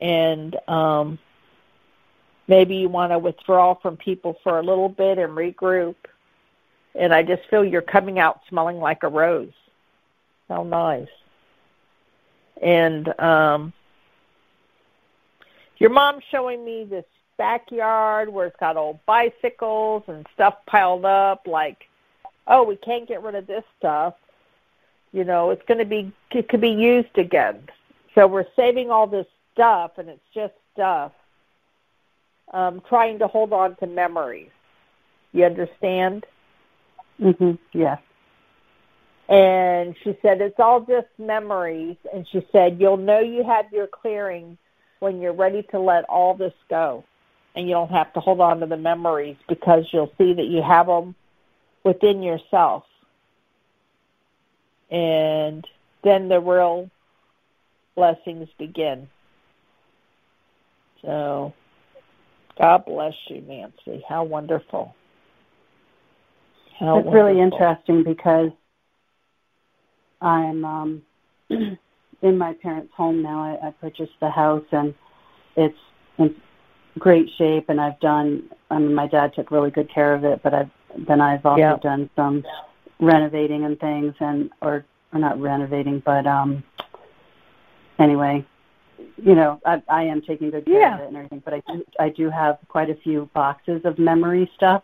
And 0.00 0.56
um, 0.68 1.18
maybe 2.46 2.76
you 2.76 2.88
want 2.88 3.12
to 3.12 3.18
withdraw 3.18 3.74
from 3.74 3.96
people 3.96 4.36
for 4.42 4.58
a 4.58 4.62
little 4.62 4.88
bit 4.88 5.18
and 5.18 5.32
regroup. 5.32 5.96
And 6.94 7.12
I 7.12 7.22
just 7.22 7.42
feel 7.48 7.64
you're 7.64 7.82
coming 7.82 8.18
out 8.18 8.40
smelling 8.48 8.78
like 8.78 9.02
a 9.02 9.08
rose. 9.08 9.52
How 10.48 10.62
nice. 10.62 11.08
And 12.60 13.18
um, 13.20 13.72
your 15.78 15.90
mom's 15.90 16.22
showing 16.30 16.64
me 16.64 16.84
this 16.84 17.04
backyard 17.38 18.28
where 18.28 18.46
it's 18.46 18.56
got 18.60 18.76
old 18.76 19.00
bicycles 19.06 20.04
and 20.06 20.26
stuff 20.34 20.54
piled 20.66 21.04
up 21.04 21.46
like, 21.46 21.88
oh, 22.46 22.62
we 22.62 22.76
can't 22.76 23.08
get 23.08 23.22
rid 23.22 23.34
of 23.34 23.46
this 23.46 23.64
stuff. 23.78 24.14
You 25.12 25.24
know 25.24 25.50
it's 25.50 25.64
going 25.66 25.78
to 25.78 25.84
be 25.84 26.12
it 26.30 26.48
could 26.48 26.60
be 26.60 26.70
used 26.70 27.18
again. 27.18 27.68
So 28.14 28.26
we're 28.26 28.46
saving 28.56 28.90
all 28.90 29.06
this 29.06 29.26
stuff 29.52 29.92
and 29.98 30.08
it's 30.08 30.24
just 30.34 30.54
stuff. 30.72 31.12
Um 32.52 32.82
trying 32.88 33.18
to 33.18 33.26
hold 33.26 33.52
on 33.52 33.76
to 33.76 33.86
memories. 33.86 34.50
You 35.32 35.44
understand 35.44 36.24
Mhm. 37.22 37.58
Yes. 37.74 38.00
and 39.28 39.96
she 40.04 40.16
said 40.22 40.40
it's 40.40 40.60
all 40.60 40.80
just 40.82 41.08
memories 41.18 41.96
and 42.12 42.26
she 42.32 42.46
said 42.52 42.78
you'll 42.80 42.96
know 42.98 43.20
you 43.20 43.44
have 43.44 43.66
your 43.72 43.86
clearing 43.86 44.58
when 45.00 45.20
you're 45.20 45.32
ready 45.32 45.62
to 45.70 45.78
let 45.80 46.04
all 46.04 46.34
this 46.34 46.54
go 46.68 47.04
and 47.56 47.66
you 47.68 47.74
don't 47.74 47.90
have 47.90 48.12
to 48.12 48.20
hold 48.20 48.40
on 48.40 48.60
to 48.60 48.66
the 48.66 48.76
memories 48.76 49.36
because 49.48 49.86
you'll 49.92 50.12
see 50.18 50.34
that 50.34 50.46
you 50.46 50.62
have 50.62 50.86
them 50.88 51.14
within 51.84 52.22
yourself 52.22 52.84
and 54.90 55.66
then 56.04 56.28
the 56.28 56.40
real 56.40 56.90
blessings 57.96 58.48
begin. 58.58 59.08
So, 61.02 61.54
God 62.60 62.84
bless 62.86 63.14
you, 63.28 63.40
Nancy. 63.42 64.04
How 64.08 64.24
wonderful. 64.24 64.94
It's 66.84 67.14
really 67.14 67.38
interesting 67.40 68.02
because 68.02 68.50
I'm 70.20 70.64
um 70.64 71.02
in 71.50 72.38
my 72.38 72.54
parents' 72.54 72.92
home 72.96 73.22
now. 73.22 73.40
I, 73.42 73.68
I 73.68 73.70
purchased 73.70 74.18
the 74.20 74.28
house, 74.30 74.64
and 74.72 74.92
it's 75.56 75.78
in 76.18 76.34
great 76.98 77.30
shape. 77.38 77.68
And 77.68 77.80
I've 77.80 78.00
done. 78.00 78.50
I 78.70 78.78
mean, 78.78 78.94
my 78.94 79.06
dad 79.06 79.32
took 79.34 79.50
really 79.52 79.70
good 79.70 79.88
care 79.90 80.12
of 80.14 80.24
it, 80.24 80.42
but 80.42 80.54
I've 80.54 80.70
then 81.06 81.20
I've 81.20 81.46
also 81.46 81.60
Yeah. 81.60 81.76
done 81.76 82.10
some 82.16 82.44
renovating 83.00 83.64
and 83.64 83.78
things, 83.78 84.14
and 84.18 84.50
or 84.60 84.84
or 85.12 85.18
not 85.20 85.40
renovating, 85.40 86.00
but 86.00 86.26
um. 86.26 86.64
Anyway, 87.98 88.44
you 89.16 89.34
know, 89.36 89.60
I, 89.64 89.80
I 89.88 90.02
am 90.02 90.22
taking 90.22 90.50
good 90.50 90.64
care 90.64 90.80
Yeah. 90.80 90.94
of 90.96 91.00
it 91.02 91.08
and 91.08 91.16
everything, 91.16 91.42
but 91.44 91.54
I 91.54 91.62
do, 91.72 91.84
I 92.00 92.08
do 92.08 92.30
have 92.30 92.58
quite 92.66 92.90
a 92.90 92.96
few 92.96 93.30
boxes 93.34 93.82
of 93.84 93.98
memory 93.98 94.50
stuff 94.56 94.82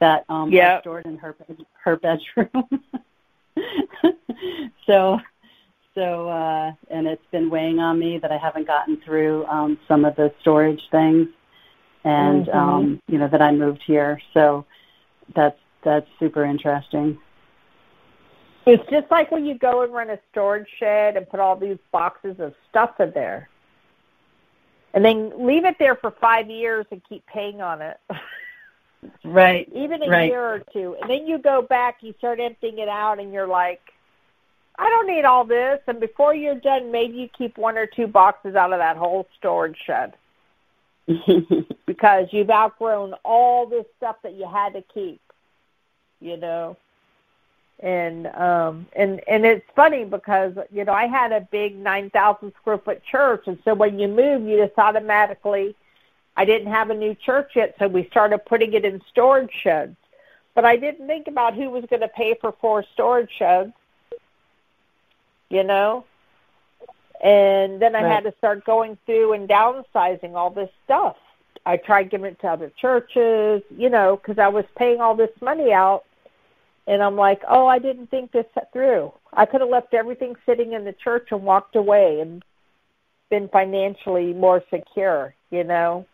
that 0.00 0.24
um 0.28 0.50
Yeah. 0.50 0.76
are 0.76 0.80
stored 0.80 1.06
in 1.06 1.16
her 1.18 1.32
bed- 1.34 1.66
her 1.82 1.96
bedroom. 1.96 2.82
so, 4.86 5.20
so, 5.94 6.28
uh, 6.28 6.72
and 6.90 7.06
it's 7.06 7.26
been 7.30 7.48
weighing 7.50 7.78
on 7.78 7.98
me 7.98 8.18
that 8.18 8.32
I 8.32 8.36
haven't 8.36 8.66
gotten 8.66 8.96
through 8.98 9.46
um 9.46 9.78
some 9.88 10.04
of 10.04 10.16
the 10.16 10.32
storage 10.40 10.82
things, 10.90 11.28
and 12.04 12.46
Mhm. 12.46 12.54
um, 12.54 13.00
you 13.08 13.18
know 13.18 13.28
that 13.28 13.42
I 13.42 13.52
moved 13.52 13.82
here. 13.82 14.20
So, 14.32 14.64
that's 15.34 15.58
that's 15.82 16.08
super 16.18 16.44
interesting. 16.44 17.18
It's 18.66 18.88
just 18.90 19.10
like 19.10 19.30
when 19.30 19.44
you 19.44 19.58
go 19.58 19.82
and 19.82 19.92
rent 19.92 20.10
a 20.10 20.18
storage 20.30 20.66
shed 20.78 21.16
and 21.18 21.28
put 21.28 21.38
all 21.38 21.54
these 21.54 21.76
boxes 21.92 22.40
of 22.40 22.54
stuff 22.70 22.98
in 22.98 23.10
there. 23.12 23.48
And 24.94 25.04
then 25.04 25.46
leave 25.46 25.64
it 25.66 25.76
there 25.78 25.96
for 25.96 26.12
five 26.12 26.48
years 26.48 26.86
and 26.90 27.02
keep 27.06 27.26
paying 27.26 27.60
on 27.60 27.82
it. 27.82 27.98
Right. 29.24 29.68
Even 29.74 30.02
a 30.02 30.08
Right. 30.08 30.30
year 30.30 30.42
or 30.42 30.58
two. 30.72 30.96
And 31.00 31.10
then 31.10 31.26
you 31.26 31.38
go 31.38 31.62
back, 31.62 31.98
you 32.02 32.14
start 32.18 32.40
emptying 32.40 32.78
it 32.78 32.88
out 32.88 33.18
and 33.18 33.32
you're 33.32 33.46
like, 33.46 33.80
I 34.78 34.88
don't 34.88 35.06
need 35.06 35.24
all 35.24 35.44
this 35.44 35.80
and 35.86 36.00
before 36.00 36.34
you're 36.34 36.56
done 36.56 36.90
maybe 36.90 37.16
you 37.16 37.28
keep 37.28 37.56
one 37.56 37.78
or 37.78 37.86
two 37.86 38.08
boxes 38.08 38.56
out 38.56 38.72
of 38.72 38.78
that 38.80 38.96
whole 38.96 39.28
storage 39.38 39.78
shed. 39.86 40.14
because 41.86 42.28
you've 42.32 42.50
outgrown 42.50 43.14
all 43.24 43.66
this 43.66 43.84
stuff 43.98 44.16
that 44.22 44.34
you 44.34 44.48
had 44.48 44.72
to 44.72 44.82
keep. 44.82 45.20
You 46.20 46.36
know? 46.36 46.76
and 47.80 48.28
um 48.28 48.86
and 48.94 49.20
and 49.28 49.44
it's 49.44 49.66
funny 49.74 50.04
because 50.04 50.54
you 50.72 50.84
know 50.84 50.92
I 50.92 51.06
had 51.06 51.32
a 51.32 51.40
big 51.40 51.76
nine 51.76 52.10
thousand 52.10 52.52
square 52.60 52.78
foot 52.78 53.02
church, 53.04 53.44
and 53.46 53.58
so 53.64 53.74
when 53.74 53.98
you 53.98 54.08
move, 54.08 54.42
you 54.42 54.56
just 54.56 54.78
automatically. 54.78 55.74
I 56.36 56.44
didn't 56.44 56.72
have 56.72 56.90
a 56.90 56.94
new 56.94 57.14
church 57.14 57.52
yet, 57.54 57.76
so 57.78 57.86
we 57.86 58.06
started 58.10 58.38
putting 58.44 58.72
it 58.72 58.84
in 58.84 59.00
storage 59.10 59.52
sheds. 59.62 59.96
But 60.54 60.64
I 60.64 60.76
didn't 60.76 61.06
think 61.06 61.26
about 61.28 61.54
who 61.54 61.70
was 61.70 61.84
going 61.86 62.00
to 62.02 62.08
pay 62.08 62.34
for 62.40 62.52
four 62.60 62.84
storage 62.92 63.30
sheds. 63.38 63.72
You 65.50 65.62
know, 65.62 66.04
and 67.22 67.80
then 67.80 67.94
I 67.94 68.02
Right. 68.02 68.12
had 68.12 68.24
to 68.24 68.34
start 68.38 68.64
going 68.64 68.98
through 69.06 69.34
and 69.34 69.48
downsizing 69.48 70.34
all 70.34 70.50
this 70.50 70.70
stuff. 70.84 71.16
I 71.66 71.76
tried 71.76 72.10
giving 72.10 72.32
it 72.32 72.40
to 72.40 72.48
other 72.48 72.70
churches, 72.70 73.62
you 73.70 73.88
know, 73.88 74.16
because 74.16 74.38
I 74.38 74.48
was 74.48 74.64
paying 74.76 75.00
all 75.00 75.14
this 75.14 75.30
money 75.40 75.72
out 75.72 76.04
and 76.86 77.02
I'm 77.02 77.16
like, 77.16 77.42
oh, 77.48 77.66
I 77.66 77.78
didn't 77.78 78.08
think 78.10 78.32
this 78.32 78.44
through. 78.72 79.12
I 79.32 79.46
could 79.46 79.62
have 79.62 79.70
left 79.70 79.94
everything 79.94 80.36
sitting 80.44 80.72
in 80.74 80.84
the 80.84 80.92
church 80.92 81.28
and 81.30 81.42
walked 81.42 81.76
away 81.76 82.20
and 82.20 82.44
been 83.30 83.48
financially 83.48 84.34
more 84.34 84.62
secure, 84.68 85.34
you 85.50 85.64
know. 85.64 86.04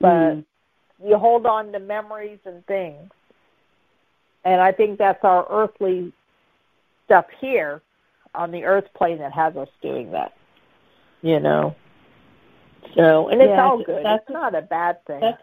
But 0.00 0.08
Mm. 0.34 0.44
you 1.02 1.16
hold 1.18 1.46
on 1.46 1.72
to 1.72 1.78
memories 1.78 2.38
and 2.44 2.64
things. 2.66 3.10
And 4.44 4.60
I 4.60 4.72
think 4.72 4.98
that's 4.98 5.24
our 5.24 5.46
earthly 5.48 6.12
stuff 7.06 7.26
here 7.40 7.80
on 8.34 8.50
the 8.50 8.64
earth 8.64 8.92
plane 8.94 9.18
that 9.18 9.32
has 9.32 9.56
us 9.56 9.68
doing 9.80 10.10
that. 10.12 10.32
You 11.22 11.40
know. 11.40 11.74
So 12.94 13.28
and 13.28 13.40
it's 13.40 13.50
Yeah, 13.50 13.64
all 13.64 13.78
good. 13.78 14.04
that's- 14.04 14.20
it's 14.20 14.30
not 14.30 14.54
a 14.54 14.62
bad 14.62 15.04
thing. 15.06 15.20
That's 15.20 15.42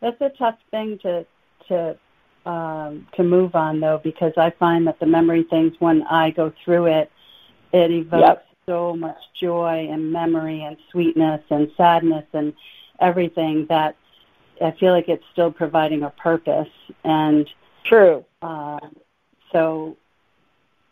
that's 0.00 0.20
a 0.20 0.30
tough 0.30 0.58
thing 0.70 0.98
to 0.98 1.24
to 1.68 1.96
um, 2.46 3.06
to 3.12 3.22
move 3.22 3.54
on 3.54 3.80
though, 3.80 3.98
because 4.04 4.36
I 4.36 4.50
find 4.50 4.86
that 4.86 4.98
the 4.98 5.06
memory 5.06 5.44
things 5.44 5.80
when 5.80 6.02
I 6.02 6.30
go 6.30 6.52
through 6.62 6.86
it, 6.86 7.10
it 7.72 7.90
evokes 7.90 8.20
Yep. 8.20 8.46
so 8.66 8.94
much 8.94 9.16
joy 9.40 9.88
and 9.90 10.12
memory 10.12 10.62
and 10.62 10.76
sweetness 10.90 11.40
and 11.48 11.70
sadness 11.76 12.26
and 12.34 12.52
everything 13.00 13.66
that 13.68 13.96
I 14.62 14.70
feel 14.72 14.92
like 14.92 15.08
it's 15.08 15.24
still 15.32 15.50
providing 15.50 16.02
a 16.02 16.10
purpose 16.10 16.68
and 17.04 17.48
True. 17.84 18.24
uh, 18.40 18.80
so 19.52 19.96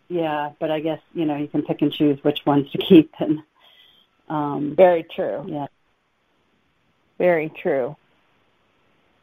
yeah, 0.09 0.51
but 0.61 0.71
I 0.71 0.81
guess 0.81 1.01
you 1.15 1.25
know 1.25 1.37
you 1.37 1.49
can 1.49 1.63
pick 1.63 1.83
and 1.83 1.93
choose 1.93 2.23
which 2.23 2.45
ones 2.45 2.71
to 2.73 2.79
keep 2.89 3.13
and 3.19 3.41
um, 4.29 4.75
Very 4.77 5.05
true. 5.15 5.45
yeah. 5.47 5.67
Very 7.19 7.51
true. 7.51 7.95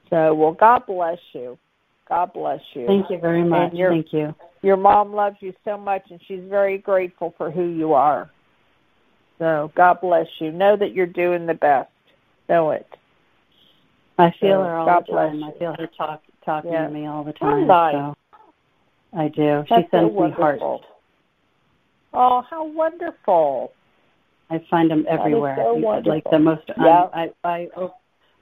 So, 0.10 0.34
well, 0.34 0.54
God 0.54 0.86
bless 0.86 1.20
you. 1.34 1.58
God 2.08 2.34
bless 2.34 2.62
you. 2.74 2.88
Thank 2.88 3.10
you 3.10 3.20
very 3.20 3.44
much. 3.44 3.74
Your, 3.74 3.92
Thank 3.92 4.14
you. 4.14 4.34
Your 4.62 4.78
mom 4.78 5.14
loves 5.14 5.38
you 5.40 5.54
so 5.66 5.78
much, 5.78 6.04
and 6.10 6.20
she's 6.28 6.44
very 6.48 6.78
grateful 6.78 7.34
for 7.38 7.52
who 7.52 7.68
you 7.68 7.94
are. 7.94 8.30
So, 9.38 9.72
God 9.76 10.02
bless 10.02 10.28
you. 10.40 10.52
Know 10.52 10.76
that 10.76 10.94
you're 10.94 11.06
doing 11.06 11.46
the 11.46 11.54
best. 11.54 11.90
Know 12.50 12.72
it. 12.72 12.88
I 14.18 14.32
feel 14.41 14.58
So, 14.58 14.64
her 14.64 14.76
all 14.76 14.86
God 14.86 15.06
the 15.08 15.14
time. 15.14 15.43
I 15.43 15.52
feel 15.60 15.76
her 15.78 15.88
talk 15.95 16.24
talking 16.43 16.72
Yeah. 16.74 16.88
to 16.88 16.91
me 16.93 17.06
all 17.06 17.24
the 17.24 17.32
time. 17.34 17.68
nice. 17.68 17.93
So 17.93 18.16
I 19.14 19.28
do. 19.28 19.64
She 19.68 19.76
That's 19.76 19.91
so 19.91 19.97
sends 19.97 20.16
me 20.20 20.32
hearts. 20.32 20.64
Oh, 22.12 22.41
how 22.50 22.66
wonderful! 22.66 23.72
I 24.50 24.58
find 24.70 24.89
them 24.89 25.06
everywhere. 25.08 25.56
so 25.58 25.74
like 26.06 26.24
the 26.32 26.39
most. 26.39 26.64
Yeah. 26.78 27.08
I 27.14 27.32
I 27.43 27.70
o- 27.78 27.93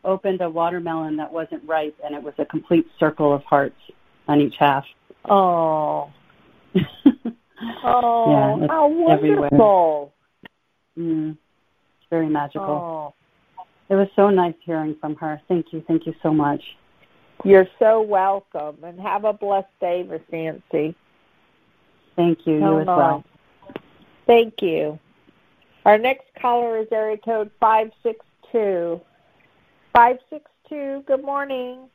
opened 0.05 0.39
a 0.41 0.49
watermelon 0.49 1.18
that 1.18 1.32
wasn't 1.32 1.64
ripe, 1.68 1.95
and 2.03 2.16
it 2.16 2.24
was 2.24 2.34
a 2.38 2.45
complete 2.45 2.88
circle 2.97 3.34
of 3.34 3.43
hearts 3.43 3.76
on 4.30 4.39
each 4.39 4.55
half. 4.58 4.86
Oh, 5.26 6.10
oh, 7.84 8.60
Yeah, 8.62 8.68
how 8.70 8.86
everywhere. 9.10 9.49
wonderful! 9.51 10.14
mm, 10.97 11.32
it's 11.32 12.10
very 12.10 12.30
magical. 12.30 12.64
Oh, 12.64 13.14
It 13.90 13.96
was 13.96 14.08
so 14.16 14.30
nice 14.30 14.56
hearing 14.60 14.96
from 15.00 15.16
her. 15.16 15.42
Thank 15.48 15.72
you. 15.72 15.84
Thank 15.88 16.06
you 16.06 16.14
so 16.22 16.34
much. 16.34 16.62
you're 17.44 17.68
so 17.80 18.02
welcome, 18.02 18.78
and 18.84 19.00
have 19.00 19.24
a 19.24 19.34
blessed 19.34 19.68
day, 19.80 20.04
Miss 20.04 20.22
Nancy. 20.32 20.96
Thank 22.16 22.46
you. 22.46 22.60
How 22.60 22.74
you 22.74 22.82
as 22.82 22.88
well. 22.88 23.24
Thank 24.26 24.62
you. 24.62 25.00
Our 25.86 25.98
next 25.98 26.26
caller 26.42 26.80
is 26.80 26.88
area 26.92 27.18
code 27.18 27.50
five 27.60 27.92
six 28.04 28.26
two. 28.52 29.00
Five 29.94 30.18
six 30.30 30.50
two. 30.68 31.04
Good 31.08 31.24
morning. 31.24 31.88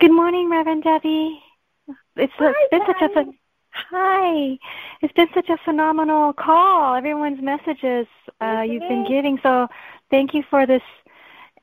Good 0.00 0.12
morning, 0.12 0.50
Reverend 0.50 0.82
Debbie. 0.82 1.40
It's, 2.16 2.32
it's 2.40 2.70
been 2.70 2.80
such 2.86 3.02
a 3.02 3.08
phen- 3.08 3.36
hi. 3.70 4.58
It's 5.02 5.12
been 5.12 5.28
such 5.34 5.48
a 5.48 5.56
phenomenal 5.64 6.32
call. 6.32 6.96
Everyone's 6.96 7.40
messages 7.40 8.06
uh, 8.40 8.62
you've 8.66 8.88
been 8.88 9.06
giving. 9.06 9.38
So 9.42 9.68
thank 10.10 10.34
you 10.34 10.42
for 10.50 10.66
this 10.66 10.82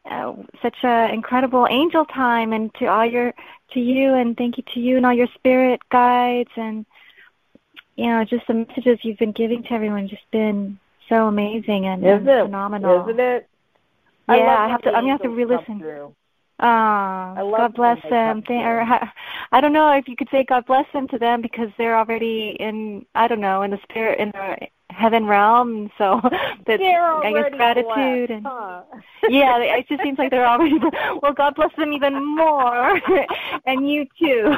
uh, 0.10 0.34
such 0.62 0.78
a 0.84 1.14
incredible 1.14 1.68
angel 1.70 2.06
time, 2.06 2.54
and 2.54 2.74
to 2.76 2.86
all 2.86 3.06
your 3.06 3.34
to 3.74 3.80
you, 3.80 4.14
and 4.16 4.36
thank 4.38 4.58
you 4.58 4.64
to 4.74 4.80
you 4.80 4.98
and 4.98 5.06
all 5.06 5.14
your 5.14 5.28
spirit 5.36 5.82
guides, 5.90 6.50
and 6.56 6.86
you 7.96 8.08
know 8.08 8.24
just 8.24 8.48
the 8.48 8.54
messages 8.54 9.00
you've 9.04 9.20
been 9.20 9.32
giving 9.32 9.64
to 9.64 9.74
everyone. 9.74 10.08
Just 10.08 10.30
been 10.32 10.80
so 11.08 11.28
amazing 11.28 11.88
and, 11.88 12.04
and 12.04 12.28
it? 12.28 12.44
phenomenal. 12.46 13.04
Isn't 13.04 13.20
it? 13.20 13.48
Yeah, 14.28 14.36
love 14.36 14.60
I 14.60 14.68
have 14.70 14.82
to. 14.84 14.90
I'm 14.90 15.04
gonna 15.04 15.12
have 15.12 15.22
to 15.22 15.30
re-listen. 15.30 16.14
Ah, 16.62 17.34
God 17.36 17.74
bless 17.74 18.04
when 18.04 18.12
they 18.12 18.18
come 18.18 18.42
them. 18.42 18.44
They, 18.48 18.64
or, 18.64 18.82
I 19.52 19.62
don't 19.62 19.74
know 19.74 19.92
if 19.92 20.08
you 20.08 20.16
could 20.16 20.30
say 20.30 20.44
God 20.44 20.66
bless 20.66 20.86
them 20.94 21.08
to 21.10 21.18
them 21.18 21.42
because 21.42 21.70
they're 21.78 21.98
already 21.98 22.56
in, 22.60 23.06
I 23.16 23.28
don't 23.28 23.42
know, 23.42 23.64
in 23.64 23.72
the 23.72 23.80
spirit, 23.84 24.20
in 24.20 24.32
the 24.32 24.68
heaven 24.92 25.26
realm. 25.26 25.90
So 25.98 26.22
that's, 26.68 26.82
I 26.82 27.32
guess, 27.34 27.52
gratitude. 27.56 27.86
blessed, 27.86 28.32
and 28.32 28.46
huh? 28.46 28.82
Yeah, 29.30 29.58
it 29.58 29.88
just 29.88 30.04
seems 30.04 30.18
like 30.18 30.30
they're 30.30 30.48
already, 30.48 30.80
well, 31.22 31.34
God 31.34 31.56
bless 31.56 31.76
them 31.78 31.94
even 31.94 32.24
more. 32.24 33.00
and 33.66 33.90
you 33.90 34.06
too. 34.20 34.56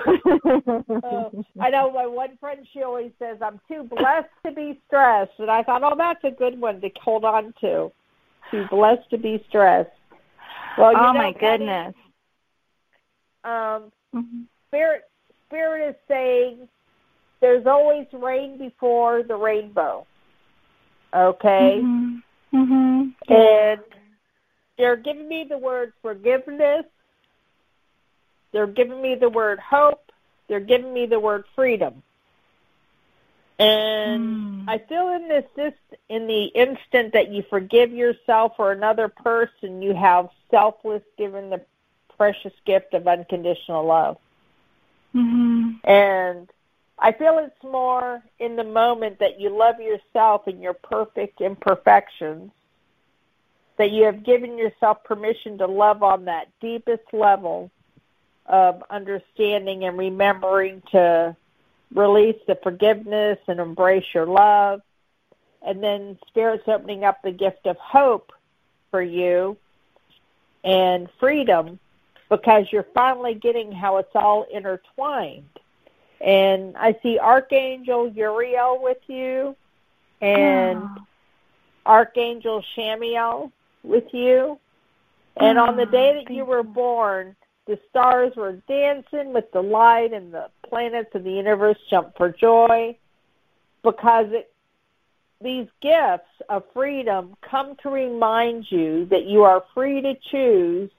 Oh, 1.03 1.45
I 1.59 1.69
know 1.69 1.91
my 1.91 2.05
one 2.05 2.37
friend. 2.37 2.65
She 2.71 2.81
always 2.81 3.11
says, 3.19 3.37
"I'm 3.41 3.59
too 3.67 3.83
blessed 3.83 4.29
to 4.45 4.51
be 4.51 4.79
stressed," 4.87 5.33
and 5.39 5.51
I 5.51 5.63
thought, 5.63 5.83
"Oh, 5.83 5.95
that's 5.97 6.23
a 6.23 6.31
good 6.31 6.59
one 6.59 6.79
to 6.81 6.89
hold 7.01 7.25
on 7.25 7.53
to." 7.61 7.91
Too 8.51 8.65
blessed 8.69 9.09
to 9.09 9.17
be 9.17 9.43
stressed. 9.49 9.89
Well, 10.77 10.93
oh, 10.95 11.13
my 11.13 11.31
goodness. 11.31 11.95
Um, 13.43 13.91
Mhm. 14.13 14.45
Spirit, 14.67 15.03
Spirit 15.47 15.89
is 15.89 15.95
saying 16.07 16.67
there's 17.41 17.65
always 17.65 18.07
rain 18.13 18.57
before 18.57 19.23
the 19.23 19.35
rainbow. 19.35 20.07
Okay, 21.13 21.81
Mhm. 21.83 22.23
Mhm. 22.53 23.13
and 23.27 23.81
they're 24.77 24.95
giving 24.95 25.27
me 25.27 25.43
the 25.43 25.57
word 25.57 25.93
forgiveness. 26.01 26.85
They're 28.51 28.65
giving 28.65 29.01
me 29.01 29.15
the 29.15 29.29
word 29.29 29.59
hope. 29.59 30.11
They're 30.47 30.59
giving 30.59 30.93
me 30.93 31.05
the 31.05 31.19
word 31.19 31.45
freedom. 31.55 32.01
And 33.59 34.67
I 34.67 34.79
feel 34.79 35.09
in 35.09 35.27
this 35.27 35.45
this 35.55 35.73
in 36.09 36.27
the 36.27 36.45
instant 36.45 37.13
that 37.13 37.29
you 37.29 37.43
forgive 37.43 37.91
yourself 37.91 38.53
or 38.57 38.71
another 38.71 39.07
person, 39.07 39.81
you 39.81 39.93
have 39.93 40.29
selfless 40.53 41.01
given 41.17 41.49
the 41.49 41.61
precious 42.15 42.53
gift 42.65 42.93
of 42.93 43.07
unconditional 43.07 43.85
love. 43.85 44.17
Mm-hmm. 45.15 45.71
And 45.83 46.49
I 46.99 47.11
feel 47.11 47.39
it's 47.39 47.63
more 47.63 48.21
in 48.39 48.55
the 48.55 48.63
moment 48.63 49.19
that 49.19 49.39
you 49.39 49.49
love 49.49 49.79
yourself 49.79 50.45
and 50.45 50.61
your 50.61 50.73
perfect 50.73 51.41
imperfections, 51.41 52.51
that 53.77 53.91
you 53.91 54.05
have 54.05 54.23
given 54.23 54.57
yourself 54.59 55.03
permission 55.03 55.57
to 55.57 55.65
love 55.65 56.03
on 56.03 56.25
that 56.25 56.47
deepest 56.61 57.11
level 57.11 57.71
of 58.45 58.83
understanding 58.89 59.85
and 59.85 59.97
remembering 59.97 60.83
to 60.91 61.35
release 61.95 62.39
the 62.47 62.55
forgiveness 62.61 63.39
and 63.47 63.59
embrace 63.59 64.05
your 64.13 64.27
love. 64.27 64.81
And 65.65 65.81
then 65.81 66.19
Spirit's 66.27 66.67
opening 66.67 67.03
up 67.03 67.21
the 67.23 67.31
gift 67.31 67.65
of 67.65 67.77
hope 67.77 68.31
for 68.91 69.01
you 69.01 69.57
and 70.63 71.09
freedom 71.19 71.79
because 72.29 72.71
you're 72.71 72.87
finally 72.93 73.35
getting 73.35 73.71
how 73.71 73.97
it's 73.97 74.15
all 74.15 74.45
intertwined. 74.51 75.49
And 76.21 76.75
I 76.77 76.97
see 77.03 77.19
Archangel 77.19 78.09
Uriel 78.09 78.81
with 78.81 78.97
you 79.07 79.55
and 80.21 80.79
Oh. 80.83 80.97
Archangel 81.85 82.63
Chamuel 82.75 83.51
with 83.83 84.13
you. 84.13 84.57
And 85.37 85.59
on 85.59 85.75
the 85.75 85.83
Oh, 85.83 85.91
day 85.91 86.13
that 86.13 86.33
you 86.33 86.45
were 86.45 86.63
born, 86.63 87.35
the 87.65 87.79
stars 87.89 88.35
were 88.35 88.53
dancing 88.67 89.33
with 89.33 89.51
the 89.51 89.61
light 89.61 90.13
and 90.13 90.33
the 90.33 90.49
planets 90.67 91.13
of 91.15 91.23
the 91.23 91.31
universe 91.31 91.77
jumped 91.89 92.17
for 92.17 92.29
joy 92.29 92.95
because 93.83 94.31
it, 94.31 94.52
these 95.43 95.67
gifts 95.81 96.29
of 96.49 96.63
freedom 96.73 97.35
come 97.41 97.75
to 97.83 97.89
remind 97.89 98.71
you 98.71 99.05
that 99.07 99.25
you 99.25 99.43
are 99.43 99.63
free 99.73 100.01
to 100.01 100.15
choose 100.31 100.89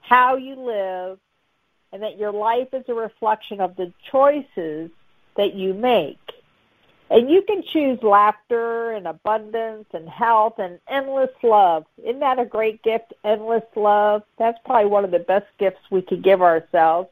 how 0.00 0.36
you 0.36 0.54
live 0.56 1.18
and 1.92 2.02
that 2.02 2.18
your 2.18 2.32
life 2.32 2.68
is 2.72 2.84
a 2.88 2.94
reflection 2.94 3.60
of 3.60 3.76
the 3.76 3.92
choices 4.10 4.90
that 5.36 5.54
you 5.54 5.74
make. 5.74 6.18
And 7.10 7.30
you 7.30 7.42
can 7.42 7.62
choose 7.62 8.02
laughter 8.02 8.92
and 8.92 9.06
abundance 9.06 9.86
and 9.92 10.08
health 10.08 10.58
and 10.58 10.78
endless 10.88 11.30
love. 11.42 11.84
Isn't 12.02 12.20
that 12.20 12.38
a 12.38 12.46
great 12.46 12.82
gift? 12.82 13.12
Endless 13.22 13.64
love. 13.76 14.22
That's 14.38 14.58
probably 14.64 14.88
one 14.88 15.04
of 15.04 15.10
the 15.10 15.18
best 15.18 15.46
gifts 15.58 15.80
we 15.90 16.00
could 16.00 16.22
give 16.22 16.40
ourselves. 16.40 17.10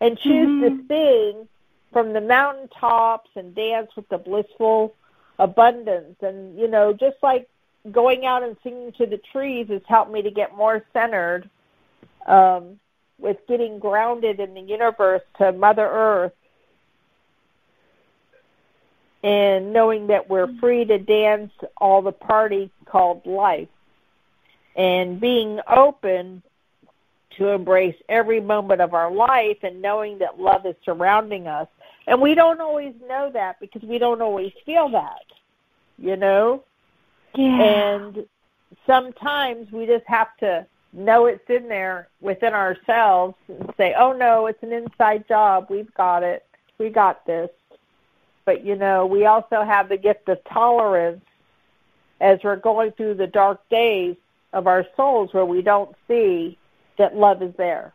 And 0.00 0.18
choose 0.18 0.62
to 0.62 0.70
mm-hmm. 0.70 0.86
sing 0.88 1.48
from 1.92 2.12
the 2.12 2.20
mountaintops 2.20 3.30
and 3.36 3.54
dance 3.54 3.94
with 3.94 4.08
the 4.08 4.18
blissful 4.18 4.94
abundance. 5.38 6.16
And, 6.20 6.58
you 6.58 6.68
know, 6.68 6.92
just 6.92 7.16
like 7.22 7.48
going 7.90 8.26
out 8.26 8.42
and 8.42 8.56
singing 8.62 8.92
to 8.98 9.06
the 9.06 9.20
trees 9.32 9.68
has 9.68 9.82
helped 9.86 10.12
me 10.12 10.22
to 10.22 10.30
get 10.30 10.56
more 10.56 10.84
centered 10.92 11.48
um, 12.26 12.78
with 13.18 13.36
getting 13.48 13.78
grounded 13.78 14.40
in 14.40 14.54
the 14.54 14.60
universe 14.60 15.22
to 15.38 15.52
Mother 15.52 15.86
Earth 15.86 16.32
and 19.22 19.72
knowing 19.72 20.06
that 20.08 20.28
we're 20.28 20.52
free 20.60 20.84
to 20.84 20.98
dance 20.98 21.52
all 21.78 22.02
the 22.02 22.12
party 22.12 22.70
called 22.84 23.24
life 23.26 23.68
and 24.76 25.18
being 25.20 25.58
open 25.68 26.42
to 27.36 27.48
embrace 27.48 27.96
every 28.08 28.40
moment 28.40 28.80
of 28.80 28.94
our 28.94 29.10
life 29.10 29.58
and 29.62 29.82
knowing 29.82 30.18
that 30.18 30.38
love 30.38 30.64
is 30.64 30.76
surrounding 30.84 31.46
us. 31.46 31.68
And 32.06 32.20
we 32.20 32.34
don't 32.34 32.60
always 32.60 32.94
know 33.08 33.30
that 33.32 33.58
because 33.60 33.82
we 33.82 33.98
don't 33.98 34.22
always 34.22 34.52
feel 34.64 34.88
that, 34.90 35.24
you 35.98 36.16
know? 36.16 36.62
Yeah. 37.34 37.62
And 37.62 38.26
sometimes 38.86 39.70
we 39.72 39.86
just 39.86 40.06
have 40.06 40.36
to 40.38 40.66
know 40.92 41.26
it's 41.26 41.48
in 41.50 41.68
there 41.68 42.08
within 42.20 42.54
ourselves 42.54 43.34
and 43.48 43.72
say, 43.76 43.94
oh 43.98 44.12
no, 44.12 44.46
it's 44.46 44.62
an 44.62 44.72
inside 44.72 45.26
job. 45.28 45.66
We've 45.68 45.92
got 45.94 46.22
it. 46.22 46.46
We 46.78 46.90
got 46.90 47.26
this. 47.26 47.50
But, 48.44 48.64
you 48.64 48.76
know, 48.76 49.06
we 49.06 49.26
also 49.26 49.62
have 49.64 49.88
the 49.88 49.96
gift 49.96 50.28
of 50.28 50.38
tolerance 50.44 51.24
as 52.20 52.38
we're 52.44 52.56
going 52.56 52.92
through 52.92 53.14
the 53.14 53.26
dark 53.26 53.68
days 53.68 54.16
of 54.52 54.66
our 54.66 54.86
souls 54.96 55.34
where 55.34 55.44
we 55.44 55.60
don't 55.60 55.94
see 56.08 56.56
that 56.96 57.16
love 57.16 57.42
is 57.42 57.52
there. 57.56 57.92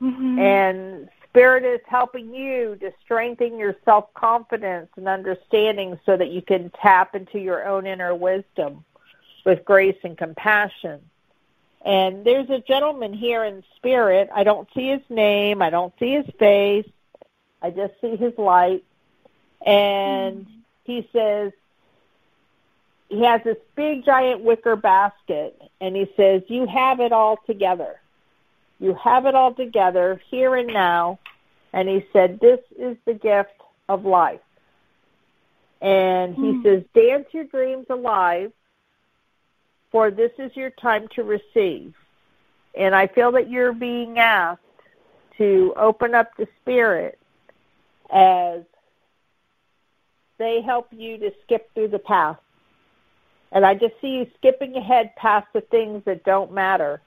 Mm-hmm. 0.00 0.38
And 0.38 1.08
Spirit 1.32 1.64
is 1.64 1.80
helping 1.86 2.34
you 2.34 2.76
to 2.76 2.92
strengthen 3.02 3.58
your 3.58 3.74
self 3.86 4.12
confidence 4.12 4.90
and 4.96 5.08
understanding 5.08 5.98
so 6.04 6.14
that 6.14 6.30
you 6.30 6.42
can 6.42 6.70
tap 6.82 7.14
into 7.14 7.38
your 7.38 7.66
own 7.66 7.86
inner 7.86 8.14
wisdom 8.14 8.84
with 9.46 9.64
grace 9.64 9.96
and 10.04 10.18
compassion. 10.18 11.00
And 11.86 12.22
there's 12.22 12.50
a 12.50 12.60
gentleman 12.60 13.14
here 13.14 13.44
in 13.44 13.64
spirit. 13.76 14.28
I 14.34 14.44
don't 14.44 14.68
see 14.74 14.88
his 14.88 15.00
name, 15.08 15.62
I 15.62 15.70
don't 15.70 15.94
see 15.98 16.12
his 16.12 16.26
face, 16.38 16.88
I 17.62 17.70
just 17.70 17.94
see 18.02 18.16
his 18.16 18.36
light. 18.36 18.84
And 19.64 20.44
hmm. 20.44 20.52
he 20.84 21.08
says, 21.14 21.52
he 23.08 23.24
has 23.24 23.40
this 23.42 23.56
big 23.74 24.04
giant 24.04 24.42
wicker 24.42 24.76
basket 24.76 25.58
and 25.80 25.96
he 25.96 26.10
says 26.14 26.42
you 26.48 26.66
have 26.66 27.00
it 27.00 27.12
all 27.12 27.38
together 27.46 28.01
you 28.82 28.94
have 28.94 29.26
it 29.26 29.34
all 29.34 29.54
together 29.54 30.20
here 30.30 30.56
and 30.56 30.68
now. 30.68 31.18
And 31.72 31.88
he 31.88 32.04
said 32.12 32.40
this 32.40 32.60
is 32.78 32.96
the 33.06 33.14
gift 33.14 33.50
of 33.88 34.04
life. 34.04 34.40
And 35.80 36.34
he 36.34 36.52
hmm. 36.52 36.62
says 36.62 36.82
dance 36.94 37.26
your 37.32 37.44
dreams 37.44 37.86
alive 37.88 38.52
for 39.90 40.10
this 40.10 40.32
is 40.38 40.54
your 40.56 40.70
time 40.70 41.08
to 41.14 41.22
receive. 41.22 41.94
And 42.74 42.94
i 42.94 43.06
feel 43.06 43.32
that 43.32 43.50
you're 43.50 43.72
being 43.72 44.18
asked 44.18 44.60
to 45.38 45.72
open 45.76 46.14
up 46.14 46.36
the 46.36 46.48
spirit 46.60 47.18
as 48.10 48.62
they 50.38 50.60
help 50.60 50.88
you 50.90 51.18
to 51.18 51.32
skip 51.44 51.72
through 51.74 51.88
the 51.88 51.98
past 51.98 52.40
and 53.52 53.66
I 53.66 53.74
just 53.74 53.94
see 54.00 54.08
you 54.08 54.26
skipping 54.38 54.74
ahead 54.76 55.14
past 55.16 55.46
the 55.52 55.60
things 55.60 56.02
that 56.06 56.24
don't 56.24 56.52
matter. 56.52 57.00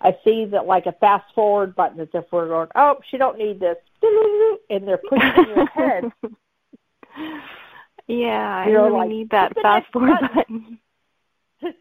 I 0.00 0.16
see 0.24 0.44
that 0.46 0.66
like 0.66 0.86
a 0.86 0.92
fast 0.92 1.32
forward 1.34 1.74
button 1.74 2.00
as 2.00 2.08
if 2.14 2.24
we're 2.30 2.48
going, 2.48 2.68
oh, 2.74 2.98
she 3.10 3.16
don't 3.16 3.38
need 3.38 3.60
this, 3.60 3.76
and 4.70 4.86
they're 4.86 4.98
pushing 4.98 5.44
in 5.44 5.48
your 5.48 5.66
head. 5.66 6.12
Yeah, 8.08 8.56
I 8.64 8.68
You 8.68 8.72
know, 8.72 8.84
really 8.84 8.98
like, 9.00 9.08
need 9.10 9.30
that 9.30 9.54
fast 9.60 9.86
forward 9.92 10.18
button. 10.34 10.78
button. 11.60 11.60
Hit 11.60 11.76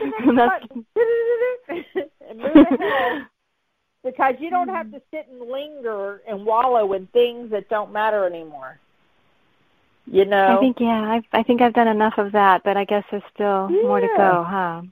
the 0.00 0.06
next 0.16 1.94
button 1.94 2.10
and 2.30 2.38
move 2.38 2.56
ahead 2.56 3.26
because 4.02 4.34
you 4.38 4.48
don't 4.48 4.68
have 4.68 4.90
to 4.92 5.02
sit 5.10 5.26
and 5.30 5.50
linger 5.50 6.22
and 6.26 6.46
wallow 6.46 6.92
in 6.94 7.06
things 7.08 7.50
that 7.50 7.68
don't 7.68 7.92
matter 7.92 8.24
anymore. 8.24 8.78
You 10.06 10.24
know, 10.24 10.56
I 10.56 10.60
think 10.60 10.78
yeah, 10.80 11.02
I 11.02 11.22
I 11.32 11.42
think 11.42 11.60
I've 11.60 11.74
done 11.74 11.88
enough 11.88 12.14
of 12.16 12.32
that, 12.32 12.62
but 12.62 12.76
I 12.76 12.84
guess 12.84 13.04
there's 13.10 13.22
still 13.34 13.68
more 13.68 14.00
to 14.00 14.06
go, 14.16 14.44
huh? 14.48 14.82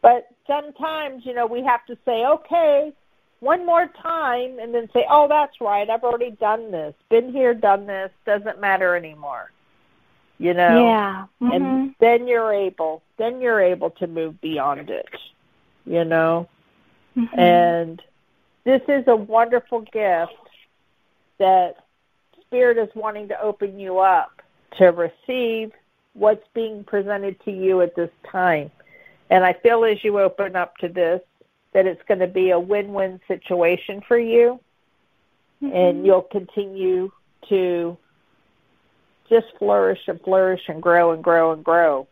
But 0.00 0.26
sometimes, 0.46 1.24
you 1.24 1.34
know, 1.34 1.46
we 1.46 1.62
have 1.62 1.84
to 1.86 1.96
say, 2.04 2.24
okay, 2.24 2.92
one 3.40 3.66
more 3.66 3.88
time, 4.00 4.58
and 4.60 4.74
then 4.74 4.88
say, 4.92 5.04
oh, 5.10 5.26
that's 5.28 5.60
right, 5.60 5.88
I've 5.88 6.04
already 6.04 6.30
done 6.32 6.70
this, 6.70 6.94
been 7.10 7.32
here, 7.32 7.54
done 7.54 7.86
this, 7.86 8.10
doesn't 8.24 8.60
matter 8.60 8.94
anymore. 8.94 9.50
You 10.38 10.54
know, 10.54 10.86
Yeah. 10.86 11.26
and 11.40 11.62
Mhm. 11.62 11.94
then 11.98 12.26
you're 12.26 12.52
able, 12.52 13.02
then 13.16 13.40
you're 13.40 13.60
able 13.60 13.90
to 13.90 14.06
move 14.06 14.40
beyond 14.40 14.90
it. 14.90 15.08
You 15.84 16.04
know, 16.04 16.48
Mhm. 17.16 17.38
and 17.38 18.02
this 18.64 18.82
is 18.88 19.06
a 19.08 19.16
wonderful 19.16 19.80
gift 19.80 20.32
that 21.38 21.76
Spirit 22.40 22.78
is 22.78 22.94
wanting 22.94 23.28
to 23.28 23.40
open 23.40 23.78
you 23.78 23.98
up 23.98 24.42
to 24.72 24.88
receive 24.92 25.72
what's 26.14 26.46
being 26.54 26.84
presented 26.84 27.40
to 27.44 27.50
you 27.50 27.80
at 27.80 27.94
this 27.94 28.10
time. 28.30 28.70
And 29.32 29.44
I 29.44 29.54
feel 29.54 29.82
as 29.86 30.04
you 30.04 30.20
open 30.20 30.56
up 30.56 30.76
to 30.76 30.88
this 30.88 31.22
that 31.72 31.86
it's 31.86 32.02
going 32.06 32.20
to 32.20 32.26
be 32.26 32.50
a 32.50 32.60
win-win 32.60 33.18
situation 33.26 34.02
for 34.06 34.18
you 34.18 34.60
mm-hmm. 35.62 35.74
and 35.74 36.04
you'll 36.04 36.28
continue 36.30 37.10
to 37.48 37.96
just 39.30 39.46
flourish 39.58 40.00
and 40.06 40.20
flourish 40.20 40.60
and 40.68 40.82
grow 40.82 41.12
and 41.12 41.24
grow 41.24 41.52
and 41.52 41.64
grow. 41.64 42.06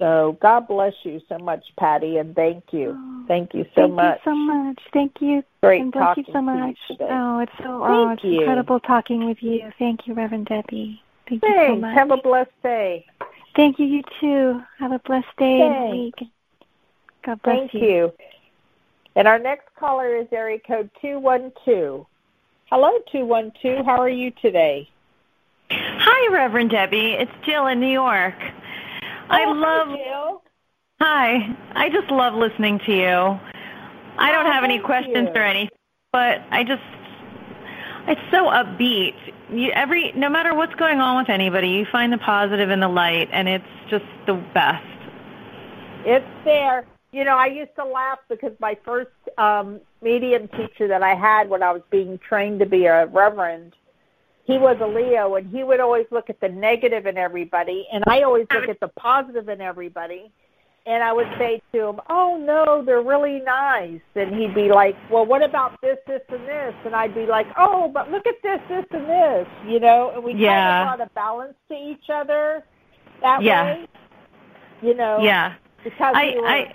So 0.00 0.36
God 0.42 0.66
bless 0.66 0.94
you 1.04 1.20
so 1.28 1.38
much, 1.38 1.64
Patty, 1.78 2.16
and 2.16 2.34
thank 2.34 2.64
you. 2.72 2.96
Oh, 2.98 3.24
thank 3.28 3.54
you 3.54 3.64
so 3.76 3.82
Thank 3.82 3.94
much. 3.94 4.18
Thank 4.24 4.26
you 4.26 4.32
so 4.32 4.34
much. 4.34 4.80
Thank 4.92 5.12
you. 5.20 5.44
Great 5.62 5.82
and 5.82 5.92
thank 5.92 6.16
you 6.16 6.24
talking 6.24 6.24
so 6.26 6.32
to 6.32 6.38
you 6.38 6.42
much. 6.42 6.78
today. 6.88 7.08
Oh, 7.08 7.38
it's 7.38 7.52
so 7.58 7.84
oh, 7.84 8.10
it's 8.10 8.24
you. 8.24 8.40
incredible 8.40 8.80
talking 8.80 9.24
with 9.24 9.38
you. 9.40 9.70
Thank 9.78 10.08
you, 10.08 10.14
Reverend 10.14 10.46
Debbie. 10.46 11.00
Thank 11.28 11.42
you 11.44 11.48
so 11.48 11.54
Thanks. 11.54 11.80
much. 11.80 11.94
Have 11.94 12.10
a 12.10 12.16
blessed 12.16 12.50
day. 12.64 13.06
Thank 13.58 13.80
you, 13.80 13.86
you 13.86 14.02
too. 14.20 14.60
Have 14.78 14.92
a 14.92 15.00
blessed 15.00 15.26
day 15.36 15.60
and 15.60 15.90
Thanks. 15.90 16.20
week. 16.20 16.28
God 17.26 17.42
bless 17.42 17.58
Thank 17.58 17.74
you. 17.74 18.12
And 19.16 19.26
our 19.26 19.40
next 19.40 19.66
caller 19.76 20.14
is 20.14 20.28
area 20.30 20.60
code 20.64 20.88
212. 21.02 22.06
Hello, 22.70 22.90
212. 23.10 23.84
How 23.84 24.00
are 24.00 24.08
you 24.08 24.30
today? 24.40 24.88
Hi, 25.72 25.76
Hi, 25.98 26.32
Reverend 26.32 26.70
Debbie. 26.70 27.16
It's 27.18 27.32
Jill 27.44 27.66
in 27.66 27.80
New 27.80 27.90
York. 27.90 28.36
I 29.28 29.42
Oh, 29.42 29.52
hi, 29.52 29.52
love. 29.52 29.88
Jill. 29.88 30.42
Hi. 31.00 31.56
I 31.72 31.88
just 31.88 32.12
love 32.12 32.34
listening 32.34 32.78
to 32.86 32.92
you. 32.92 33.40
I 34.18 34.30
don't 34.30 34.46
Oh, 34.46 34.52
have 34.52 34.62
any 34.62 34.78
questions 34.78 35.30
you. 35.34 35.40
or 35.40 35.44
anything, 35.44 35.76
but 36.12 36.42
I 36.52 36.62
just. 36.62 36.82
It's 38.06 38.20
so 38.30 38.44
upbeat. 38.44 39.16
You 39.50 39.70
every 39.72 40.12
no 40.12 40.28
matter 40.28 40.54
what's 40.54 40.74
going 40.74 41.00
on 41.00 41.16
with 41.16 41.30
anybody, 41.30 41.68
you 41.68 41.86
find 41.90 42.12
the 42.12 42.18
positive 42.18 42.70
in 42.70 42.80
the 42.80 42.88
light, 42.88 43.28
and 43.32 43.48
it's 43.48 43.64
just 43.88 44.04
the 44.26 44.34
best. 44.54 44.84
It's 46.04 46.26
there. 46.44 46.86
You 47.12 47.24
know, 47.24 47.36
I 47.36 47.46
used 47.46 47.74
to 47.76 47.84
laugh 47.84 48.18
because 48.28 48.52
my 48.60 48.76
first 48.84 49.10
um, 49.38 49.80
medium 50.02 50.48
teacher 50.48 50.88
that 50.88 51.02
I 51.02 51.14
had 51.14 51.48
when 51.48 51.62
I 51.62 51.72
was 51.72 51.82
being 51.90 52.18
trained 52.18 52.60
to 52.60 52.66
be 52.66 52.84
a 52.84 53.06
reverend, 53.06 53.74
he 54.44 54.58
was 54.58 54.76
a 54.80 54.86
Leo, 54.86 55.34
and 55.36 55.50
he 55.50 55.64
would 55.64 55.80
always 55.80 56.06
look 56.10 56.28
at 56.28 56.40
the 56.40 56.48
negative 56.48 57.06
in 57.06 57.16
everybody, 57.16 57.86
and 57.90 58.04
I 58.06 58.22
always 58.22 58.46
look 58.52 58.68
at 58.68 58.80
the 58.80 58.88
positive 58.88 59.48
in 59.48 59.62
everybody. 59.62 60.30
And 60.86 61.02
I 61.04 61.12
would 61.12 61.28
say 61.38 61.60
to 61.72 61.88
him, 61.88 62.00
"Oh 62.08 62.36
no, 62.38 62.82
they're 62.82 63.02
really 63.02 63.40
nice," 63.40 64.00
and 64.14 64.34
he'd 64.34 64.54
be 64.54 64.70
like, 64.70 64.96
"Well, 65.10 65.26
what 65.26 65.42
about 65.42 65.78
this, 65.82 65.98
this, 66.06 66.22
and 66.30 66.46
this?" 66.48 66.74
And 66.86 66.94
I'd 66.96 67.14
be 67.14 67.26
like, 67.26 67.46
"Oh, 67.58 67.88
but 67.88 68.10
look 68.10 68.26
at 68.26 68.36
this, 68.42 68.58
this, 68.68 68.86
and 68.92 69.06
this," 69.08 69.46
you 69.66 69.80
know. 69.80 70.10
And 70.14 70.24
we 70.24 70.32
Yeah. 70.32 70.86
kind 70.86 70.90
of 70.92 70.98
brought 70.98 71.06
a 71.08 71.10
balance 71.14 71.54
to 71.68 71.74
each 71.74 72.08
other 72.08 72.64
that 73.20 73.42
Yeah. 73.42 73.64
way, 73.64 73.88
you 74.80 74.94
know. 74.94 75.18
Yeah. 75.20 75.54
Because 75.84 76.14
I 76.16 76.24
we 76.40 76.46
I 76.46 76.74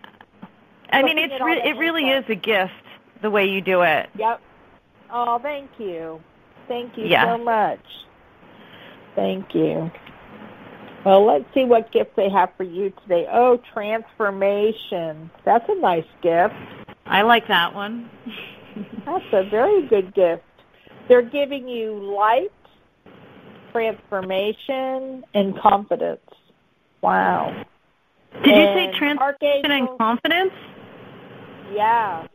I 0.91 1.01
mean 1.01 1.17
it's 1.17 1.41
re- 1.41 1.61
it 1.63 1.75
really 1.77 2.09
info. 2.11 2.19
is 2.19 2.29
a 2.29 2.35
gift 2.35 2.73
the 3.21 3.31
way 3.31 3.45
you 3.45 3.61
do 3.61 3.81
it. 3.81 4.09
Yep. 4.15 4.41
Oh, 5.11 5.39
thank 5.39 5.69
you. 5.79 6.21
Thank 6.67 6.97
you 6.97 7.05
Yeah. 7.07 7.25
so 7.35 7.37
much. 7.43 7.79
Thank 9.15 9.53
you. 9.55 9.91
Well, 11.05 11.25
let's 11.25 11.45
see 11.53 11.65
what 11.65 11.91
gift 11.91 12.15
they 12.15 12.29
have 12.29 12.49
for 12.55 12.63
you 12.63 12.93
today. 13.01 13.27
Oh, 13.31 13.59
transformation. 13.73 15.29
That's 15.43 15.65
a 15.67 15.75
nice 15.75 16.05
gift. 16.21 16.55
I 17.05 17.23
like 17.23 17.47
that 17.49 17.75
one. 17.75 18.09
That's 19.05 19.25
a 19.33 19.49
very 19.49 19.85
good 19.87 20.13
gift. 20.13 20.43
They're 21.09 21.21
giving 21.21 21.67
you 21.67 21.93
light, 22.15 22.51
transformation, 23.73 25.25
and 25.33 25.59
confidence. 25.59 26.21
Wow. 27.01 27.65
Did 28.43 28.47
you 28.47 28.53
And 28.53 28.93
say 28.93 28.97
transformation 28.97 29.71
and 29.71 29.97
confidence? 29.97 30.53
Yeah. 31.73 32.27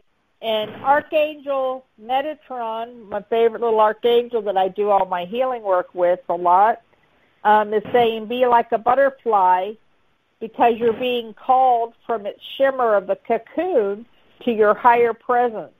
And 0.43 0.71
Archangel 0.85 1.87
Metatron, 2.01 3.09
my 3.09 3.23
favorite 3.23 3.63
little 3.63 3.81
archangel 3.81 4.43
that 4.43 4.57
I 4.57 4.69
do 4.69 4.91
all 4.91 5.07
my 5.07 5.25
healing 5.25 5.63
work 5.63 5.89
with 5.95 6.21
a 6.29 6.35
lot, 6.35 6.83
um, 7.45 7.73
is 7.73 7.83
saying 7.93 8.27
be 8.27 8.47
like 8.47 8.73
a 8.73 8.79
butterfly 8.79 9.73
because 10.41 10.75
you're 10.77 10.93
being 10.93 11.35
called 11.35 11.95
from 12.07 12.27
its 12.27 12.41
shimmer 12.57 12.95
of 12.95 13.07
the 13.07 13.17
cocoon 13.27 14.07
to 14.45 14.53
your 14.53 14.75
higher 14.75 15.13
presence. 15.13 15.73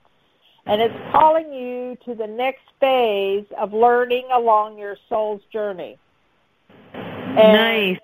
And 0.65 0.81
it's 0.81 0.93
calling 1.11 1.51
you 1.53 1.97
to 2.05 2.13
the 2.13 2.27
next 2.27 2.63
phase 2.79 3.45
of 3.57 3.73
learning 3.73 4.27
along 4.31 4.77
your 4.77 4.97
soul's 5.07 5.41
journey. 5.51 5.97
And 6.93 7.53
nice. 7.53 7.97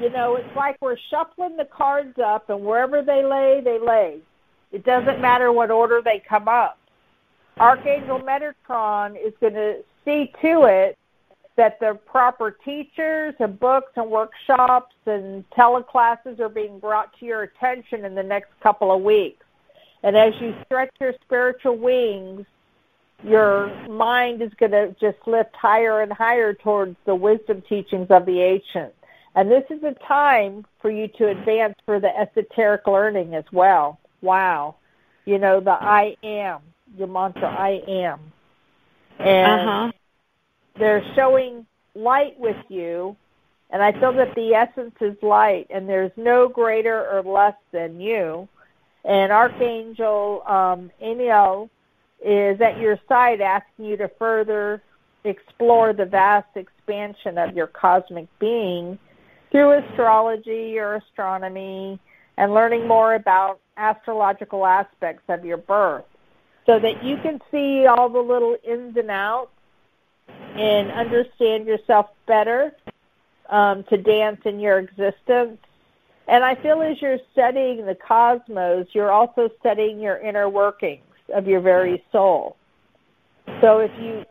you 0.00 0.10
know, 0.10 0.36
it's 0.36 0.56
like 0.56 0.76
we're 0.80 0.96
shuffling 1.10 1.56
the 1.56 1.64
cards 1.64 2.18
up, 2.18 2.48
and 2.48 2.64
wherever 2.64 3.02
they 3.02 3.24
lay, 3.24 3.60
they 3.62 3.78
lay. 3.78 4.18
It 4.72 4.84
doesn't 4.84 5.20
matter 5.20 5.52
what 5.52 5.70
order 5.70 6.00
they 6.02 6.22
come 6.26 6.48
up. 6.48 6.78
Archangel 7.58 8.20
Metatron 8.20 9.16
is 9.16 9.32
going 9.40 9.54
to 9.54 9.84
see 10.04 10.32
to 10.42 10.64
it 10.64 10.98
that 11.56 11.78
the 11.78 11.98
proper 12.06 12.50
teachers 12.50 13.34
and 13.38 13.58
books 13.58 13.92
and 13.96 14.10
workshops 14.10 14.94
and 15.06 15.48
teleclasses 15.50 16.40
are 16.40 16.48
being 16.48 16.78
brought 16.78 17.16
to 17.18 17.26
your 17.26 17.42
attention 17.42 18.04
in 18.04 18.14
the 18.14 18.22
next 18.22 18.50
couple 18.60 18.90
of 18.90 19.02
weeks. 19.02 19.44
And 20.02 20.16
as 20.16 20.34
you 20.40 20.54
stretch 20.66 20.90
your 21.00 21.14
spiritual 21.24 21.76
wings, 21.76 22.44
your 23.22 23.68
mind 23.88 24.42
is 24.42 24.52
going 24.58 24.72
to 24.72 24.94
just 25.00 25.16
lift 25.26 25.54
higher 25.54 26.02
and 26.02 26.12
higher 26.12 26.52
towards 26.52 26.96
the 27.06 27.14
wisdom 27.14 27.62
teachings 27.68 28.08
of 28.10 28.26
the 28.26 28.40
ancients. 28.40 28.96
And 29.36 29.50
this 29.50 29.64
is 29.70 29.82
a 29.82 29.94
time 30.06 30.66
for 30.80 30.90
you 30.90 31.08
to 31.08 31.28
advance 31.28 31.74
for 31.86 32.00
the 32.00 32.14
esoteric 32.16 32.86
learning 32.86 33.34
as 33.34 33.44
well. 33.52 33.98
Wow. 34.20 34.76
You 35.24 35.38
know, 35.38 35.60
the 35.60 35.70
I 35.70 36.16
am, 36.22 36.60
your 36.98 37.08
mantra, 37.08 37.48
I 37.48 37.82
am. 37.88 38.20
And 39.18 39.60
Uh-huh. 39.68 39.92
They're 40.78 41.04
showing 41.14 41.66
light 41.94 42.38
with 42.38 42.56
you. 42.68 43.16
And 43.70 43.82
I 43.82 43.92
feel 43.92 44.12
that 44.12 44.34
the 44.34 44.54
essence 44.54 44.94
is 45.00 45.16
light, 45.22 45.66
and 45.70 45.88
there's 45.88 46.12
no 46.16 46.48
greater 46.48 47.08
or 47.08 47.22
less 47.22 47.56
than 47.72 48.00
you. 48.00 48.48
And 49.04 49.32
Archangel 49.32 50.42
um, 50.46 50.90
Amiel 51.02 51.70
is 52.24 52.60
at 52.60 52.78
your 52.78 52.98
side 53.08 53.40
asking 53.40 53.86
you 53.86 53.96
to 53.96 54.08
further 54.18 54.82
explore 55.24 55.92
the 55.92 56.04
vast 56.04 56.56
expansion 56.56 57.36
of 57.38 57.56
your 57.56 57.66
cosmic 57.66 58.26
being 58.38 58.98
through 59.50 59.72
astrology 59.72 60.78
or 60.78 60.94
astronomy 60.96 61.98
and 62.36 62.52
learning 62.52 62.86
more 62.86 63.14
about 63.14 63.60
astrological 63.76 64.66
aspects 64.66 65.22
of 65.28 65.44
your 65.44 65.56
birth 65.56 66.04
so 66.66 66.78
that 66.78 67.02
you 67.02 67.16
can 67.18 67.40
see 67.50 67.86
all 67.86 68.08
the 68.08 68.20
little 68.20 68.56
ins 68.64 68.96
and 68.96 69.10
outs 69.10 69.53
and 70.28 70.90
understand 70.90 71.66
yourself 71.66 72.10
better 72.26 72.74
um, 73.50 73.84
to 73.84 73.96
dance 73.96 74.40
in 74.44 74.60
your 74.60 74.78
existence. 74.78 75.58
And 76.26 76.42
I 76.42 76.54
feel 76.54 76.80
as 76.82 77.00
you're 77.02 77.18
studying 77.32 77.84
the 77.84 77.94
cosmos, 77.94 78.86
you're 78.92 79.10
also 79.10 79.50
studying 79.60 80.00
your 80.00 80.16
inner 80.18 80.48
workings 80.48 81.02
of 81.32 81.46
your 81.46 81.60
very 81.60 82.02
soul. 82.12 82.56
So 83.60 83.78
if 83.78 83.90
you 84.00 84.24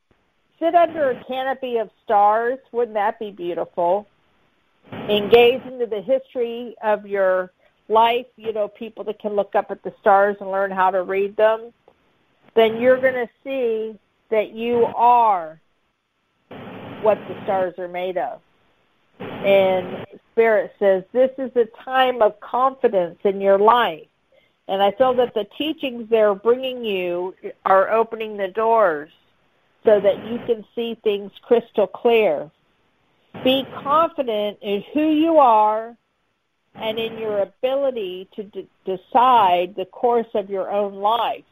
sit 0.59 0.73
under 0.75 1.11
a 1.11 1.23
canopy 1.25 1.77
of 1.77 1.89
stars, 2.03 2.57
wouldn't 2.71 2.95
that 2.95 3.19
be 3.19 3.31
beautiful? 3.31 4.07
And 4.91 5.31
gaze 5.31 5.61
into 5.65 5.85
the 5.85 6.01
history 6.01 6.75
of 6.83 7.05
your 7.05 7.51
life, 7.89 8.25
you 8.37 8.53
know, 8.53 8.67
people 8.67 9.03
that 9.05 9.19
can 9.19 9.33
look 9.33 9.55
up 9.55 9.71
at 9.71 9.83
the 9.83 9.93
stars 9.99 10.37
and 10.39 10.51
learn 10.51 10.71
how 10.71 10.89
to 10.91 11.03
read 11.03 11.35
them, 11.35 11.73
then 12.55 12.79
you're 12.79 12.99
going 12.99 13.13
to 13.13 13.29
see 13.43 13.97
that 14.29 14.51
you 14.51 14.85
are 14.85 15.59
what 17.03 17.17
the 17.27 17.35
stars 17.43 17.73
are 17.77 17.87
made 17.87 18.17
of. 18.17 18.41
And 19.19 20.05
Spirit 20.31 20.73
says 20.79 21.03
this 21.13 21.31
is 21.37 21.51
a 21.55 21.65
time 21.83 22.21
of 22.21 22.39
confidence 22.39 23.19
in 23.23 23.39
your 23.39 23.59
life. 23.59 24.07
And 24.67 24.81
I 24.81 24.91
feel 24.91 25.13
that 25.15 25.33
the 25.33 25.45
teachings 25.57 26.09
they're 26.09 26.35
bringing 26.35 26.83
you 26.83 27.35
are 27.65 27.91
opening 27.91 28.37
the 28.37 28.47
doors 28.47 29.09
so 29.83 29.99
that 29.99 30.25
you 30.25 30.39
can 30.45 30.65
see 30.73 30.97
things 31.03 31.31
crystal 31.41 31.87
clear. 31.87 32.49
Be 33.43 33.65
confident 33.83 34.59
in 34.61 34.83
who 34.93 35.11
you 35.11 35.37
are 35.37 35.95
and 36.75 36.97
in 36.97 37.17
your 37.17 37.39
ability 37.39 38.29
to 38.35 38.43
d- 38.43 38.67
decide 38.85 39.75
the 39.75 39.85
course 39.91 40.27
of 40.33 40.49
your 40.49 40.71
own 40.71 40.95
life 40.95 41.43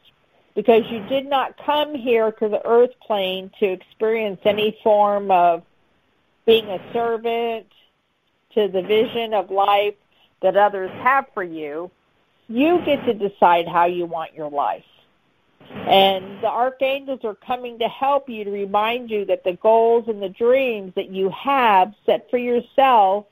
because 0.54 0.82
you 0.90 1.00
did 1.06 1.26
not 1.26 1.56
come 1.64 1.94
here 1.94 2.32
to 2.32 2.48
the 2.48 2.64
earth 2.66 2.90
plane 3.06 3.50
to 3.60 3.66
experience 3.66 4.40
any 4.44 4.78
form 4.82 5.30
of 5.30 5.62
being 6.46 6.66
a 6.66 6.80
servant 6.92 7.66
to 8.54 8.68
the 8.68 8.82
vision 8.82 9.32
of 9.32 9.50
life 9.50 9.94
that 10.42 10.56
others 10.56 10.90
have 11.02 11.26
for 11.32 11.42
you. 11.42 11.90
You 12.48 12.82
get 12.84 13.04
to 13.06 13.14
decide 13.14 13.66
how 13.66 13.86
you 13.86 14.04
want 14.04 14.34
your 14.34 14.50
life. 14.50 14.84
And 15.70 16.42
the 16.42 16.48
archangels 16.48 17.20
are 17.24 17.34
coming 17.34 17.78
to 17.78 17.88
help 17.88 18.28
you 18.28 18.44
to 18.44 18.50
remind 18.50 19.10
you 19.10 19.24
that 19.26 19.44
the 19.44 19.54
goals 19.54 20.04
and 20.08 20.20
the 20.20 20.28
dreams 20.28 20.92
that 20.96 21.08
you 21.08 21.30
have 21.30 21.94
set 22.04 22.28
for 22.28 22.36
yourself, 22.36 23.26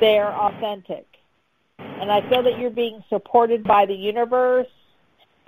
they're 0.00 0.32
authentic. 0.32 1.06
And 1.78 2.10
I 2.10 2.26
feel 2.30 2.42
that 2.44 2.58
you're 2.58 2.70
being 2.70 3.04
supported 3.10 3.62
by 3.62 3.84
the 3.84 3.94
universe 3.94 4.68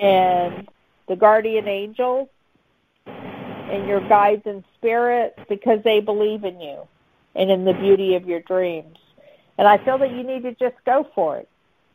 and 0.00 0.68
the 1.08 1.16
guardian 1.16 1.68
angels 1.68 2.28
and 3.06 3.86
your 3.86 4.00
guides 4.08 4.42
and 4.46 4.64
spirits 4.76 5.38
because 5.48 5.82
they 5.84 6.00
believe 6.00 6.44
in 6.44 6.60
you 6.60 6.86
and 7.34 7.50
in 7.50 7.64
the 7.64 7.74
beauty 7.74 8.14
of 8.16 8.26
your 8.26 8.40
dreams. 8.40 8.96
And 9.58 9.68
I 9.68 9.78
feel 9.84 9.98
that 9.98 10.10
you 10.10 10.22
need 10.22 10.42
to 10.42 10.54
just 10.54 10.76
go 10.84 11.06
for 11.14 11.38
it. 11.38 11.48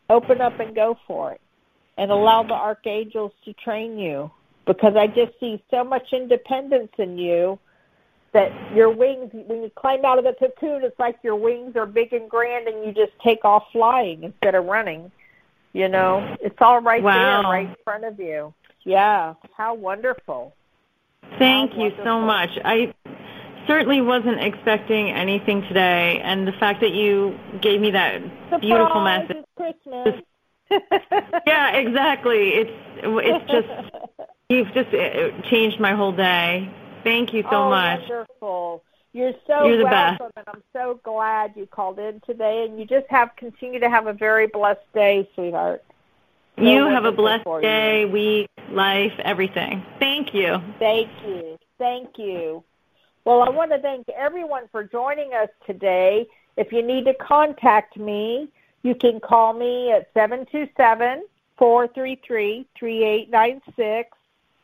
Open 0.09 0.39
up 0.39 0.59
and 0.59 0.75
go 0.75 0.97
for 1.07 1.33
it. 1.33 1.41
And 1.97 2.11
allow 2.11 2.43
the 2.43 2.53
archangels 2.53 3.31
to 3.45 3.53
train 3.53 3.97
you 3.97 4.29
because 4.65 4.95
I 4.95 5.07
just 5.07 5.39
see 5.39 5.63
so 5.71 5.83
much 5.83 6.11
independence 6.11 6.91
in 6.97 7.17
you 7.17 7.57
that 8.33 8.51
your 8.75 8.89
wings, 8.89 9.31
when 9.33 9.63
you 9.63 9.71
climb 9.75 10.03
out 10.03 10.17
of 10.17 10.25
the 10.25 10.33
cocoon, 10.37 10.83
it's 10.83 10.99
like 10.99 11.17
your 11.23 11.37
wings 11.37 11.75
are 11.77 11.85
big 11.85 12.11
and 12.11 12.29
grand 12.29 12.67
and 12.67 12.85
you 12.85 12.91
just 12.91 13.17
take 13.23 13.45
off 13.45 13.63
flying 13.71 14.23
instead 14.23 14.55
of 14.55 14.65
running. 14.65 15.09
You 15.75 15.89
know, 15.89 16.37
it's 16.39 16.55
all 16.61 16.79
right 16.79 17.03
Wow. 17.03 17.41
there, 17.41 17.51
right 17.51 17.67
in 17.67 17.75
front 17.83 18.05
of 18.05 18.17
you. 18.17 18.53
Yeah, 18.85 19.33
how 19.57 19.73
wonderful. 19.73 20.55
Thank 21.37 21.73
How 21.73 21.83
you 21.83 21.91
so 22.01 22.21
much. 22.21 22.51
I 22.63 22.93
certainly 23.67 23.99
wasn't 23.99 24.39
expecting 24.39 25.11
anything 25.11 25.63
today, 25.63 26.21
and 26.23 26.47
the 26.47 26.53
fact 26.53 26.79
that 26.79 26.91
you 26.91 27.37
gave 27.61 27.81
me 27.81 27.91
that 27.91 28.21
beautiful 28.61 29.03
message. 29.03 29.35
It's 29.35 29.49
Christmas. 29.57 30.21
yeah, 31.45 31.71
exactly. 31.75 32.51
It's 32.53 32.71
it's 33.03 33.51
just 33.51 33.67
you've 34.49 34.73
just 34.73 34.93
uh, 34.93 35.41
changed 35.49 35.81
my 35.81 35.93
whole 35.93 36.13
day. 36.13 36.71
Thank 37.03 37.33
you 37.33 37.43
so 37.51 37.63
oh, 37.63 37.69
much. 37.69 37.99
Wonderful. 37.99 38.81
You're 39.15 39.31
so 39.47 39.65
You're 39.65 39.77
the 39.77 39.83
welcome, 39.85 40.31
and 40.35 40.45
I'm 40.45 40.61
so 40.73 40.99
glad 41.01 41.53
you 41.55 41.65
called 41.67 41.99
in 41.99 42.19
today. 42.25 42.65
And 42.67 42.77
you 42.77 42.85
just 42.85 43.05
have 43.09 43.33
continue 43.37 43.79
to 43.79 43.89
have 43.89 44.07
a 44.07 44.13
very 44.13 44.45
blessed 44.45 44.81
day, 44.93 45.29
sweetheart. 45.33 45.85
So 46.57 46.63
You 46.65 46.83
have 46.87 47.05
a 47.05 47.13
blessed 47.13 47.45
for 47.45 47.61
you. 47.61 47.65
day, 47.65 48.03
week, 48.03 48.49
life, 48.71 49.13
everything. 49.19 49.85
Thank 49.99 50.33
you. 50.33 50.57
Thank 50.79 51.09
you. 51.25 51.57
Thank 51.77 52.17
you. 52.17 52.61
Well, 53.23 53.41
I 53.41 53.49
want 53.51 53.71
to 53.71 53.79
thank 53.79 54.05
everyone 54.09 54.67
for 54.69 54.83
joining 54.83 55.33
us 55.33 55.47
today. 55.65 56.27
If 56.57 56.73
you 56.73 56.83
need 56.83 57.05
to 57.05 57.13
contact 57.13 57.95
me, 57.95 58.49
you 58.83 58.95
can 58.95 59.21
call 59.21 59.53
me 59.53 59.93
at 59.93 60.09
727 60.13 61.23
433 61.57 62.67
3896. 62.77 64.09